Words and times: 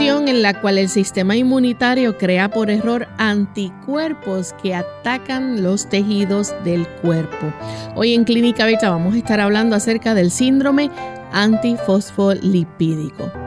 En 0.00 0.42
la 0.42 0.60
cual 0.60 0.78
el 0.78 0.88
sistema 0.88 1.36
inmunitario 1.36 2.18
crea 2.18 2.50
por 2.50 2.68
error 2.68 3.06
anticuerpos 3.16 4.52
que 4.60 4.74
atacan 4.74 5.62
los 5.62 5.88
tejidos 5.88 6.52
del 6.64 6.84
cuerpo. 7.00 7.52
Hoy 7.94 8.12
en 8.12 8.24
Clínica 8.24 8.66
Beta 8.66 8.90
vamos 8.90 9.14
a 9.14 9.18
estar 9.18 9.38
hablando 9.38 9.76
acerca 9.76 10.14
del 10.14 10.32
síndrome 10.32 10.90
antifosfolipídico. 11.32 13.43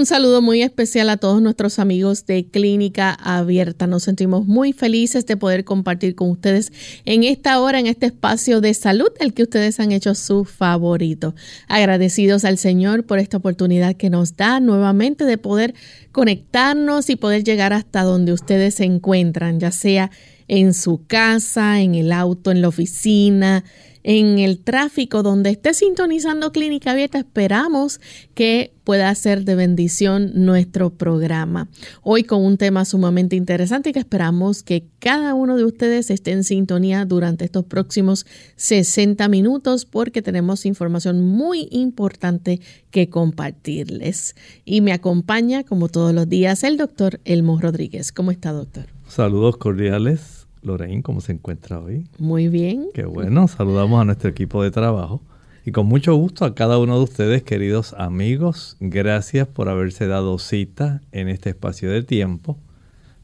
Un 0.00 0.06
saludo 0.06 0.40
muy 0.40 0.62
especial 0.62 1.10
a 1.10 1.18
todos 1.18 1.42
nuestros 1.42 1.78
amigos 1.78 2.24
de 2.24 2.46
Clínica 2.46 3.12
Abierta. 3.12 3.86
Nos 3.86 4.04
sentimos 4.04 4.46
muy 4.46 4.72
felices 4.72 5.26
de 5.26 5.36
poder 5.36 5.66
compartir 5.66 6.14
con 6.14 6.30
ustedes 6.30 6.72
en 7.04 7.22
esta 7.22 7.60
hora, 7.60 7.78
en 7.80 7.86
este 7.86 8.06
espacio 8.06 8.62
de 8.62 8.72
salud, 8.72 9.10
el 9.20 9.34
que 9.34 9.42
ustedes 9.42 9.78
han 9.78 9.92
hecho 9.92 10.14
su 10.14 10.46
favorito. 10.46 11.34
Agradecidos 11.68 12.46
al 12.46 12.56
Señor 12.56 13.04
por 13.04 13.18
esta 13.18 13.36
oportunidad 13.36 13.94
que 13.94 14.08
nos 14.08 14.38
da 14.38 14.58
nuevamente 14.58 15.26
de 15.26 15.36
poder 15.36 15.74
conectarnos 16.12 17.10
y 17.10 17.16
poder 17.16 17.44
llegar 17.44 17.74
hasta 17.74 18.02
donde 18.02 18.32
ustedes 18.32 18.76
se 18.76 18.84
encuentran, 18.84 19.60
ya 19.60 19.70
sea 19.70 20.10
en 20.48 20.72
su 20.72 21.04
casa, 21.06 21.82
en 21.82 21.94
el 21.94 22.10
auto, 22.10 22.50
en 22.50 22.62
la 22.62 22.68
oficina, 22.68 23.64
en 24.02 24.38
el 24.38 24.58
tráfico 24.58 25.22
donde 25.22 25.50
esté 25.50 25.74
sintonizando 25.74 26.52
Clínica 26.52 26.92
Abierta, 26.92 27.18
esperamos 27.18 28.00
que 28.34 28.72
pueda 28.84 29.14
ser 29.14 29.44
de 29.44 29.54
bendición 29.54 30.32
nuestro 30.34 30.90
programa. 30.90 31.68
Hoy 32.02 32.24
con 32.24 32.44
un 32.44 32.56
tema 32.56 32.84
sumamente 32.84 33.36
interesante 33.36 33.92
que 33.92 33.98
esperamos 33.98 34.62
que 34.62 34.86
cada 34.98 35.34
uno 35.34 35.56
de 35.56 35.64
ustedes 35.64 36.10
esté 36.10 36.32
en 36.32 36.44
sintonía 36.44 37.04
durante 37.04 37.44
estos 37.44 37.64
próximos 37.64 38.26
60 38.56 39.28
minutos 39.28 39.84
porque 39.84 40.22
tenemos 40.22 40.66
información 40.66 41.20
muy 41.20 41.68
importante 41.70 42.60
que 42.90 43.08
compartirles. 43.08 44.34
Y 44.64 44.80
me 44.80 44.92
acompaña, 44.92 45.62
como 45.62 45.88
todos 45.88 46.14
los 46.14 46.28
días, 46.28 46.64
el 46.64 46.76
doctor 46.76 47.20
Elmo 47.24 47.60
Rodríguez. 47.60 48.12
¿Cómo 48.12 48.30
está, 48.30 48.52
doctor? 48.52 48.86
Saludos 49.06 49.56
cordiales 49.56 50.39
Lorraine, 50.62 51.02
¿cómo 51.02 51.20
se 51.20 51.32
encuentra 51.32 51.80
hoy? 51.80 52.06
Muy 52.18 52.48
bien. 52.48 52.88
Qué 52.94 53.04
bueno, 53.04 53.48
saludamos 53.48 54.00
a 54.00 54.04
nuestro 54.04 54.30
equipo 54.30 54.62
de 54.62 54.70
trabajo 54.70 55.22
y 55.64 55.72
con 55.72 55.86
mucho 55.86 56.14
gusto 56.14 56.44
a 56.44 56.54
cada 56.54 56.78
uno 56.78 56.96
de 56.96 57.04
ustedes, 57.04 57.42
queridos 57.42 57.94
amigos. 57.98 58.76
Gracias 58.80 59.46
por 59.46 59.68
haberse 59.68 60.06
dado 60.06 60.38
cita 60.38 61.02
en 61.12 61.28
este 61.28 61.50
espacio 61.50 61.90
de 61.90 62.02
tiempo. 62.02 62.58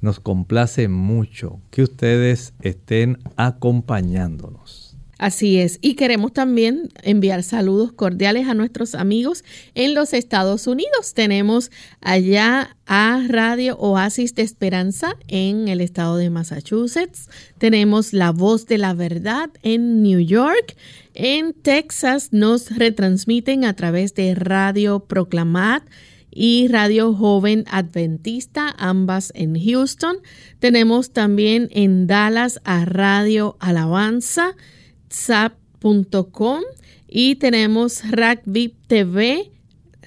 Nos 0.01 0.21
complace 0.21 0.89
mucho 0.89 1.61
que 1.71 1.83
ustedes 1.83 2.53
estén 2.61 3.19
acompañándonos. 3.37 4.86
Así 5.19 5.59
es, 5.59 5.79
y 5.81 5.95
queremos 5.95 6.35
también 6.35 6.91
enviar 7.03 7.43
saludos 7.43 7.91
cordiales 7.91 8.49
a 8.49 8.55
nuestros 8.55 8.95
amigos 8.95 9.45
en 9.75 9.95
los 9.95 10.13
Estados 10.13 10.67
Unidos. 10.67 11.15
Tenemos 11.15 11.71
allá 12.03 12.77
a 12.85 13.25
Radio 13.27 13.79
Oasis 13.79 14.35
de 14.35 14.43
Esperanza 14.43 15.17
en 15.27 15.69
el 15.69 15.81
estado 15.81 16.19
de 16.19 16.29
Massachusetts. 16.29 17.31
Tenemos 17.57 18.13
La 18.13 18.31
Voz 18.31 18.67
de 18.67 18.77
la 18.77 18.93
Verdad 18.93 19.49
en 19.63 20.03
New 20.03 20.21
York. 20.21 20.77
En 21.15 21.55
Texas 21.55 22.29
nos 22.33 22.77
retransmiten 22.77 23.65
a 23.65 23.75
través 23.75 24.15
de 24.15 24.35
Radio 24.35 25.01
Proclamat 25.01 25.83
y 26.31 26.69
Radio 26.69 27.15
Joven 27.15 27.65
Adventista, 27.71 28.69
ambas 28.77 29.33
en 29.35 29.59
Houston. 29.59 30.19
Tenemos 30.59 31.15
también 31.15 31.71
en 31.73 32.07
Dallas 32.07 32.61
a 32.65 32.85
Radio 32.85 33.57
Alabanza 33.61 34.55
whatsapp.com 35.17 36.63
y 37.09 37.37
tenemos 37.37 38.03
Rugby 38.11 38.75
TV, 38.87 39.51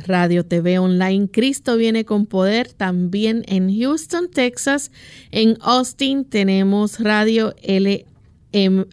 Radio 0.06 0.46
TV 0.46 0.78
Online. 0.78 1.28
Cristo 1.30 1.78
viene 1.78 2.06
con 2.06 2.28
poder 2.28 2.72
también 2.74 3.44
en 3.48 3.76
Houston, 3.76 4.30
Texas. 4.30 4.92
En 5.32 5.58
Austin 5.62 6.26
tenemos 6.26 7.00
Radio 7.00 7.56
LAM 7.64 8.86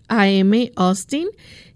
Austin 0.76 1.28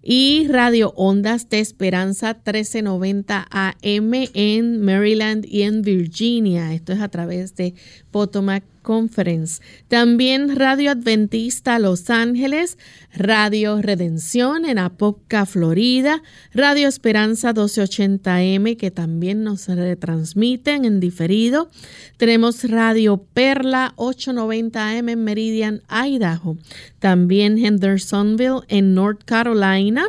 y 0.02 0.46
Radio 0.48 0.94
Ondas 0.96 1.50
de 1.50 1.60
Esperanza 1.60 2.32
1390 2.32 3.46
AM 3.50 4.12
en 4.32 4.80
Maryland 4.80 5.44
y 5.46 5.62
en 5.62 5.82
Virginia. 5.82 6.72
Esto 6.72 6.94
es 6.94 7.00
a 7.00 7.08
través 7.08 7.54
de 7.56 7.74
Potomac 8.10 8.64
Conference. 8.82 9.62
También 9.88 10.56
Radio 10.56 10.90
Adventista 10.90 11.78
Los 11.78 12.10
Ángeles, 12.10 12.78
Radio 13.14 13.80
Redención 13.82 14.64
en 14.64 14.78
Apopka, 14.78 15.46
Florida, 15.46 16.22
Radio 16.52 16.88
Esperanza 16.88 17.54
1280M 17.54 18.76
que 18.76 18.90
también 18.90 19.44
nos 19.44 19.68
retransmiten 19.68 20.84
en 20.84 21.00
diferido. 21.00 21.70
Tenemos 22.16 22.64
Radio 22.64 23.24
Perla 23.32 23.94
890M 23.96 25.12
en 25.12 25.24
Meridian, 25.24 25.82
Idaho. 25.88 26.56
También 26.98 27.58
Hendersonville 27.58 28.60
en 28.68 28.94
North 28.94 29.22
Carolina. 29.24 30.08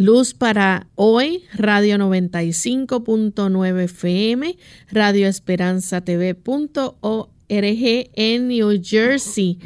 Luz 0.00 0.32
para 0.32 0.86
hoy, 0.94 1.44
Radio 1.52 1.98
95.9 1.98 3.82
FM, 3.82 4.56
Radio 4.90 5.28
Esperanza 5.28 6.00
TV.org 6.00 7.39
en 7.50 8.48
New 8.48 8.80
Jersey 8.82 9.58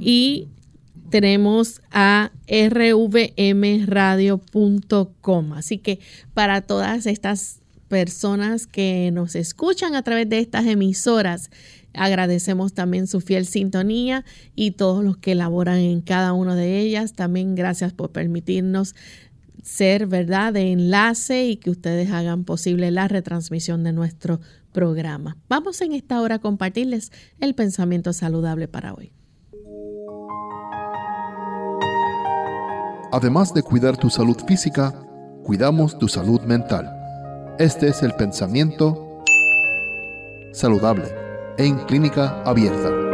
y 0.00 0.48
tenemos 1.10 1.82
a 1.90 2.30
rvmradio.com. 2.46 3.12
Así 5.52 5.78
que 5.78 5.98
para 6.34 6.60
todas 6.62 7.06
estas 7.06 7.58
personas 7.88 8.66
que 8.66 9.10
nos 9.12 9.34
escuchan 9.34 9.94
a 9.96 10.02
través 10.02 10.28
de 10.28 10.38
estas 10.38 10.66
emisoras, 10.66 11.50
agradecemos 11.92 12.72
también 12.72 13.06
su 13.06 13.20
fiel 13.20 13.44
sintonía 13.44 14.24
y 14.54 14.70
todos 14.70 15.04
los 15.04 15.18
que 15.18 15.34
laboran 15.34 15.78
en 15.78 16.00
cada 16.00 16.32
una 16.32 16.54
de 16.56 16.78
ellas. 16.78 17.12
También 17.12 17.54
gracias 17.56 17.92
por 17.92 18.12
permitirnos 18.12 18.94
ser, 19.62 20.06
¿verdad?, 20.06 20.52
de 20.52 20.72
enlace 20.72 21.46
y 21.46 21.56
que 21.56 21.70
ustedes 21.70 22.10
hagan 22.10 22.44
posible 22.44 22.90
la 22.90 23.08
retransmisión 23.08 23.84
de 23.84 23.92
nuestro. 23.92 24.40
Vamos 25.48 25.80
en 25.80 25.92
esta 25.92 26.20
hora 26.20 26.36
a 26.36 26.38
compartirles 26.38 27.12
el 27.40 27.54
pensamiento 27.54 28.12
saludable 28.12 28.68
para 28.68 28.94
hoy. 28.94 29.12
Además 33.12 33.52
de 33.52 33.62
cuidar 33.62 33.98
tu 33.98 34.08
salud 34.08 34.36
física, 34.46 34.92
cuidamos 35.44 35.98
tu 35.98 36.08
salud 36.08 36.40
mental. 36.42 36.90
Este 37.58 37.88
es 37.88 38.02
el 38.02 38.14
pensamiento 38.14 39.22
saludable 40.52 41.04
en 41.58 41.76
clínica 41.80 42.42
abierta. 42.44 43.11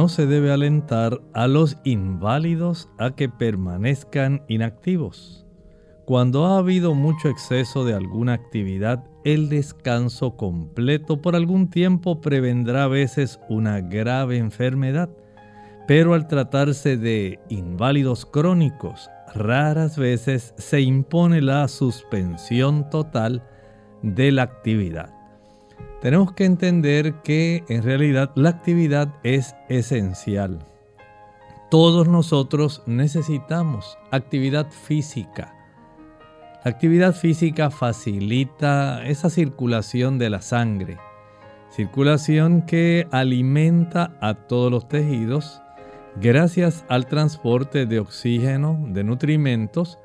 No 0.00 0.08
se 0.08 0.24
debe 0.24 0.50
alentar 0.50 1.20
a 1.34 1.46
los 1.46 1.76
inválidos 1.84 2.88
a 2.96 3.10
que 3.10 3.28
permanezcan 3.28 4.42
inactivos. 4.48 5.44
Cuando 6.06 6.46
ha 6.46 6.56
habido 6.56 6.94
mucho 6.94 7.28
exceso 7.28 7.84
de 7.84 7.92
alguna 7.92 8.32
actividad, 8.32 9.04
el 9.24 9.50
descanso 9.50 10.38
completo 10.38 11.20
por 11.20 11.36
algún 11.36 11.68
tiempo 11.68 12.22
prevendrá 12.22 12.84
a 12.84 12.88
veces 12.88 13.40
una 13.50 13.82
grave 13.82 14.38
enfermedad, 14.38 15.10
pero 15.86 16.14
al 16.14 16.28
tratarse 16.28 16.96
de 16.96 17.38
inválidos 17.50 18.24
crónicos, 18.24 19.10
raras 19.34 19.98
veces 19.98 20.54
se 20.56 20.80
impone 20.80 21.42
la 21.42 21.68
suspensión 21.68 22.88
total 22.88 23.46
de 24.00 24.32
la 24.32 24.44
actividad. 24.44 25.19
Tenemos 26.00 26.32
que 26.32 26.44
entender 26.44 27.14
que 27.22 27.64
en 27.68 27.82
realidad 27.82 28.32
la 28.34 28.50
actividad 28.50 29.14
es 29.22 29.54
esencial. 29.68 30.66
Todos 31.70 32.08
nosotros 32.08 32.82
necesitamos 32.86 33.98
actividad 34.10 34.70
física. 34.70 35.54
La 36.64 36.70
actividad 36.72 37.14
física 37.14 37.70
facilita 37.70 39.06
esa 39.06 39.30
circulación 39.30 40.18
de 40.18 40.30
la 40.30 40.42
sangre, 40.42 40.98
circulación 41.70 42.62
que 42.62 43.06
alimenta 43.12 44.16
a 44.20 44.34
todos 44.34 44.70
los 44.70 44.88
tejidos 44.88 45.62
gracias 46.16 46.84
al 46.88 47.06
transporte 47.06 47.86
de 47.86 48.00
oxígeno, 48.00 48.84
de 48.88 49.04
nutrimentos 49.04 49.98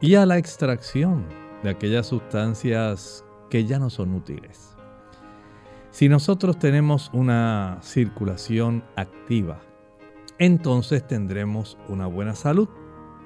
y 0.00 0.16
a 0.16 0.26
la 0.26 0.38
extracción 0.38 1.24
de 1.62 1.70
aquellas 1.70 2.06
sustancias 2.06 3.24
que 3.48 3.64
ya 3.64 3.78
no 3.78 3.90
son 3.90 4.14
útiles. 4.14 4.75
Si 5.96 6.10
nosotros 6.10 6.58
tenemos 6.58 7.08
una 7.14 7.78
circulación 7.80 8.84
activa, 8.96 9.62
entonces 10.38 11.06
tendremos 11.06 11.78
una 11.88 12.06
buena 12.06 12.34
salud, 12.34 12.68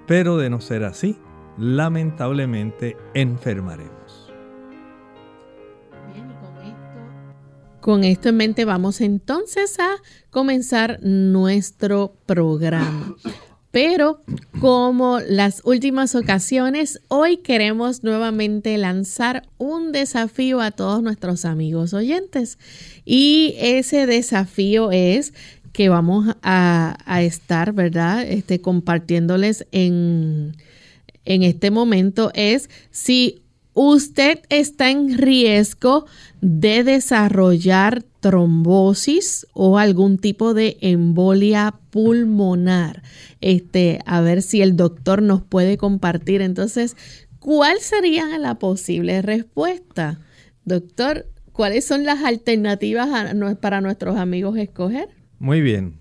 pero 0.06 0.36
de 0.36 0.50
no 0.50 0.60
ser 0.60 0.84
así, 0.84 1.18
lamentablemente 1.58 2.96
enfermaremos. 3.12 4.32
Con 7.80 8.04
esto 8.04 8.28
en 8.28 8.36
mente 8.36 8.64
vamos 8.64 9.00
entonces 9.00 9.80
a 9.80 9.90
comenzar 10.30 11.00
nuestro 11.02 12.14
programa. 12.24 13.16
Pero 13.70 14.22
como 14.60 15.20
las 15.20 15.62
últimas 15.64 16.16
ocasiones, 16.16 17.00
hoy 17.06 17.36
queremos 17.36 18.02
nuevamente 18.02 18.76
lanzar 18.78 19.48
un 19.58 19.92
desafío 19.92 20.60
a 20.60 20.72
todos 20.72 21.02
nuestros 21.02 21.44
amigos 21.44 21.94
oyentes. 21.94 22.58
Y 23.04 23.54
ese 23.58 24.06
desafío 24.06 24.90
es 24.90 25.34
que 25.72 25.88
vamos 25.88 26.34
a, 26.42 26.96
estar, 27.22 27.72
¿verdad? 27.72 28.24
Este, 28.24 28.60
compartiéndoles 28.60 29.66
en, 29.70 30.56
en 31.24 31.42
este 31.44 31.70
momento 31.70 32.32
es 32.34 32.68
si 32.90 33.42
usted 33.74 34.40
está 34.48 34.90
en 34.90 35.16
riesgo 35.16 36.06
de 36.40 36.82
desarrollar 36.82 38.04
trombosis 38.20 39.46
o 39.52 39.78
algún 39.78 40.18
tipo 40.18 40.54
de 40.54 40.76
embolia 40.80 41.74
pulmonar. 41.90 43.02
Este, 43.40 44.00
a 44.06 44.20
ver 44.20 44.42
si 44.42 44.62
el 44.62 44.76
doctor 44.76 45.22
nos 45.22 45.42
puede 45.42 45.76
compartir. 45.76 46.42
Entonces, 46.42 46.96
¿cuál 47.38 47.80
sería 47.80 48.38
la 48.38 48.58
posible 48.58 49.22
respuesta? 49.22 50.20
Doctor, 50.64 51.26
¿cuáles 51.52 51.84
son 51.84 52.04
las 52.04 52.22
alternativas 52.22 53.08
para 53.60 53.80
nuestros 53.80 54.16
amigos 54.16 54.56
escoger? 54.58 55.08
Muy 55.38 55.60
bien. 55.62 55.98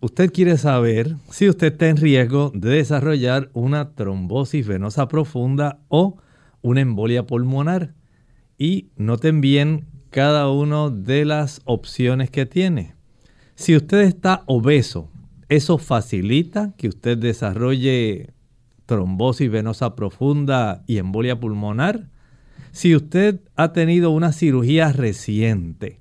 Usted 0.00 0.32
quiere 0.32 0.56
saber 0.56 1.16
si 1.30 1.48
usted 1.48 1.72
está 1.72 1.88
en 1.88 1.96
riesgo 1.96 2.52
de 2.54 2.70
desarrollar 2.70 3.50
una 3.52 3.94
trombosis 3.94 4.66
venosa 4.66 5.08
profunda 5.08 5.80
o 5.88 6.18
una 6.62 6.80
embolia 6.80 7.26
pulmonar. 7.26 7.94
Y 8.56 8.90
noten 8.96 9.40
bien 9.40 9.86
cada 10.10 10.50
una 10.50 10.90
de 10.90 11.24
las 11.24 11.60
opciones 11.64 12.30
que 12.30 12.46
tiene. 12.46 12.94
Si 13.54 13.76
usted 13.76 14.00
está 14.00 14.42
obeso, 14.46 15.10
eso 15.48 15.78
facilita 15.78 16.74
que 16.76 16.88
usted 16.88 17.18
desarrolle 17.18 18.32
trombosis 18.86 19.50
venosa 19.50 19.94
profunda 19.94 20.82
y 20.86 20.98
embolia 20.98 21.38
pulmonar. 21.38 22.08
Si 22.72 22.94
usted 22.94 23.40
ha 23.56 23.72
tenido 23.72 24.10
una 24.10 24.32
cirugía 24.32 24.92
reciente, 24.92 26.00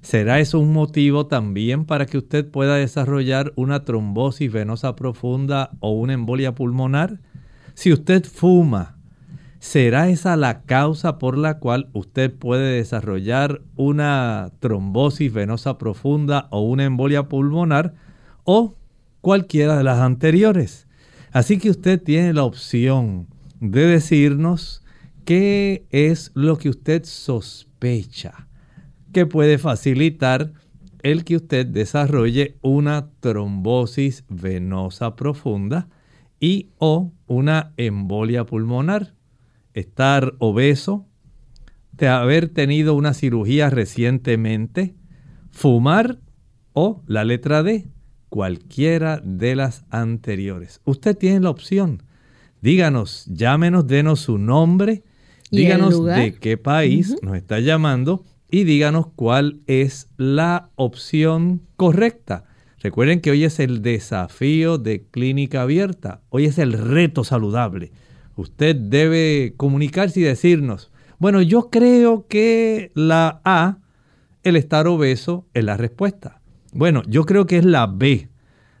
¿será 0.00 0.40
eso 0.40 0.58
un 0.58 0.72
motivo 0.72 1.26
también 1.26 1.84
para 1.84 2.06
que 2.06 2.18
usted 2.18 2.48
pueda 2.50 2.76
desarrollar 2.76 3.52
una 3.56 3.84
trombosis 3.84 4.50
venosa 4.50 4.96
profunda 4.96 5.70
o 5.80 5.92
una 5.92 6.14
embolia 6.14 6.54
pulmonar? 6.54 7.20
Si 7.74 7.92
usted 7.92 8.24
fuma, 8.24 8.93
¿Será 9.64 10.10
esa 10.10 10.36
la 10.36 10.60
causa 10.64 11.18
por 11.18 11.38
la 11.38 11.58
cual 11.58 11.88
usted 11.94 12.30
puede 12.30 12.76
desarrollar 12.76 13.62
una 13.76 14.52
trombosis 14.60 15.32
venosa 15.32 15.78
profunda 15.78 16.48
o 16.50 16.60
una 16.60 16.84
embolia 16.84 17.30
pulmonar 17.30 17.94
o 18.44 18.76
cualquiera 19.22 19.78
de 19.78 19.82
las 19.82 20.00
anteriores? 20.00 20.86
Así 21.32 21.56
que 21.56 21.70
usted 21.70 22.00
tiene 22.00 22.34
la 22.34 22.44
opción 22.44 23.26
de 23.58 23.86
decirnos 23.86 24.84
qué 25.24 25.86
es 25.88 26.30
lo 26.34 26.58
que 26.58 26.68
usted 26.68 27.02
sospecha 27.04 28.48
que 29.14 29.24
puede 29.24 29.56
facilitar 29.56 30.52
el 31.02 31.24
que 31.24 31.36
usted 31.36 31.64
desarrolle 31.64 32.58
una 32.60 33.08
trombosis 33.20 34.24
venosa 34.28 35.16
profunda 35.16 35.88
y 36.38 36.68
o 36.76 37.12
una 37.26 37.72
embolia 37.78 38.44
pulmonar 38.44 39.13
estar 39.74 40.34
obeso, 40.38 41.06
de 41.92 42.08
haber 42.08 42.48
tenido 42.48 42.94
una 42.94 43.14
cirugía 43.14 43.70
recientemente, 43.70 44.94
fumar 45.50 46.18
o 46.72 47.02
la 47.06 47.24
letra 47.24 47.62
D, 47.62 47.86
cualquiera 48.28 49.20
de 49.22 49.54
las 49.54 49.84
anteriores. 49.90 50.80
Usted 50.84 51.16
tiene 51.16 51.40
la 51.40 51.50
opción. 51.50 52.02
Díganos, 52.62 53.26
llámenos, 53.26 53.86
denos 53.86 54.20
su 54.20 54.38
nombre, 54.38 55.04
díganos 55.50 56.04
de 56.04 56.34
qué 56.40 56.56
país 56.56 57.16
nos 57.22 57.36
está 57.36 57.60
llamando 57.60 58.24
y 58.50 58.64
díganos 58.64 59.08
cuál 59.14 59.60
es 59.66 60.08
la 60.16 60.70
opción 60.74 61.62
correcta. 61.76 62.46
Recuerden 62.80 63.20
que 63.20 63.30
hoy 63.30 63.44
es 63.44 63.60
el 63.60 63.82
desafío 63.82 64.78
de 64.78 65.04
clínica 65.10 65.62
abierta, 65.62 66.22
hoy 66.30 66.46
es 66.46 66.58
el 66.58 66.72
reto 66.72 67.22
saludable 67.24 67.92
usted 68.36 68.76
debe 68.76 69.54
comunicarse 69.56 70.20
y 70.20 70.24
decirnos, 70.24 70.90
bueno, 71.18 71.42
yo 71.42 71.70
creo 71.70 72.26
que 72.26 72.90
la 72.94 73.40
A, 73.44 73.78
el 74.42 74.56
estar 74.56 74.86
obeso, 74.86 75.46
es 75.54 75.64
la 75.64 75.76
respuesta. 75.76 76.40
Bueno, 76.72 77.02
yo 77.06 77.24
creo 77.24 77.46
que 77.46 77.58
es 77.58 77.64
la 77.64 77.86
B, 77.86 78.28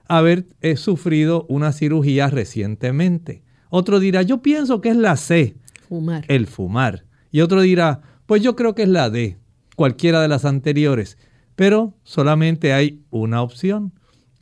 haber 0.08 0.46
eh, 0.60 0.76
sufrido 0.76 1.46
una 1.48 1.72
cirugía 1.72 2.28
recientemente. 2.28 3.42
Otro 3.70 4.00
dirá, 4.00 4.22
yo 4.22 4.42
pienso 4.42 4.80
que 4.80 4.90
es 4.90 4.96
la 4.96 5.16
C, 5.16 5.56
fumar. 5.88 6.24
el 6.28 6.46
fumar. 6.46 7.04
Y 7.30 7.40
otro 7.40 7.60
dirá, 7.62 8.02
pues 8.26 8.42
yo 8.42 8.56
creo 8.56 8.74
que 8.74 8.82
es 8.82 8.88
la 8.88 9.10
D, 9.10 9.38
cualquiera 9.76 10.20
de 10.20 10.28
las 10.28 10.44
anteriores. 10.44 11.18
Pero 11.56 11.94
solamente 12.02 12.72
hay 12.72 13.02
una 13.10 13.42
opción 13.42 13.92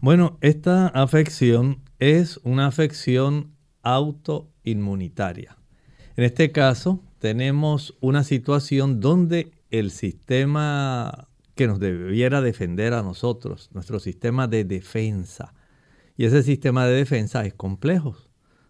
Bueno, 0.00 0.38
esta 0.40 0.88
afección 0.88 1.80
es 1.98 2.38
una 2.44 2.66
afección 2.66 3.52
autoinmunitaria. 3.82 5.56
En 6.16 6.24
este 6.24 6.52
caso, 6.52 7.02
tenemos 7.18 7.96
una 8.00 8.22
situación 8.22 9.00
donde 9.00 9.50
el 9.70 9.90
sistema 9.90 11.28
que 11.56 11.66
nos 11.66 11.80
debiera 11.80 12.42
defender 12.42 12.92
a 12.92 13.02
nosotros, 13.02 13.70
nuestro 13.72 13.98
sistema 13.98 14.46
de 14.46 14.64
defensa. 14.64 15.54
Y 16.16 16.24
ese 16.24 16.42
sistema 16.42 16.86
de 16.86 16.96
defensa 16.96 17.44
es 17.44 17.54
complejo. 17.54 18.16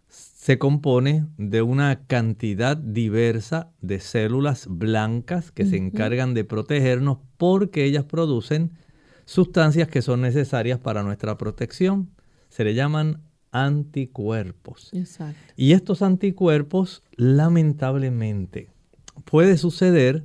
se 0.08 0.58
compone 0.58 1.26
de 1.38 1.62
una 1.62 2.06
cantidad 2.06 2.76
diversa 2.76 3.72
de 3.80 3.98
células 3.98 4.68
blancas 4.70 5.50
que 5.50 5.66
se 5.66 5.76
encargan 5.76 6.34
de 6.34 6.44
protegernos 6.44 7.18
porque 7.36 7.84
ellas 7.84 8.04
producen 8.04 8.70
sustancias 9.24 9.88
que 9.88 10.02
son 10.02 10.20
necesarias 10.20 10.78
para 10.78 11.02
nuestra 11.02 11.36
protección. 11.36 12.10
Se 12.48 12.62
le 12.62 12.74
llaman 12.74 13.22
anticuerpos. 13.50 14.92
Y 15.56 15.72
estos 15.72 16.02
anticuerpos, 16.02 17.02
lamentablemente, 17.16 18.70
puede 19.24 19.56
suceder 19.56 20.24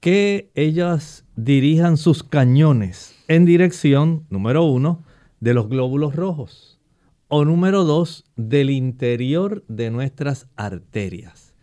que 0.00 0.50
ellas 0.54 1.24
dirijan 1.36 1.96
sus 1.96 2.22
cañones 2.22 3.14
en 3.28 3.46
dirección, 3.46 4.26
número 4.28 4.64
uno, 4.64 5.02
de 5.44 5.52
los 5.52 5.68
glóbulos 5.68 6.16
rojos 6.16 6.80
o 7.28 7.44
número 7.44 7.84
dos, 7.84 8.24
del 8.34 8.70
interior 8.70 9.62
de 9.68 9.90
nuestras 9.90 10.46
arterias. 10.56 11.54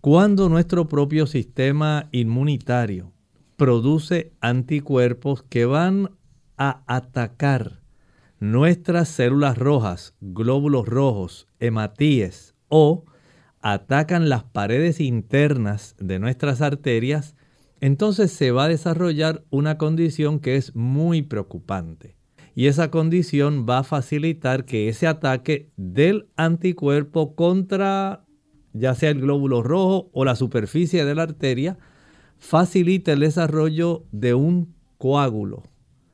Cuando 0.00 0.48
nuestro 0.48 0.88
propio 0.88 1.28
sistema 1.28 2.08
inmunitario 2.10 3.12
produce 3.56 4.32
anticuerpos 4.40 5.44
que 5.44 5.64
van 5.64 6.10
a 6.56 6.82
atacar 6.88 7.82
nuestras 8.40 9.08
células 9.08 9.56
rojas, 9.56 10.16
glóbulos 10.20 10.88
rojos, 10.88 11.46
hematíes 11.60 12.56
o 12.68 13.04
atacan 13.60 14.28
las 14.28 14.42
paredes 14.42 14.98
internas 14.98 15.94
de 16.00 16.18
nuestras 16.18 16.60
arterias, 16.62 17.36
entonces 17.80 18.32
se 18.32 18.50
va 18.50 18.64
a 18.64 18.68
desarrollar 18.68 19.44
una 19.50 19.78
condición 19.78 20.40
que 20.40 20.56
es 20.56 20.74
muy 20.74 21.22
preocupante. 21.22 22.19
Y 22.60 22.66
esa 22.66 22.90
condición 22.90 23.64
va 23.66 23.78
a 23.78 23.84
facilitar 23.84 24.66
que 24.66 24.90
ese 24.90 25.06
ataque 25.06 25.70
del 25.78 26.28
anticuerpo 26.36 27.34
contra 27.34 28.26
ya 28.74 28.94
sea 28.94 29.08
el 29.08 29.22
glóbulo 29.22 29.62
rojo 29.62 30.10
o 30.12 30.26
la 30.26 30.36
superficie 30.36 31.06
de 31.06 31.14
la 31.14 31.22
arteria, 31.22 31.78
facilite 32.36 33.12
el 33.12 33.20
desarrollo 33.20 34.04
de 34.12 34.34
un 34.34 34.74
coágulo. 34.98 35.62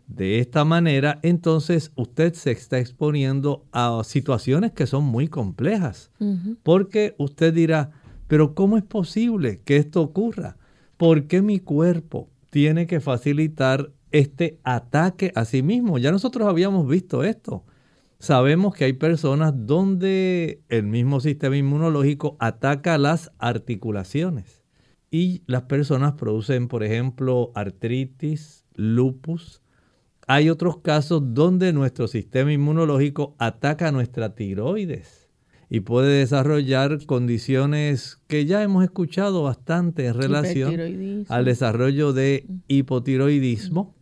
De 0.06 0.38
esta 0.38 0.64
manera, 0.64 1.18
entonces 1.24 1.90
usted 1.96 2.32
se 2.34 2.52
está 2.52 2.78
exponiendo 2.78 3.66
a 3.72 4.02
situaciones 4.04 4.70
que 4.70 4.86
son 4.86 5.02
muy 5.02 5.26
complejas, 5.26 6.12
porque 6.62 7.16
usted 7.18 7.54
dirá, 7.54 7.90
pero 8.28 8.54
¿cómo 8.54 8.76
es 8.76 8.84
posible 8.84 9.62
que 9.64 9.78
esto 9.78 10.00
ocurra? 10.00 10.58
¿Por 10.96 11.26
qué 11.26 11.42
mi 11.42 11.58
cuerpo 11.58 12.30
tiene 12.50 12.86
que 12.86 13.00
facilitar 13.00 13.90
este 14.18 14.58
ataque 14.64 15.32
a 15.34 15.44
sí 15.44 15.62
mismo? 15.62 15.98
Ya 15.98 16.12
nosotros 16.12 16.48
habíamos 16.48 16.88
visto 16.88 17.24
esto. 17.24 17.64
Sabemos 18.18 18.74
que 18.74 18.84
hay 18.84 18.94
personas 18.94 19.52
donde 19.54 20.62
el 20.68 20.84
mismo 20.84 21.20
sistema 21.20 21.56
inmunológico 21.56 22.36
ataca 22.40 22.96
las 22.96 23.30
articulaciones 23.38 24.64
y 25.10 25.42
las 25.46 25.62
personas 25.62 26.14
producen, 26.14 26.68
por 26.68 26.82
ejemplo, 26.82 27.52
artritis, 27.54 28.64
lupus. 28.74 29.62
Hay 30.26 30.50
otros 30.50 30.78
casos 30.78 31.22
donde 31.34 31.72
nuestro 31.72 32.08
sistema 32.08 32.52
inmunológico 32.52 33.36
ataca 33.38 33.92
nuestra 33.92 34.34
tiroides 34.34 35.26
y 35.68 35.80
puede 35.80 36.18
desarrollar 36.18 37.04
condiciones 37.06 38.18
que 38.28 38.46
ya 38.46 38.62
hemos 38.62 38.84
escuchado 38.84 39.42
bastante 39.42 40.06
en 40.06 40.14
relación 40.14 41.24
al 41.28 41.44
desarrollo 41.44 42.12
de 42.12 42.46
hipotiroidismo. 42.68 43.94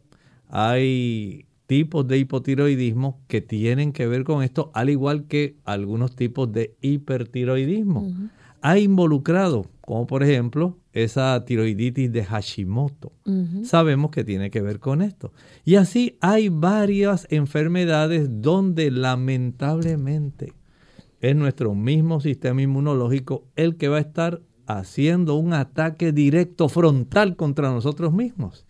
Hay 0.56 1.46
tipos 1.66 2.06
de 2.06 2.16
hipotiroidismo 2.18 3.20
que 3.26 3.40
tienen 3.40 3.92
que 3.92 4.06
ver 4.06 4.22
con 4.22 4.44
esto, 4.44 4.70
al 4.72 4.88
igual 4.88 5.24
que 5.24 5.56
algunos 5.64 6.14
tipos 6.14 6.52
de 6.52 6.76
hipertiroidismo. 6.80 8.12
Hay 8.60 8.84
involucrado, 8.84 9.66
como 9.80 10.06
por 10.06 10.22
ejemplo 10.22 10.78
esa 10.92 11.44
tiroiditis 11.44 12.12
de 12.12 12.24
Hashimoto. 12.24 13.10
Sabemos 13.64 14.12
que 14.12 14.22
tiene 14.22 14.52
que 14.52 14.62
ver 14.62 14.78
con 14.78 15.02
esto. 15.02 15.32
Y 15.64 15.74
así 15.74 16.18
hay 16.20 16.50
varias 16.50 17.26
enfermedades 17.30 18.28
donde 18.40 18.92
lamentablemente 18.92 20.52
es 21.20 21.34
nuestro 21.34 21.74
mismo 21.74 22.20
sistema 22.20 22.62
inmunológico 22.62 23.48
el 23.56 23.74
que 23.74 23.88
va 23.88 23.96
a 23.96 24.02
estar 24.02 24.40
haciendo 24.66 25.34
un 25.34 25.52
ataque 25.52 26.12
directo 26.12 26.68
frontal 26.68 27.34
contra 27.34 27.72
nosotros 27.72 28.12
mismos. 28.12 28.66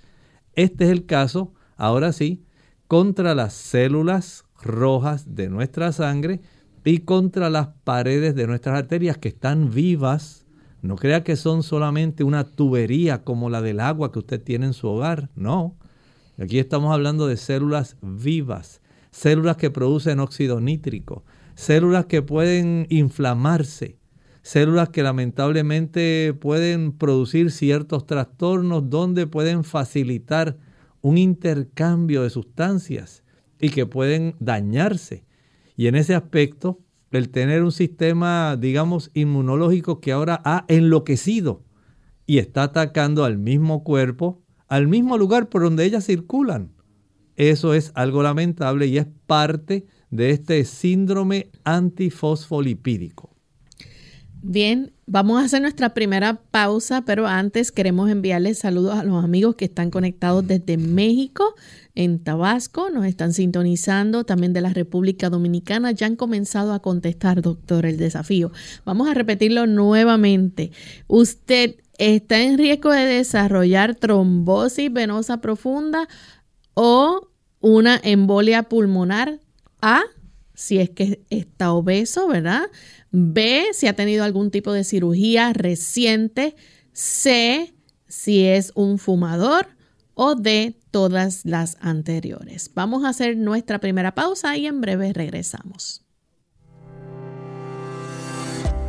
Este 0.55 0.85
es 0.85 0.91
el 0.91 1.05
caso, 1.05 1.53
ahora 1.85 2.13
sí, 2.13 2.43
contra 2.89 3.35
las 3.35 3.53
células 3.53 4.45
rojas 4.63 5.35
de 5.35 5.51
nuestra 5.51 5.93
sangre 5.93 6.41
y 6.83 6.99
contra 7.01 7.51
las 7.51 7.69
paredes 7.85 8.35
de 8.35 8.47
nuestras 8.47 8.79
arterias 8.79 9.19
que 9.19 9.29
están 9.29 9.71
vivas. 9.71 10.47
No 10.81 10.97
crea 10.97 11.25
que 11.25 11.37
son 11.37 11.63
solamente 11.63 12.25
una 12.25 12.45
tubería 12.45 13.23
como 13.23 13.51
la 13.51 13.61
del 13.61 13.81
agua 13.81 14.13
que 14.13 14.19
usted 14.19 14.43
tiene 14.43 14.67
en 14.67 14.73
su 14.73 14.89
hogar, 14.89 15.29
no. 15.35 15.77
Aquí 16.39 16.59
estamos 16.59 16.93
hablando 16.93 17.27
de 17.27 17.37
células 17.37 17.97
vivas, 18.01 18.81
células 19.11 19.57
que 19.57 19.71
producen 19.71 20.21
óxido 20.21 20.61
nítrico, 20.61 21.23
células 21.55 22.07
que 22.07 22.23
pueden 22.23 22.87
inflamarse, 22.89 23.99
células 24.43 24.89
que 24.89 25.03
lamentablemente 25.03 26.35
pueden 26.39 26.93
producir 26.93 27.51
ciertos 27.51 28.07
trastornos 28.07 28.91
donde 28.91 29.27
pueden 29.27 29.65
facilitar 29.65 30.57
un 31.05 31.19
intercambio 31.19 32.23
de 32.23 32.31
sustancias 32.31 33.25
y 33.61 33.69
que 33.69 33.85
pueden 33.85 34.37
dañarse. 34.41 35.27
Y 35.77 35.87
en 35.89 35.97
ese 35.97 36.15
aspecto, 36.15 36.81
el 37.11 37.29
tener 37.29 37.63
un 37.63 37.73
sistema, 37.73 38.57
digamos, 38.57 39.11
inmunológico 39.13 40.01
que 40.01 40.13
ahora 40.13 40.41
ha 40.47 40.65
enloquecido 40.67 41.63
y 42.25 42.39
está 42.39 42.63
atacando 42.63 43.27
al 43.27 43.37
mismo 43.37 43.85
cuerpo, 43.85 44.43
al 44.67 44.89
mismo 44.89 45.19
lugar 45.19 45.51
por 45.51 45.63
donde 45.63 45.85
ellas 45.85 46.07
circulan. 46.07 46.73
Eso 47.37 47.75
es 47.75 47.93
algo 47.95 48.23
lamentable 48.23 48.87
y 48.87 48.97
es 48.97 49.07
parte 49.27 49.85
de 50.11 50.31
este 50.31 50.65
síndrome 50.65 51.51
antifosfolipídico. 51.65 53.34
Bien, 54.47 54.93
vamos 55.07 55.41
a 55.41 55.47
hacer 55.47 55.63
nuestra 55.63 55.95
primera 55.95 56.35
pausa, 56.51 57.01
pero 57.07 57.27
antes 57.27 57.73
queremos 57.73 58.11
enviarles 58.11 58.59
saludos 58.59 58.99
a 58.99 59.03
los 59.03 59.25
amigos 59.25 59.55
que 59.55 59.65
están 59.65 59.91
conectados 59.91 60.47
desde 60.47 60.77
México, 60.77 61.55
en 61.95 62.19
Tabasco, 62.19 62.91
nos 62.91 63.07
están 63.07 63.33
sintonizando 63.33 64.25
también 64.25 64.53
de 64.53 64.61
la 64.61 64.75
República 64.75 65.31
Dominicana. 65.31 65.93
Ya 65.93 66.09
han 66.09 66.17
comenzado 66.17 66.75
a 66.75 66.83
contestar, 66.83 67.41
doctor, 67.41 67.87
el 67.87 67.97
desafío. 67.97 68.53
Vamos 68.85 69.09
a 69.09 69.15
repetirlo 69.15 69.67
nuevamente. 69.67 70.73
Usted 71.07 71.77
está 71.97 72.43
en 72.43 72.59
riesgo 72.59 72.91
de 72.91 73.07
desarrollar 73.07 73.95
trombosis 73.95 74.93
venosa 74.93 75.41
profunda 75.41 76.07
o 76.75 77.31
una 77.61 77.99
embolia 78.03 78.65
pulmonar 78.65 79.41
a, 79.81 80.03
si 80.55 80.79
es 80.79 80.91
que 80.91 81.25
está 81.31 81.73
obeso, 81.73 82.29
¿verdad? 82.29 82.63
B, 83.11 83.67
si 83.73 83.87
ha 83.87 83.95
tenido 83.95 84.25
algún 84.25 84.51
tipo 84.51 84.73
de 84.73 84.85
cirugía 84.85 85.53
reciente. 85.53 86.57
C, 86.93 87.75
si 88.09 88.47
es 88.47 88.73
un 88.75 88.99
fumador. 88.99 89.69
O 90.15 90.37
D, 90.37 90.79
todas 90.93 91.45
las 91.45 91.77
anteriores. 91.81 92.71
Vamos 92.75 93.05
a 93.05 93.09
hacer 93.09 93.37
nuestra 93.37 93.81
primera 93.81 94.15
pausa 94.15 94.57
y 94.57 94.67
en 94.67 94.81
breve 94.81 95.13
regresamos. 95.13 96.05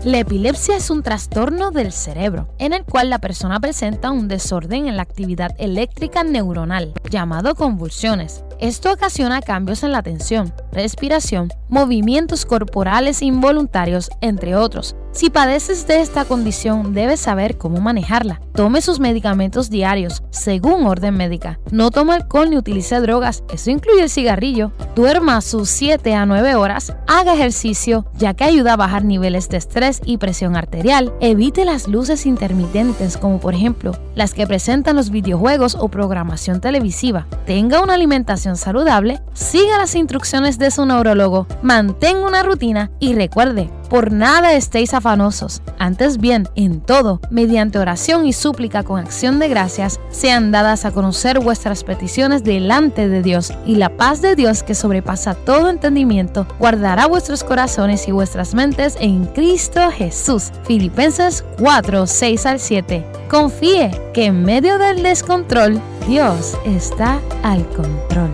La 0.05 0.19
epilepsia 0.19 0.77
es 0.77 0.91
un 0.91 1.01
trastorno 1.01 1.71
del 1.71 1.91
cerebro, 1.91 2.53
en 2.59 2.73
el 2.73 2.85
cual 2.85 3.09
la 3.09 3.17
persona 3.17 3.59
presenta 3.59 4.11
un 4.11 4.27
desorden 4.27 4.87
en 4.87 4.97
la 4.97 5.01
actividad 5.01 5.55
eléctrica 5.57 6.23
neuronal, 6.23 6.93
llamado 7.09 7.55
convulsiones. 7.55 8.44
Esto 8.59 8.93
ocasiona 8.93 9.41
cambios 9.41 9.83
en 9.83 9.91
la 9.91 9.97
atención, 9.97 10.53
respiración, 10.71 11.49
movimientos 11.67 12.45
corporales 12.45 13.21
involuntarios, 13.21 14.09
entre 14.21 14.55
otros. 14.55 14.95
Si 15.15 15.29
padeces 15.29 15.87
de 15.87 16.01
esta 16.01 16.25
condición, 16.25 16.93
debes 16.93 17.21
saber 17.21 17.57
cómo 17.57 17.79
manejarla. 17.79 18.41
Tome 18.53 18.81
sus 18.81 18.99
medicamentos 18.99 19.69
diarios, 19.69 20.23
según 20.29 20.85
orden 20.85 21.15
médica. 21.15 21.57
No 21.71 21.89
tome 21.89 22.15
alcohol 22.15 22.49
ni 22.49 22.57
utilice 22.57 22.99
drogas, 22.99 23.41
eso 23.49 23.71
incluye 23.71 24.03
el 24.03 24.09
cigarrillo. 24.09 24.73
Duerma 24.93 25.39
sus 25.39 25.69
7 25.69 26.13
a 26.13 26.25
9 26.25 26.55
horas, 26.55 26.97
haga 27.07 27.33
ejercicio, 27.33 28.05
ya 28.17 28.33
que 28.33 28.43
ayuda 28.43 28.73
a 28.73 28.77
bajar 28.77 29.05
niveles 29.05 29.47
de 29.47 29.55
estrés 29.55 30.01
y 30.03 30.17
presión 30.17 30.57
arterial. 30.57 31.13
Evite 31.21 31.63
las 31.63 31.87
luces 31.87 32.25
intermitentes, 32.25 33.15
como 33.15 33.39
por 33.39 33.53
ejemplo 33.53 33.93
las 34.15 34.33
que 34.33 34.47
presentan 34.47 34.95
los 34.95 35.11
videojuegos 35.11 35.75
o 35.75 35.89
programación 35.89 36.61
televisiva. 36.61 37.27
Tenga 37.45 37.81
una 37.81 37.93
alimentación 37.93 38.57
saludable, 38.57 39.21
siga 39.33 39.77
las 39.77 39.95
instrucciones 39.95 40.57
de 40.57 40.71
su 40.71 40.85
neurólogo, 40.85 41.47
mantenga 41.61 42.25
una 42.25 42.43
rutina 42.43 42.91
y 42.99 43.13
recuerde, 43.13 43.69
Por 43.89 44.11
nada 44.11 44.53
estéis 44.53 44.93
afanosos, 44.93 45.61
antes 45.77 46.17
bien, 46.17 46.47
en 46.55 46.81
todo, 46.81 47.19
mediante 47.29 47.77
oración 47.77 48.25
y 48.25 48.33
súplica 48.33 48.83
con 48.83 48.99
acción 48.99 49.37
de 49.39 49.47
gracias, 49.47 49.99
sean 50.09 50.51
dadas 50.51 50.85
a 50.85 50.91
conocer 50.91 51.39
vuestras 51.39 51.83
peticiones 51.83 52.43
delante 52.43 53.07
de 53.07 53.21
Dios, 53.21 53.53
y 53.65 53.75
la 53.75 53.95
paz 53.95 54.21
de 54.21 54.35
Dios 54.35 54.63
que 54.63 54.73
sobrepasa 54.73 55.35
todo 55.35 55.69
entendimiento, 55.69 56.47
guardará 56.59 57.05
vuestros 57.05 57.43
corazones 57.43 58.07
y 58.07 58.11
vuestras 58.11 58.55
mentes 58.55 58.97
en 58.99 59.25
Cristo 59.25 59.91
Jesús. 59.91 60.51
Filipenses 60.65 61.43
4, 61.59 62.07
6 62.07 62.45
al 62.45 62.59
7. 62.59 63.05
Confíe 63.29 63.91
que 64.13 64.25
en 64.25 64.43
medio 64.43 64.77
del 64.77 65.03
descontrol, 65.03 65.79
Dios 66.07 66.57
está 66.65 67.19
al 67.43 67.67
control. 67.69 68.31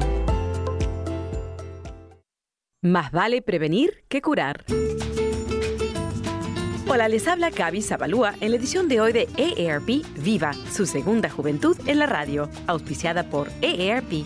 Más 2.83 3.11
vale 3.11 3.41
prevenir 3.41 4.05
que 4.07 4.21
curar. 4.21 4.65
Hola, 6.89 7.07
les 7.07 7.27
habla 7.27 7.49
Gaby 7.49 7.81
Zabalúa 7.81 8.33
en 8.41 8.51
la 8.51 8.57
edición 8.57 8.87
de 8.87 8.99
hoy 8.99 9.13
de 9.13 9.29
EARP 9.37 10.03
Viva, 10.17 10.53
su 10.71 10.85
segunda 10.85 11.29
juventud 11.29 11.77
en 11.85 11.99
la 11.99 12.05
radio, 12.05 12.49
auspiciada 12.67 13.29
por 13.29 13.49
EARP. 13.61 14.25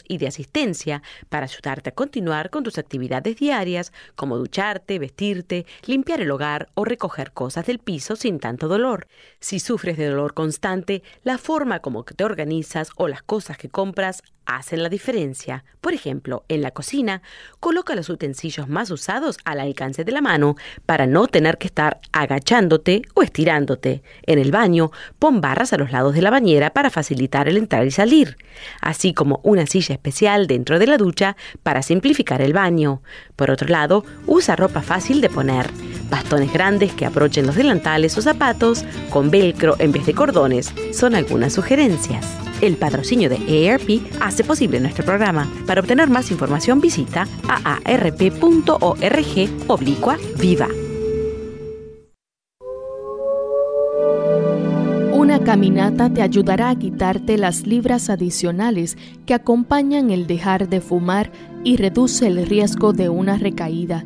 y 0.07 0.17
de 0.17 0.27
asistencia 0.27 1.01
para 1.29 1.45
ayudarte 1.45 1.89
a 1.89 1.93
continuar 1.93 2.49
con 2.49 2.63
tus 2.63 2.77
actividades 2.77 3.37
diarias 3.37 3.91
como 4.15 4.37
ducharte, 4.37 4.99
vestir, 4.99 5.31
limpiar 5.85 6.21
el 6.21 6.31
hogar 6.31 6.69
o 6.73 6.85
recoger 6.85 7.31
cosas 7.31 7.65
del 7.65 7.79
piso 7.79 8.15
sin 8.15 8.39
tanto 8.39 8.67
dolor. 8.67 9.07
Si 9.39 9.59
sufres 9.59 9.97
de 9.97 10.07
dolor 10.07 10.33
constante, 10.33 11.03
la 11.23 11.37
forma 11.37 11.79
como 11.79 12.03
te 12.03 12.23
organizas 12.23 12.89
o 12.97 13.07
las 13.07 13.23
cosas 13.23 13.57
que 13.57 13.69
compras 13.69 14.23
hacen 14.45 14.83
la 14.83 14.89
diferencia. 14.89 15.63
Por 15.79 15.93
ejemplo, 15.93 16.43
en 16.47 16.61
la 16.61 16.71
cocina, 16.71 17.21
coloca 17.59 17.95
los 17.95 18.09
utensilios 18.09 18.67
más 18.67 18.91
usados 18.91 19.37
al 19.45 19.59
alcance 19.59 20.03
de 20.03 20.11
la 20.11 20.21
mano 20.21 20.55
para 20.85 21.07
no 21.07 21.27
tener 21.27 21.57
que 21.57 21.67
estar 21.67 21.99
agachándote 22.11 23.01
o 23.13 23.23
estirándote. 23.23 24.03
En 24.23 24.39
el 24.39 24.51
baño, 24.51 24.91
pon 25.19 25.41
barras 25.41 25.73
a 25.73 25.77
los 25.77 25.91
lados 25.91 26.13
de 26.13 26.21
la 26.21 26.29
bañera 26.29 26.71
para 26.71 26.89
facilitar 26.89 27.47
el 27.47 27.57
entrar 27.57 27.85
y 27.85 27.91
salir, 27.91 28.37
así 28.81 29.13
como 29.13 29.39
una 29.43 29.65
silla 29.65 29.93
especial 29.93 30.47
dentro 30.47 30.79
de 30.79 30.87
la 30.87 30.97
ducha 30.97 31.35
para 31.63 31.81
simplificar 31.81 32.41
el 32.41 32.53
baño. 32.53 33.01
Por 33.35 33.51
otro 33.51 33.67
lado, 33.67 34.05
usa 34.27 34.55
ropa 34.55 34.81
fácil 34.81 35.21
de 35.21 35.29
poner, 35.29 35.69
bastones 36.11 36.53
grandes 36.53 36.93
que 36.93 37.07
aprochen 37.07 37.47
los 37.47 37.55
delantales 37.55 38.15
o 38.19 38.21
zapatos 38.21 38.85
con 39.09 39.31
velcro 39.31 39.75
en 39.79 39.91
vez 39.91 40.05
de 40.05 40.13
cordones 40.13 40.71
son 40.93 41.15
algunas 41.15 41.53
sugerencias. 41.53 42.23
El 42.61 42.77
patrocinio 42.77 43.27
de 43.27 43.39
EARP 43.47 44.03
hace 44.19 44.43
posible 44.43 44.79
nuestro 44.79 45.03
programa. 45.03 45.51
Para 45.65 45.81
obtener 45.81 46.09
más 46.09 46.29
información 46.29 46.79
visita 46.79 47.27
aarp.org 47.47 48.89
oblicua 49.67 50.17
viva. 50.37 50.67
Una 55.13 55.43
caminata 55.43 56.13
te 56.13 56.21
ayudará 56.21 56.69
a 56.69 56.75
quitarte 56.75 57.37
las 57.37 57.65
libras 57.65 58.09
adicionales 58.09 58.97
que 59.25 59.33
acompañan 59.33 60.11
el 60.11 60.27
dejar 60.27 60.67
de 60.67 60.81
fumar 60.81 61.31
y 61.63 61.77
reduce 61.77 62.27
el 62.27 62.45
riesgo 62.45 62.91
de 62.91 63.09
una 63.09 63.37
recaída. 63.37 64.05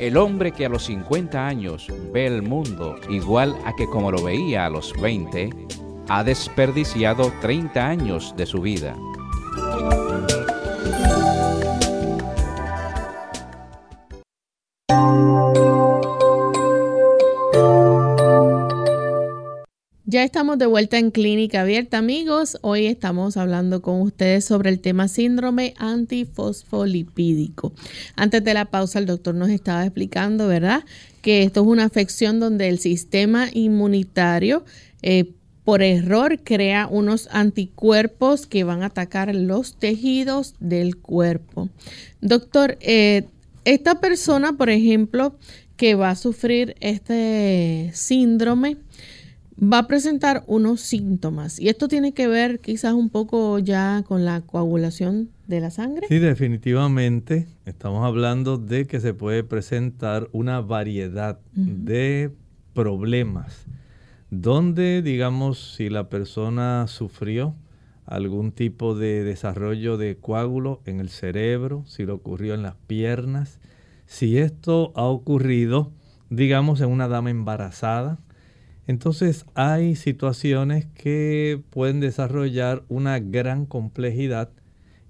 El 0.00 0.16
hombre 0.16 0.52
que 0.52 0.64
a 0.64 0.70
los 0.70 0.84
50 0.84 1.46
años 1.46 1.88
ve 2.10 2.26
el 2.26 2.40
mundo 2.40 2.96
igual 3.10 3.54
a 3.66 3.76
que 3.76 3.84
como 3.84 4.10
lo 4.10 4.24
veía 4.24 4.64
a 4.64 4.70
los 4.70 4.98
20, 4.98 5.50
ha 6.08 6.24
desperdiciado 6.24 7.30
30 7.42 7.86
años 7.86 8.34
de 8.34 8.46
su 8.46 8.62
vida. 8.62 8.96
Ya 20.12 20.24
estamos 20.24 20.58
de 20.58 20.66
vuelta 20.66 20.98
en 20.98 21.12
Clínica 21.12 21.60
Abierta, 21.60 21.98
amigos. 21.98 22.58
Hoy 22.62 22.86
estamos 22.86 23.36
hablando 23.36 23.80
con 23.80 24.00
ustedes 24.00 24.44
sobre 24.44 24.68
el 24.68 24.80
tema 24.80 25.06
síndrome 25.06 25.74
antifosfolipídico. 25.78 27.72
Antes 28.16 28.42
de 28.42 28.52
la 28.52 28.64
pausa, 28.64 28.98
el 28.98 29.06
doctor 29.06 29.36
nos 29.36 29.50
estaba 29.50 29.84
explicando, 29.84 30.48
¿verdad?, 30.48 30.82
que 31.22 31.44
esto 31.44 31.60
es 31.60 31.66
una 31.68 31.84
afección 31.84 32.40
donde 32.40 32.68
el 32.68 32.80
sistema 32.80 33.50
inmunitario 33.52 34.64
eh, 35.02 35.30
por 35.62 35.80
error 35.80 36.40
crea 36.42 36.88
unos 36.90 37.28
anticuerpos 37.30 38.48
que 38.48 38.64
van 38.64 38.82
a 38.82 38.86
atacar 38.86 39.32
los 39.32 39.76
tejidos 39.76 40.56
del 40.58 40.96
cuerpo. 40.96 41.68
Doctor, 42.20 42.78
eh, 42.80 43.26
esta 43.64 44.00
persona, 44.00 44.54
por 44.54 44.70
ejemplo, 44.70 45.36
que 45.76 45.94
va 45.94 46.10
a 46.10 46.16
sufrir 46.16 46.74
este 46.80 47.92
síndrome, 47.94 48.76
va 49.60 49.78
a 49.78 49.86
presentar 49.86 50.44
unos 50.46 50.80
síntomas. 50.80 51.58
Y 51.58 51.68
esto 51.68 51.88
tiene 51.88 52.12
que 52.12 52.28
ver 52.28 52.60
quizás 52.60 52.94
un 52.94 53.10
poco 53.10 53.58
ya 53.58 54.02
con 54.06 54.24
la 54.24 54.40
coagulación 54.40 55.30
de 55.46 55.60
la 55.60 55.70
sangre. 55.70 56.06
Sí, 56.08 56.18
definitivamente. 56.18 57.46
Estamos 57.64 58.04
hablando 58.04 58.58
de 58.58 58.86
que 58.86 59.00
se 59.00 59.14
puede 59.14 59.44
presentar 59.44 60.28
una 60.32 60.60
variedad 60.60 61.38
de 61.54 62.32
problemas 62.74 63.66
donde, 64.30 65.02
digamos, 65.02 65.74
si 65.76 65.90
la 65.90 66.08
persona 66.08 66.86
sufrió 66.86 67.54
algún 68.06 68.52
tipo 68.52 68.94
de 68.94 69.24
desarrollo 69.24 69.96
de 69.96 70.16
coágulo 70.16 70.80
en 70.84 71.00
el 71.00 71.08
cerebro, 71.10 71.84
si 71.86 72.04
lo 72.04 72.14
ocurrió 72.14 72.54
en 72.54 72.62
las 72.62 72.76
piernas, 72.86 73.58
si 74.06 74.38
esto 74.38 74.92
ha 74.94 75.04
ocurrido 75.04 75.92
digamos, 76.30 76.80
en 76.80 76.88
una 76.90 77.08
dama 77.08 77.30
embarazada. 77.30 78.18
Entonces 78.90 79.46
hay 79.54 79.94
situaciones 79.94 80.84
que 80.84 81.62
pueden 81.70 82.00
desarrollar 82.00 82.82
una 82.88 83.20
gran 83.20 83.64
complejidad 83.64 84.50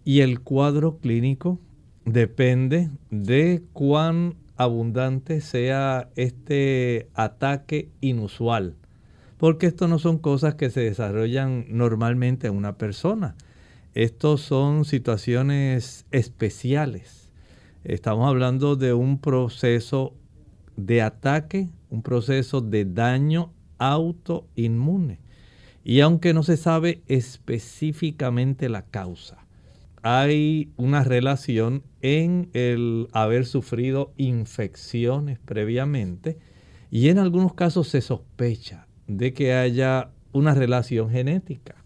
y 0.05 0.21
el 0.21 0.41
cuadro 0.41 0.99
clínico 0.99 1.59
depende 2.05 2.91
de 3.11 3.63
cuán 3.73 4.35
abundante 4.59 5.41
sea 5.41 6.11
este 6.15 7.09
ataque 7.15 7.89
inusual. 8.03 8.75
Porque 9.39 9.69
esto 9.69 9.89
no 9.89 9.99
son 9.99 10.19
cosas 10.19 10.57
que 10.57 10.69
se 10.69 10.81
desarrollan 10.81 11.65
normalmente 11.71 12.49
en 12.49 12.57
una 12.57 12.77
persona. 12.77 13.35
Estos 13.95 14.43
son 14.43 14.85
situaciones 14.85 16.05
especiales. 16.11 17.33
Estamos 17.85 18.29
hablando 18.29 18.77
de 18.77 18.93
un 18.93 19.19
proceso 19.19 20.13
de 20.77 21.01
ataque, 21.01 21.71
un 21.89 22.03
proceso 22.03 22.61
de 22.61 22.85
daño 22.85 23.55
autoinmune. 23.81 25.19
Y 25.83 26.01
aunque 26.01 26.33
no 26.33 26.45
se 26.45 26.57
sabe 26.57 27.03
específicamente 27.09 28.69
la 28.69 28.83
causa, 28.83 29.45
hay 30.03 30.71
una 30.77 31.03
relación 31.03 31.83
en 32.01 32.51
el 32.53 33.09
haber 33.13 33.45
sufrido 33.45 34.13
infecciones 34.17 35.39
previamente 35.41 36.39
y 36.91 37.09
en 37.09 37.19
algunos 37.19 37.55
casos 37.55 37.89
se 37.89 38.01
sospecha 38.01 38.87
de 39.07 39.33
que 39.33 39.55
haya 39.55 40.11
una 40.33 40.55
relación 40.55 41.11
genética. 41.11 41.77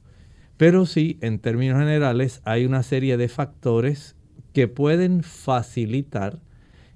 Pero 0.57 0.87
sí, 0.87 1.19
en 1.21 1.39
términos 1.39 1.79
generales, 1.79 2.41
hay 2.45 2.65
una 2.65 2.83
serie 2.83 3.17
de 3.17 3.29
factores 3.29 4.17
que 4.53 4.69
pueden 4.69 5.23
facilitar 5.23 6.41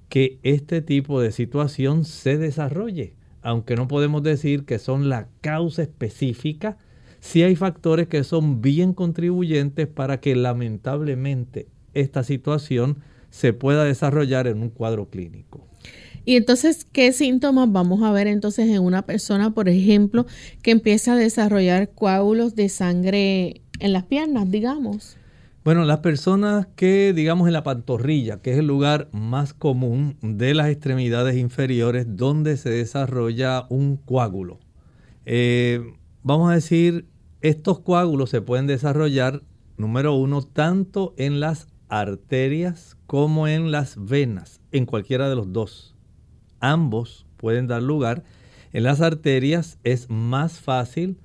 que 0.07 0.39
este 0.43 0.81
tipo 0.81 1.21
de 1.21 1.31
situación 1.31 2.05
se 2.05 2.37
desarrolle, 2.37 3.15
aunque 3.41 3.75
no 3.75 3.87
podemos 3.87 4.23
decir 4.23 4.65
que 4.65 4.79
son 4.79 5.09
la 5.09 5.27
causa 5.41 5.81
específica 5.81 6.77
sí 7.19 7.43
hay 7.43 7.55
factores 7.55 8.07
que 8.07 8.23
son 8.23 8.61
bien 8.61 8.93
contribuyentes 8.93 9.87
para 9.87 10.19
que 10.19 10.35
lamentablemente 10.35 11.67
esta 11.93 12.23
situación 12.23 12.97
se 13.29 13.53
pueda 13.53 13.83
desarrollar 13.83 14.47
en 14.47 14.61
un 14.61 14.69
cuadro 14.69 15.09
clínico. 15.09 15.67
Y 16.25 16.35
entonces, 16.35 16.85
¿qué 16.85 17.11
síntomas 17.11 17.71
vamos 17.71 18.03
a 18.03 18.11
ver 18.11 18.27
entonces 18.27 18.69
en 18.69 18.79
una 18.79 19.03
persona, 19.03 19.51
por 19.51 19.69
ejemplo, 19.69 20.25
que 20.61 20.71
empieza 20.71 21.13
a 21.13 21.15
desarrollar 21.15 21.89
coágulos 21.89 22.55
de 22.55 22.69
sangre 22.69 23.61
en 23.79 23.93
las 23.93 24.03
piernas, 24.03 24.51
digamos? 24.51 25.17
Bueno, 25.65 25.83
las 25.83 25.99
personas 25.99 26.67
que, 26.77 27.11
digamos, 27.13 27.47
en 27.47 27.53
la 27.53 27.63
pantorrilla, 27.63 28.41
que 28.41 28.53
es 28.53 28.59
el 28.59 28.67
lugar 28.67 29.09
más 29.11 29.53
común 29.53 30.17
de 30.21 30.53
las 30.53 30.69
extremidades 30.69 31.35
inferiores 31.35 32.05
donde 32.15 32.55
se 32.55 32.69
desarrolla 32.69 33.65
un 33.69 33.97
coágulo. 33.97 34.59
Eh, 35.25 35.81
vamos 36.23 36.49
a 36.49 36.53
decir, 36.53 37.07
estos 37.41 37.81
coágulos 37.81 38.29
se 38.29 38.41
pueden 38.41 38.67
desarrollar, 38.67 39.43
número 39.75 40.13
uno, 40.13 40.43
tanto 40.43 41.13
en 41.17 41.41
las 41.41 41.67
arterias 41.89 42.95
como 43.05 43.49
en 43.49 43.69
las 43.69 43.97
venas, 43.97 44.61
en 44.71 44.85
cualquiera 44.85 45.27
de 45.27 45.35
los 45.35 45.51
dos. 45.51 45.93
Ambos 46.61 47.25
pueden 47.35 47.67
dar 47.67 47.83
lugar. 47.83 48.23
En 48.71 48.83
las 48.83 49.01
arterias 49.01 49.77
es 49.83 50.09
más 50.09 50.61
fácil 50.61 51.19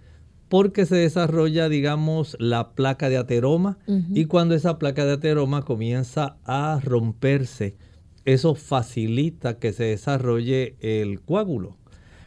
porque 0.55 0.87
se 0.87 0.95
desarrolla, 0.95 1.69
digamos, 1.69 2.37
la 2.38 2.77
placa 2.77 3.09
de 3.09 3.17
ateroma 3.17 3.77
y 3.88 4.27
cuando 4.27 4.55
esa 4.55 4.79
placa 4.79 5.05
de 5.05 5.14
ateroma 5.14 5.62
comienza 5.62 6.37
a 6.45 6.79
romperse, 6.81 7.77
eso 8.25 8.55
facilita 8.55 9.59
que 9.59 9.73
se 9.73 9.83
desarrolle 9.83 10.77
el 10.79 11.21
coágulo. 11.23 11.77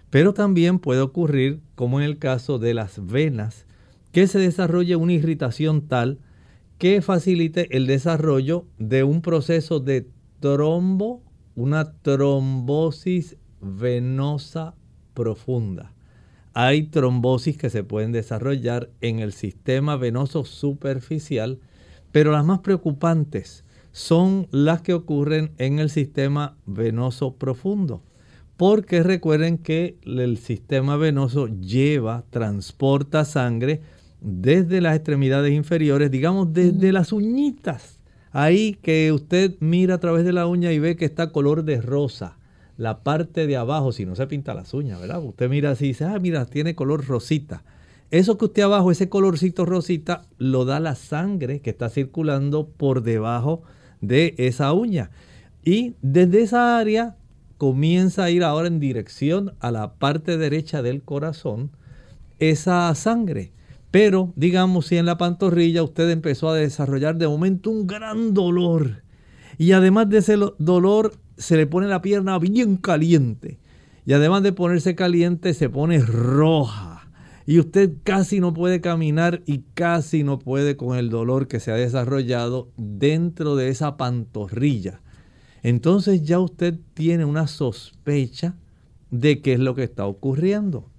Pero 0.09 0.33
también 0.33 0.79
puede 0.79 0.99
ocurrir, 0.99 1.61
como 1.75 2.01
en 2.01 2.05
el 2.05 2.17
caso 2.17 2.59
de 2.59 2.73
las 2.73 2.99
venas, 3.07 3.65
que 4.11 4.27
se 4.27 4.39
desarrolle 4.39 4.97
una 4.97 5.13
irritación 5.13 5.87
tal 5.87 6.19
que 6.79 7.01
facilite 7.01 7.77
el 7.77 7.87
desarrollo 7.87 8.65
de 8.77 9.05
un 9.05 9.21
proceso 9.21 9.79
de 9.79 10.05
trombo, 10.41 11.23
una 11.55 11.93
trombosis 12.01 13.37
venosa 13.61 14.75
profunda. 15.13 15.93
Hay 16.59 16.83
trombosis 16.83 17.55
que 17.55 17.69
se 17.69 17.83
pueden 17.83 18.11
desarrollar 18.11 18.89
en 19.01 19.19
el 19.19 19.31
sistema 19.31 19.95
venoso 19.95 20.43
superficial, 20.43 21.59
pero 22.11 22.31
las 22.31 22.43
más 22.43 22.61
preocupantes 22.61 23.63
son 23.91 24.47
las 24.49 24.81
que 24.81 24.95
ocurren 24.95 25.51
en 25.59 25.77
el 25.77 25.91
sistema 25.91 26.57
venoso 26.65 27.35
profundo 27.35 28.01
porque 28.57 29.03
recuerden 29.03 29.59
que 29.59 29.97
el 30.03 30.39
sistema 30.39 30.97
venoso 30.97 31.45
lleva, 31.47 32.23
transporta 32.31 33.23
sangre 33.23 33.81
desde 34.19 34.81
las 34.81 34.95
extremidades 34.95 35.53
inferiores, 35.53 36.09
digamos 36.09 36.53
desde 36.53 36.91
las 36.91 37.13
uñitas. 37.13 37.99
Ahí 38.31 38.73
que 38.81 39.11
usted 39.11 39.55
mira 39.59 39.93
a 39.93 39.99
través 39.99 40.25
de 40.25 40.33
la 40.33 40.47
uña 40.47 40.71
y 40.71 40.79
ve 40.79 40.95
que 40.95 41.05
está 41.05 41.31
color 41.31 41.65
de 41.65 41.81
rosa. 41.81 42.39
La 42.77 42.99
parte 43.03 43.47
de 43.47 43.57
abajo, 43.57 43.91
si 43.91 44.05
no 44.05 44.15
se 44.15 44.27
pinta 44.27 44.53
las 44.53 44.73
uñas, 44.73 45.01
¿verdad? 45.01 45.21
Usted 45.23 45.49
mira 45.49 45.71
así 45.71 45.85
y 45.85 45.87
dice, 45.89 46.05
ah, 46.05 46.19
mira, 46.19 46.45
tiene 46.45 46.75
color 46.75 47.05
rosita. 47.05 47.63
Eso 48.11 48.37
que 48.37 48.45
usted 48.45 48.61
abajo, 48.61 48.91
ese 48.91 49.09
colorcito 49.09 49.65
rosita, 49.65 50.21
lo 50.37 50.63
da 50.63 50.79
la 50.79 50.95
sangre 50.95 51.59
que 51.59 51.71
está 51.71 51.89
circulando 51.89 52.69
por 52.69 53.03
debajo 53.03 53.63
de 53.99 54.35
esa 54.37 54.71
uña. 54.73 55.09
Y 55.65 55.95
desde 56.01 56.43
esa 56.43 56.77
área 56.77 57.17
comienza 57.57 58.23
a 58.23 58.29
ir 58.29 58.43
ahora 58.43 58.67
en 58.67 58.79
dirección 58.79 59.53
a 59.59 59.71
la 59.71 59.95
parte 59.95 60.37
derecha 60.37 60.81
del 60.81 61.01
corazón 61.01 61.71
esa 62.39 62.93
sangre. 62.95 63.51
Pero 63.91 64.31
digamos 64.35 64.87
si 64.87 64.97
en 64.97 65.05
la 65.05 65.17
pantorrilla 65.17 65.83
usted 65.83 66.09
empezó 66.09 66.49
a 66.49 66.55
desarrollar 66.55 67.17
de 67.17 67.27
momento 67.27 67.69
un 67.69 67.87
gran 67.87 68.33
dolor 68.33 69.03
y 69.57 69.71
además 69.71 70.09
de 70.09 70.19
ese 70.19 70.37
dolor 70.59 71.13
se 71.37 71.57
le 71.57 71.67
pone 71.67 71.87
la 71.87 72.01
pierna 72.01 72.39
bien 72.39 72.77
caliente. 72.77 73.59
Y 74.05 74.13
además 74.13 74.43
de 74.43 74.53
ponerse 74.53 74.95
caliente 74.95 75.53
se 75.53 75.69
pone 75.69 75.99
roja. 75.99 77.09
Y 77.45 77.59
usted 77.59 77.93
casi 78.03 78.39
no 78.39 78.53
puede 78.53 78.81
caminar 78.81 79.41
y 79.45 79.59
casi 79.73 80.23
no 80.23 80.39
puede 80.39 80.75
con 80.75 80.97
el 80.97 81.09
dolor 81.09 81.47
que 81.47 81.59
se 81.59 81.71
ha 81.71 81.75
desarrollado 81.75 82.69
dentro 82.77 83.55
de 83.55 83.69
esa 83.69 83.95
pantorrilla. 83.95 85.01
Entonces 85.63 86.23
ya 86.23 86.39
usted 86.39 86.77
tiene 86.93 87.25
una 87.25 87.47
sospecha 87.47 88.55
de 89.11 89.41
qué 89.41 89.53
es 89.53 89.59
lo 89.59 89.75
que 89.75 89.83
está 89.83 90.05
ocurriendo. 90.05 90.89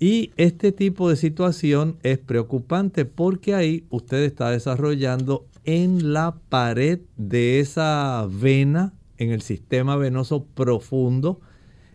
Y 0.00 0.30
este 0.36 0.70
tipo 0.70 1.10
de 1.10 1.16
situación 1.16 1.96
es 2.02 2.18
preocupante 2.18 3.04
porque 3.04 3.54
ahí 3.54 3.84
usted 3.90 4.22
está 4.22 4.50
desarrollando 4.50 5.46
en 5.64 6.12
la 6.12 6.36
pared 6.48 7.00
de 7.16 7.60
esa 7.60 8.26
vena, 8.30 8.94
en 9.18 9.30
el 9.30 9.42
sistema 9.42 9.96
venoso 9.96 10.46
profundo, 10.46 11.40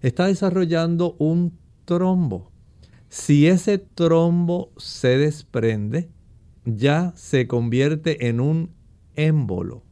está 0.02 0.28
desarrollando 0.28 1.16
un 1.18 1.58
trombo. 1.86 2.52
Si 3.10 3.48
ese 3.48 3.78
trombo 3.78 4.72
se 4.78 5.18
desprende, 5.18 6.10
ya 6.66 7.14
se 7.16 7.48
convierte 7.48 8.28
en 8.28 8.40
un 8.40 8.72
émbolo. 9.16 9.84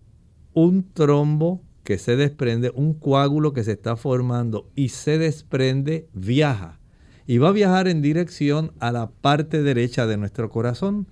Un 0.54 0.92
trombo 0.94 1.64
que 1.84 1.98
se 1.98 2.16
desprende, 2.16 2.72
un 2.76 2.94
coágulo 2.94 3.54
que 3.54 3.64
se 3.64 3.74
está 3.74 3.96
formando 3.96 4.70
y 4.76 4.90
se 4.90 5.18
desprende, 5.18 6.08
viaja. 6.14 6.80
Y 7.28 7.38
va 7.38 7.50
a 7.50 7.54
viajar 7.54 7.88
en 7.88 8.02
dirección 8.02 8.74
a 8.80 8.92
la 8.92 9.12
parte 9.12 9.62
derecha 9.62 10.06
de 10.06 10.18
nuestro 10.18 10.50
corazón. 10.50 11.08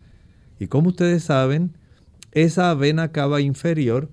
Y 0.60 0.68
como 0.68 0.90
ustedes 0.90 1.24
saben, 1.24 1.78
esa 2.32 2.74
vena 2.74 3.12
cava 3.12 3.42
inferior 3.42 4.10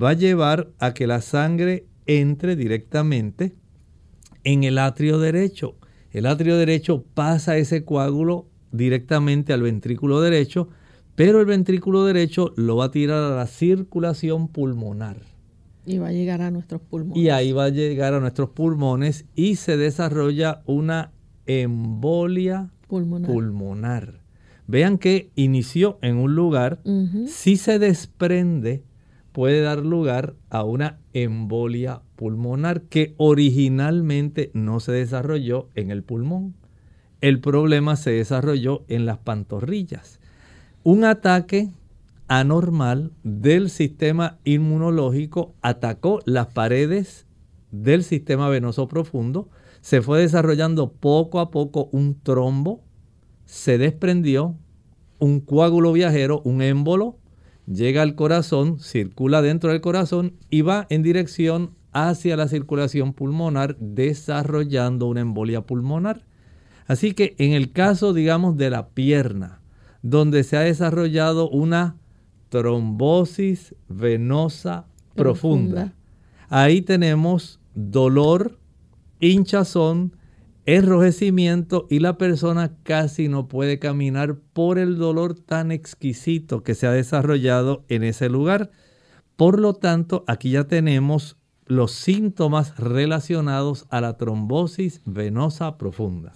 va 0.00 0.10
a 0.10 0.14
llevar 0.14 0.70
a 0.78 0.94
que 0.94 1.06
la 1.06 1.20
sangre 1.20 1.86
entre 2.06 2.56
directamente 2.56 3.54
en 4.44 4.64
el 4.64 4.78
atrio 4.78 5.18
derecho. 5.18 5.76
El 6.10 6.26
atrio 6.26 6.56
derecho 6.56 7.04
pasa 7.14 7.56
ese 7.58 7.84
coágulo 7.84 8.46
directamente 8.72 9.52
al 9.52 9.62
ventrículo 9.62 10.20
derecho, 10.20 10.68
pero 11.14 11.40
el 11.40 11.46
ventrículo 11.46 12.04
derecho 12.04 12.52
lo 12.56 12.76
va 12.76 12.86
a 12.86 12.90
tirar 12.90 13.32
a 13.32 13.36
la 13.36 13.46
circulación 13.46 14.48
pulmonar. 14.48 15.22
Y 15.84 15.98
va 15.98 16.08
a 16.08 16.12
llegar 16.12 16.42
a 16.42 16.50
nuestros 16.50 16.80
pulmones. 16.82 17.16
Y 17.16 17.30
ahí 17.30 17.52
va 17.52 17.64
a 17.64 17.70
llegar 17.70 18.14
a 18.14 18.20
nuestros 18.20 18.50
pulmones 18.50 19.24
y 19.34 19.56
se 19.56 19.76
desarrolla 19.76 20.62
una 20.66 21.12
embolia 21.46 22.70
pulmonar. 22.88 24.20
Vean 24.66 24.98
que 24.98 25.30
inició 25.34 25.98
en 26.02 26.18
un 26.18 26.34
lugar, 26.34 26.80
si 27.26 27.56
se 27.56 27.78
desprende, 27.78 28.84
puede 29.38 29.60
dar 29.60 29.86
lugar 29.86 30.34
a 30.50 30.64
una 30.64 30.98
embolia 31.12 32.02
pulmonar 32.16 32.82
que 32.82 33.14
originalmente 33.18 34.50
no 34.52 34.80
se 34.80 34.90
desarrolló 34.90 35.68
en 35.76 35.92
el 35.92 36.02
pulmón. 36.02 36.56
El 37.20 37.38
problema 37.38 37.94
se 37.94 38.10
desarrolló 38.10 38.82
en 38.88 39.06
las 39.06 39.18
pantorrillas. 39.18 40.18
Un 40.82 41.04
ataque 41.04 41.70
anormal 42.26 43.12
del 43.22 43.70
sistema 43.70 44.38
inmunológico 44.42 45.54
atacó 45.62 46.18
las 46.24 46.48
paredes 46.48 47.24
del 47.70 48.02
sistema 48.02 48.48
venoso 48.48 48.88
profundo, 48.88 49.50
se 49.80 50.02
fue 50.02 50.20
desarrollando 50.20 50.90
poco 50.90 51.38
a 51.38 51.52
poco 51.52 51.88
un 51.92 52.18
trombo, 52.20 52.82
se 53.44 53.78
desprendió, 53.78 54.56
un 55.20 55.38
coágulo 55.38 55.92
viajero, 55.92 56.42
un 56.44 56.60
émbolo, 56.60 57.18
llega 57.70 58.02
al 58.02 58.14
corazón, 58.14 58.80
circula 58.80 59.42
dentro 59.42 59.70
del 59.70 59.80
corazón 59.80 60.34
y 60.50 60.62
va 60.62 60.86
en 60.90 61.02
dirección 61.02 61.70
hacia 61.92 62.36
la 62.36 62.48
circulación 62.48 63.12
pulmonar, 63.12 63.76
desarrollando 63.78 65.06
una 65.06 65.20
embolia 65.20 65.62
pulmonar. 65.62 66.24
Así 66.86 67.12
que 67.12 67.34
en 67.38 67.52
el 67.52 67.72
caso, 67.72 68.12
digamos, 68.12 68.56
de 68.56 68.70
la 68.70 68.88
pierna, 68.88 69.60
donde 70.02 70.44
se 70.44 70.56
ha 70.56 70.60
desarrollado 70.60 71.48
una 71.50 71.96
trombosis 72.48 73.74
venosa 73.88 74.86
profunda, 75.14 75.92
ahí 76.48 76.80
tenemos 76.80 77.60
dolor, 77.74 78.58
hinchazón, 79.20 80.12
enrojecimiento 80.68 81.86
y 81.88 82.00
la 82.00 82.18
persona 82.18 82.76
casi 82.82 83.28
no 83.28 83.48
puede 83.48 83.78
caminar 83.78 84.36
por 84.52 84.78
el 84.78 84.98
dolor 84.98 85.34
tan 85.34 85.72
exquisito 85.72 86.62
que 86.62 86.74
se 86.74 86.86
ha 86.86 86.92
desarrollado 86.92 87.86
en 87.88 88.04
ese 88.04 88.28
lugar. 88.28 88.70
Por 89.36 89.58
lo 89.58 89.72
tanto, 89.72 90.24
aquí 90.26 90.50
ya 90.50 90.64
tenemos 90.64 91.38
los 91.64 91.92
síntomas 91.92 92.76
relacionados 92.76 93.86
a 93.88 94.02
la 94.02 94.18
trombosis 94.18 95.00
venosa 95.06 95.78
profunda. 95.78 96.34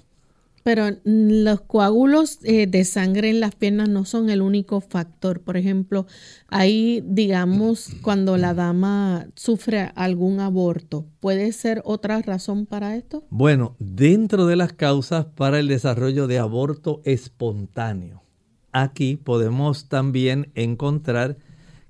Pero 0.62 0.90
los 1.04 1.60
coágulos 1.62 2.38
eh, 2.44 2.66
de 2.66 2.84
sangre 2.84 3.30
en 3.30 3.40
las 3.40 3.54
piernas 3.54 3.88
no 3.88 4.04
son 4.04 4.30
el 4.30 4.42
único 4.42 4.80
factor. 4.80 5.40
Por 5.40 5.56
ejemplo, 5.56 6.06
ahí, 6.48 7.02
digamos, 7.06 7.90
cuando 8.02 8.36
la 8.36 8.54
dama 8.54 9.26
sufre 9.34 9.90
algún 9.94 10.40
aborto, 10.40 11.06
¿puede 11.20 11.52
ser 11.52 11.82
otra 11.84 12.22
razón 12.22 12.66
para 12.66 12.96
esto? 12.96 13.24
Bueno, 13.30 13.74
dentro 13.78 14.46
de 14.46 14.56
las 14.56 14.72
causas 14.72 15.26
para 15.26 15.58
el 15.58 15.68
desarrollo 15.68 16.26
de 16.26 16.38
aborto 16.38 17.00
espontáneo, 17.04 18.22
aquí 18.70 19.16
podemos 19.16 19.88
también 19.88 20.50
encontrar 20.54 21.36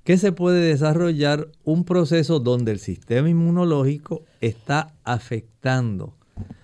que 0.03 0.17
se 0.17 0.31
puede 0.31 0.67
desarrollar 0.67 1.47
un 1.63 1.85
proceso 1.85 2.39
donde 2.39 2.73
el 2.73 2.79
sistema 2.79 3.29
inmunológico 3.29 4.23
está 4.41 4.93
afectando 5.03 6.15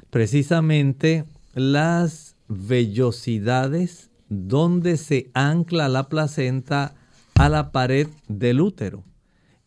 precisamente 0.09 1.25
las 1.53 2.35
vellosidades 2.47 4.09
donde 4.29 4.97
se 4.97 5.29
ancla 5.33 5.89
la 5.89 6.07
placenta 6.09 6.95
a 7.35 7.49
la 7.49 7.71
pared 7.71 8.07
del 8.27 8.61
útero. 8.61 9.03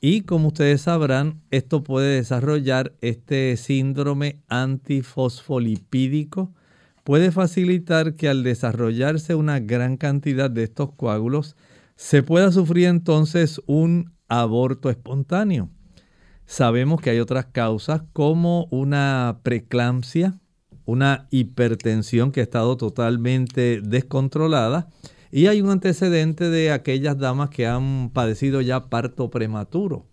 Y 0.01 0.23
como 0.23 0.49
ustedes 0.49 0.81
sabrán, 0.83 1.40
esto 1.51 1.85
puede 1.85 2.16
desarrollar 2.16 2.95
este 3.01 3.57
síndrome 3.57 4.42
antifosfolipídico. 4.49 6.53
Puede 7.05 7.31
facilitar 7.31 8.14
que 8.14 8.29
al 8.29 8.42
desarrollarse 8.42 9.37
una 9.37 9.61
gran 9.61 9.97
cantidad 9.97 10.51
de 10.51 10.64
estos 10.64 10.90
coágulos, 10.92 11.55
se 11.95 12.25
pueda 12.25 12.51
sufrir 12.51 12.87
entonces 12.87 13.61
un 13.66 14.12
aborto 14.29 14.90
espontáneo. 14.90 15.71
Sabemos 16.47 17.01
que 17.01 17.11
hay 17.11 17.21
otras 17.21 17.47
causas 17.47 18.03
como 18.12 18.66
una 18.71 19.38
preeclampsia, 19.45 20.40
una 20.85 21.29
hipertensión 21.31 22.33
que 22.33 22.40
ha 22.40 22.45
estado 22.45 22.77
totalmente 22.77 23.81
descontrolada 23.83 24.90
y 25.31 25.47
hay 25.47 25.62
un 25.62 25.71
antecedente 25.71 26.51
de 26.51 26.73
aquellas 26.73 27.16
damas 27.18 27.51
que 27.51 27.66
han 27.66 28.11
padecido 28.11 28.61
ya 28.61 28.90
parto 28.90 29.31
prematuro. 29.31 30.09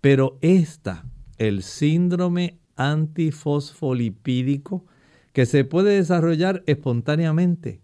Pero 0.00 0.38
esta, 0.40 1.04
el 1.38 1.62
síndrome 1.62 2.58
antifosfolipídico, 2.76 4.86
que 5.32 5.46
se 5.46 5.64
puede 5.64 5.96
desarrollar 5.96 6.62
espontáneamente, 6.66 7.80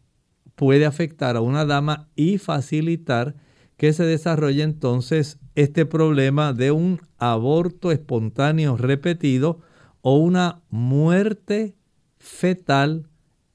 puede 0.56 0.84
afectar 0.84 1.36
a 1.36 1.40
una 1.40 1.64
dama 1.64 2.10
y 2.16 2.38
facilitar 2.38 3.36
que 3.76 3.92
se 3.92 4.04
desarrolle 4.04 4.62
entonces 4.62 5.38
este 5.54 5.86
problema 5.86 6.52
de 6.52 6.70
un 6.70 7.00
aborto 7.18 7.92
espontáneo 7.92 8.76
repetido 8.76 9.60
o 10.02 10.18
una 10.18 10.60
muerte 10.68 11.76
fetal 12.20 13.08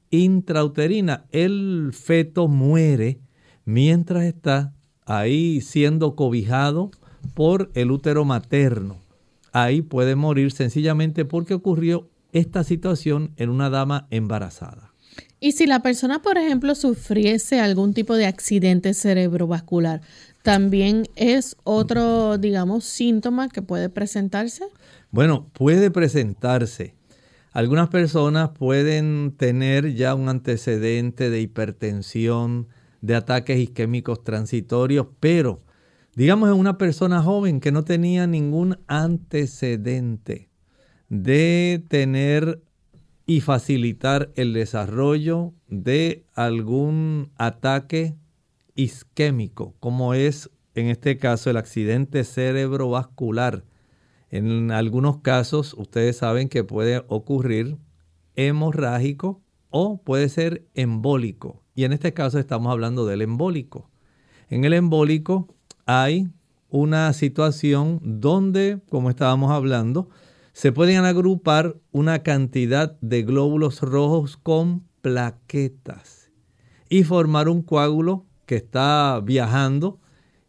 intrauterina. 0.10 1.26
El 1.32 1.92
feto 1.94 2.50
muere 2.50 3.20
mientras 3.64 4.26
está 4.26 4.74
ahí 5.06 5.62
siendo 5.62 6.16
cobijado 6.16 6.92
por 7.34 7.72
el 7.76 7.92
útero 7.92 8.26
materno. 8.26 8.98
Ahí 9.54 9.82
puede 9.82 10.16
morir 10.16 10.52
sencillamente 10.52 11.24
porque 11.24 11.54
ocurrió 11.54 12.10
esta 12.34 12.64
situación 12.66 13.32
en 13.38 13.50
una 13.50 13.70
dama 13.70 14.08
embarazada. 14.10 14.92
Y 15.40 15.54
si 15.54 15.68
la 15.68 15.82
persona, 15.82 16.22
por 16.22 16.38
ejemplo, 16.38 16.76
sufriese 16.76 17.60
algún 17.60 17.94
tipo 17.94 18.16
de 18.16 18.26
accidente 18.26 18.94
cerebrovascular, 18.94 20.02
¿también 20.44 21.08
es 21.16 21.56
otro, 21.64 22.38
digamos, 22.38 22.84
síntoma 22.84 23.48
que 23.48 23.62
puede 23.62 23.90
presentarse? 23.90 24.66
Bueno, 25.12 25.48
puede 25.54 25.92
presentarse. 25.92 26.95
Algunas 27.56 27.88
personas 27.88 28.50
pueden 28.50 29.32
tener 29.32 29.94
ya 29.94 30.14
un 30.14 30.28
antecedente 30.28 31.30
de 31.30 31.40
hipertensión, 31.40 32.68
de 33.00 33.16
ataques 33.16 33.58
isquémicos 33.58 34.26
transitorios, 34.26 35.08
pero 35.22 35.62
digamos 36.18 36.50
en 36.50 36.56
una 36.56 36.78
persona 36.78 37.22
joven 37.22 37.62
que 37.62 37.72
no 37.72 37.86
tenía 37.86 38.28
ningún 38.28 38.80
antecedente 38.88 40.50
de 41.08 41.82
tener 41.88 42.62
y 43.26 43.40
facilitar 43.40 44.34
el 44.36 44.52
desarrollo 44.52 45.54
de 45.70 46.26
algún 46.34 47.32
ataque 47.38 48.18
isquémico, 48.76 49.76
como 49.80 50.14
es 50.14 50.50
en 50.74 50.88
este 50.88 51.18
caso 51.18 51.52
el 51.52 51.56
accidente 51.56 52.26
cerebrovascular 52.26 53.64
en 54.36 54.72
algunos 54.72 55.20
casos 55.22 55.74
ustedes 55.78 56.18
saben 56.18 56.50
que 56.50 56.64
puede 56.64 57.04
ocurrir 57.08 57.78
hemorrágico 58.36 59.42
o 59.70 60.02
puede 60.02 60.30
ser 60.30 60.68
embólico. 60.74 61.64
Y 61.74 61.84
en 61.84 61.94
este 61.94 62.14
caso 62.14 62.40
estamos 62.40 62.72
hablando 62.72 63.06
del 63.06 63.22
embólico. 63.22 63.90
En 64.50 64.66
el 64.66 64.74
embólico 64.74 65.48
hay 65.86 66.30
una 66.70 67.12
situación 67.14 68.00
donde, 68.04 68.82
como 68.90 69.10
estábamos 69.10 69.52
hablando, 69.52 70.10
se 70.52 70.72
pueden 70.72 71.04
agrupar 71.06 71.78
una 71.92 72.24
cantidad 72.24 72.98
de 73.02 73.24
glóbulos 73.24 73.82
rojos 73.82 74.38
con 74.38 74.84
plaquetas 75.02 76.32
y 76.90 77.04
formar 77.04 77.50
un 77.50 77.62
coágulo 77.62 78.26
que 78.46 78.56
está 78.56 79.22
viajando 79.24 80.00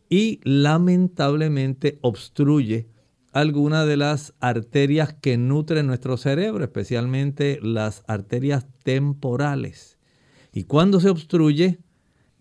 y 0.08 0.40
lamentablemente 0.44 1.98
obstruye 2.02 2.88
alguna 3.36 3.84
de 3.84 3.98
las 3.98 4.32
arterias 4.40 5.12
que 5.12 5.36
nutren 5.36 5.86
nuestro 5.86 6.16
cerebro, 6.16 6.64
especialmente 6.64 7.58
las 7.62 8.02
arterias 8.06 8.66
temporales. 8.82 9.98
Y 10.54 10.64
cuando 10.64 11.00
se 11.00 11.10
obstruye, 11.10 11.78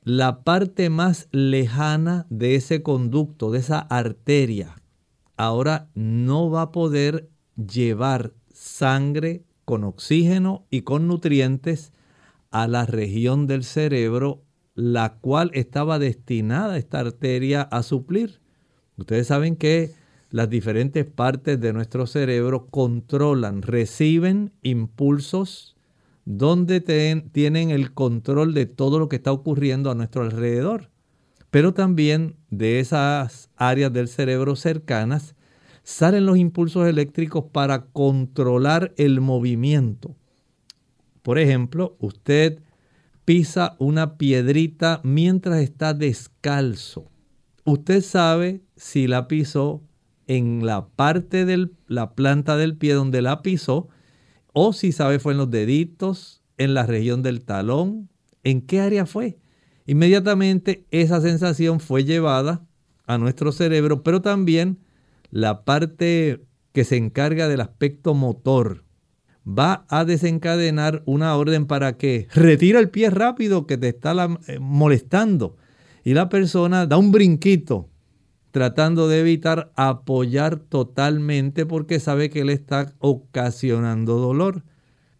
la 0.04 0.46
parte 0.46 0.90
más 0.90 1.28
lejana 1.32 2.26
de 2.30 2.56
ese 2.56 2.82
conducto, 2.82 3.52
de 3.52 3.60
esa 3.60 3.80
arteria, 3.80 4.82
ahora 5.36 5.90
no 5.96 6.50
va 6.50 6.62
a 6.62 6.72
poder 6.72 7.30
llevar 7.58 8.32
sangre 8.54 9.44
con 9.66 9.84
oxígeno 9.84 10.66
y 10.70 10.84
con 10.84 11.10
nutrientes 11.10 11.92
a 12.52 12.70
la 12.70 12.86
región 12.86 13.48
del 13.48 13.66
cerebro, 13.66 14.46
la 14.76 15.16
cual 15.16 15.52
estaba 15.56 16.00
destinada 16.00 16.78
esta 16.78 17.00
arteria 17.00 17.64
a 17.64 17.84
suplir. 17.84 18.40
Ustedes 18.96 19.28
saben 19.28 19.58
que 19.58 20.05
las 20.36 20.50
diferentes 20.50 21.06
partes 21.06 21.62
de 21.62 21.72
nuestro 21.72 22.08
cerebro 22.08 22.68
controlan, 22.68 23.62
reciben 23.62 24.52
impulsos 24.64 25.78
donde 26.26 26.82
tienen 27.32 27.70
el 27.70 27.94
control 27.94 28.54
de 28.54 28.66
todo 28.66 29.00
lo 29.00 29.08
que 29.08 29.16
está 29.16 29.32
ocurriendo 29.32 29.90
a 29.90 29.96
nuestro 29.96 30.24
alrededor. 30.24 30.90
Pero 31.52 31.74
también 31.74 32.36
de 32.50 32.82
esas 32.82 33.50
áreas 33.56 33.94
del 33.94 34.10
cerebro 34.10 34.58
cercanas 34.58 35.36
salen 35.84 36.26
los 36.26 36.38
impulsos 36.38 36.86
eléctricos 36.86 37.46
para 37.54 37.86
controlar 37.86 38.94
el 38.98 39.22
movimiento. 39.22 40.18
Por 41.22 41.40
ejemplo, 41.40 41.96
usted 42.00 42.60
pisa 43.24 43.78
una 43.80 44.18
piedrita 44.18 45.00
mientras 45.06 45.62
está 45.62 45.94
descalzo. 45.94 47.10
Usted 47.64 48.02
sabe 48.02 48.64
si 48.76 49.08
la 49.08 49.30
pisó 49.30 49.82
en 50.28 50.66
la 50.66 50.88
parte 50.88 51.46
de 51.46 51.70
la 51.88 52.16
planta 52.16 52.58
del 52.58 52.78
pie 52.78 52.94
donde 52.94 53.22
la 53.22 53.42
pisó, 53.42 53.90
o 54.54 54.74
si 54.74 54.92
sabe 54.92 55.20
fue 55.20 55.34
en 55.34 55.40
los 55.40 55.52
deditos, 55.52 56.42
en 56.58 56.74
la 56.74 56.86
región 56.86 57.22
del 57.22 57.44
talón, 57.44 58.10
en 58.44 58.62
qué 58.62 58.80
área 58.80 59.06
fue. 59.06 59.38
Inmediatamente 59.86 60.86
esa 60.92 61.22
sensación 61.22 61.80
fue 61.80 62.04
llevada 62.04 62.66
a 63.06 63.18
nuestro 63.18 63.52
cerebro, 63.52 64.04
pero 64.04 64.22
también 64.22 64.80
la 65.30 65.64
parte 65.64 66.42
que 66.72 66.84
se 66.84 66.98
encarga 66.98 67.48
del 67.48 67.62
aspecto 67.62 68.14
motor 68.14 68.84
va 69.48 69.86
a 69.90 70.06
desencadenar 70.06 71.04
una 71.06 71.36
orden 71.36 71.68
para 71.68 71.98
que 71.98 72.28
retira 72.34 72.80
el 72.80 72.90
pie 72.90 73.10
rápido 73.10 73.68
que 73.68 73.78
te 73.78 73.90
está 73.90 74.14
eh, 74.48 74.60
molestando. 74.60 75.58
Y 76.04 76.14
la 76.14 76.30
persona 76.30 76.86
da 76.86 76.98
un 76.98 77.12
brinquito 77.12 77.90
tratando 78.56 79.10
de 79.10 79.20
evitar 79.20 79.74
apoyar 79.76 80.60
totalmente 80.60 81.66
porque 81.66 82.00
sabe 82.00 82.30
que 82.30 82.46
le 82.46 82.54
está 82.54 82.94
ocasionando 83.00 84.16
dolor. 84.16 84.64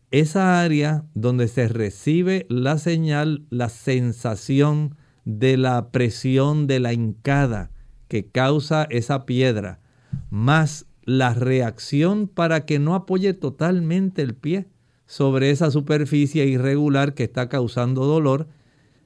Esa 0.10 0.62
área 0.62 1.04
donde 1.16 1.50
se 1.50 1.68
recibe 1.68 2.46
la 2.48 2.78
señal, 2.78 3.46
la 3.50 3.68
sensación 3.68 4.96
de 5.26 5.58
la 5.58 5.92
presión 5.92 6.66
de 6.66 6.80
la 6.80 6.94
hincada 6.94 7.72
que 8.08 8.26
causa 8.26 8.88
esa 8.90 9.26
piedra, 9.26 9.82
más 10.30 10.86
la 11.04 11.34
reacción 11.34 12.30
para 12.30 12.66
que 12.66 12.80
no 12.80 12.96
apoye 12.96 13.34
totalmente 13.34 14.22
el 14.22 14.34
pie 14.34 14.70
sobre 15.08 15.50
esa 15.50 15.72
superficie 15.72 16.46
irregular 16.46 17.14
que 17.14 17.26
está 17.26 17.50
causando 17.50 18.06
dolor, 18.06 18.48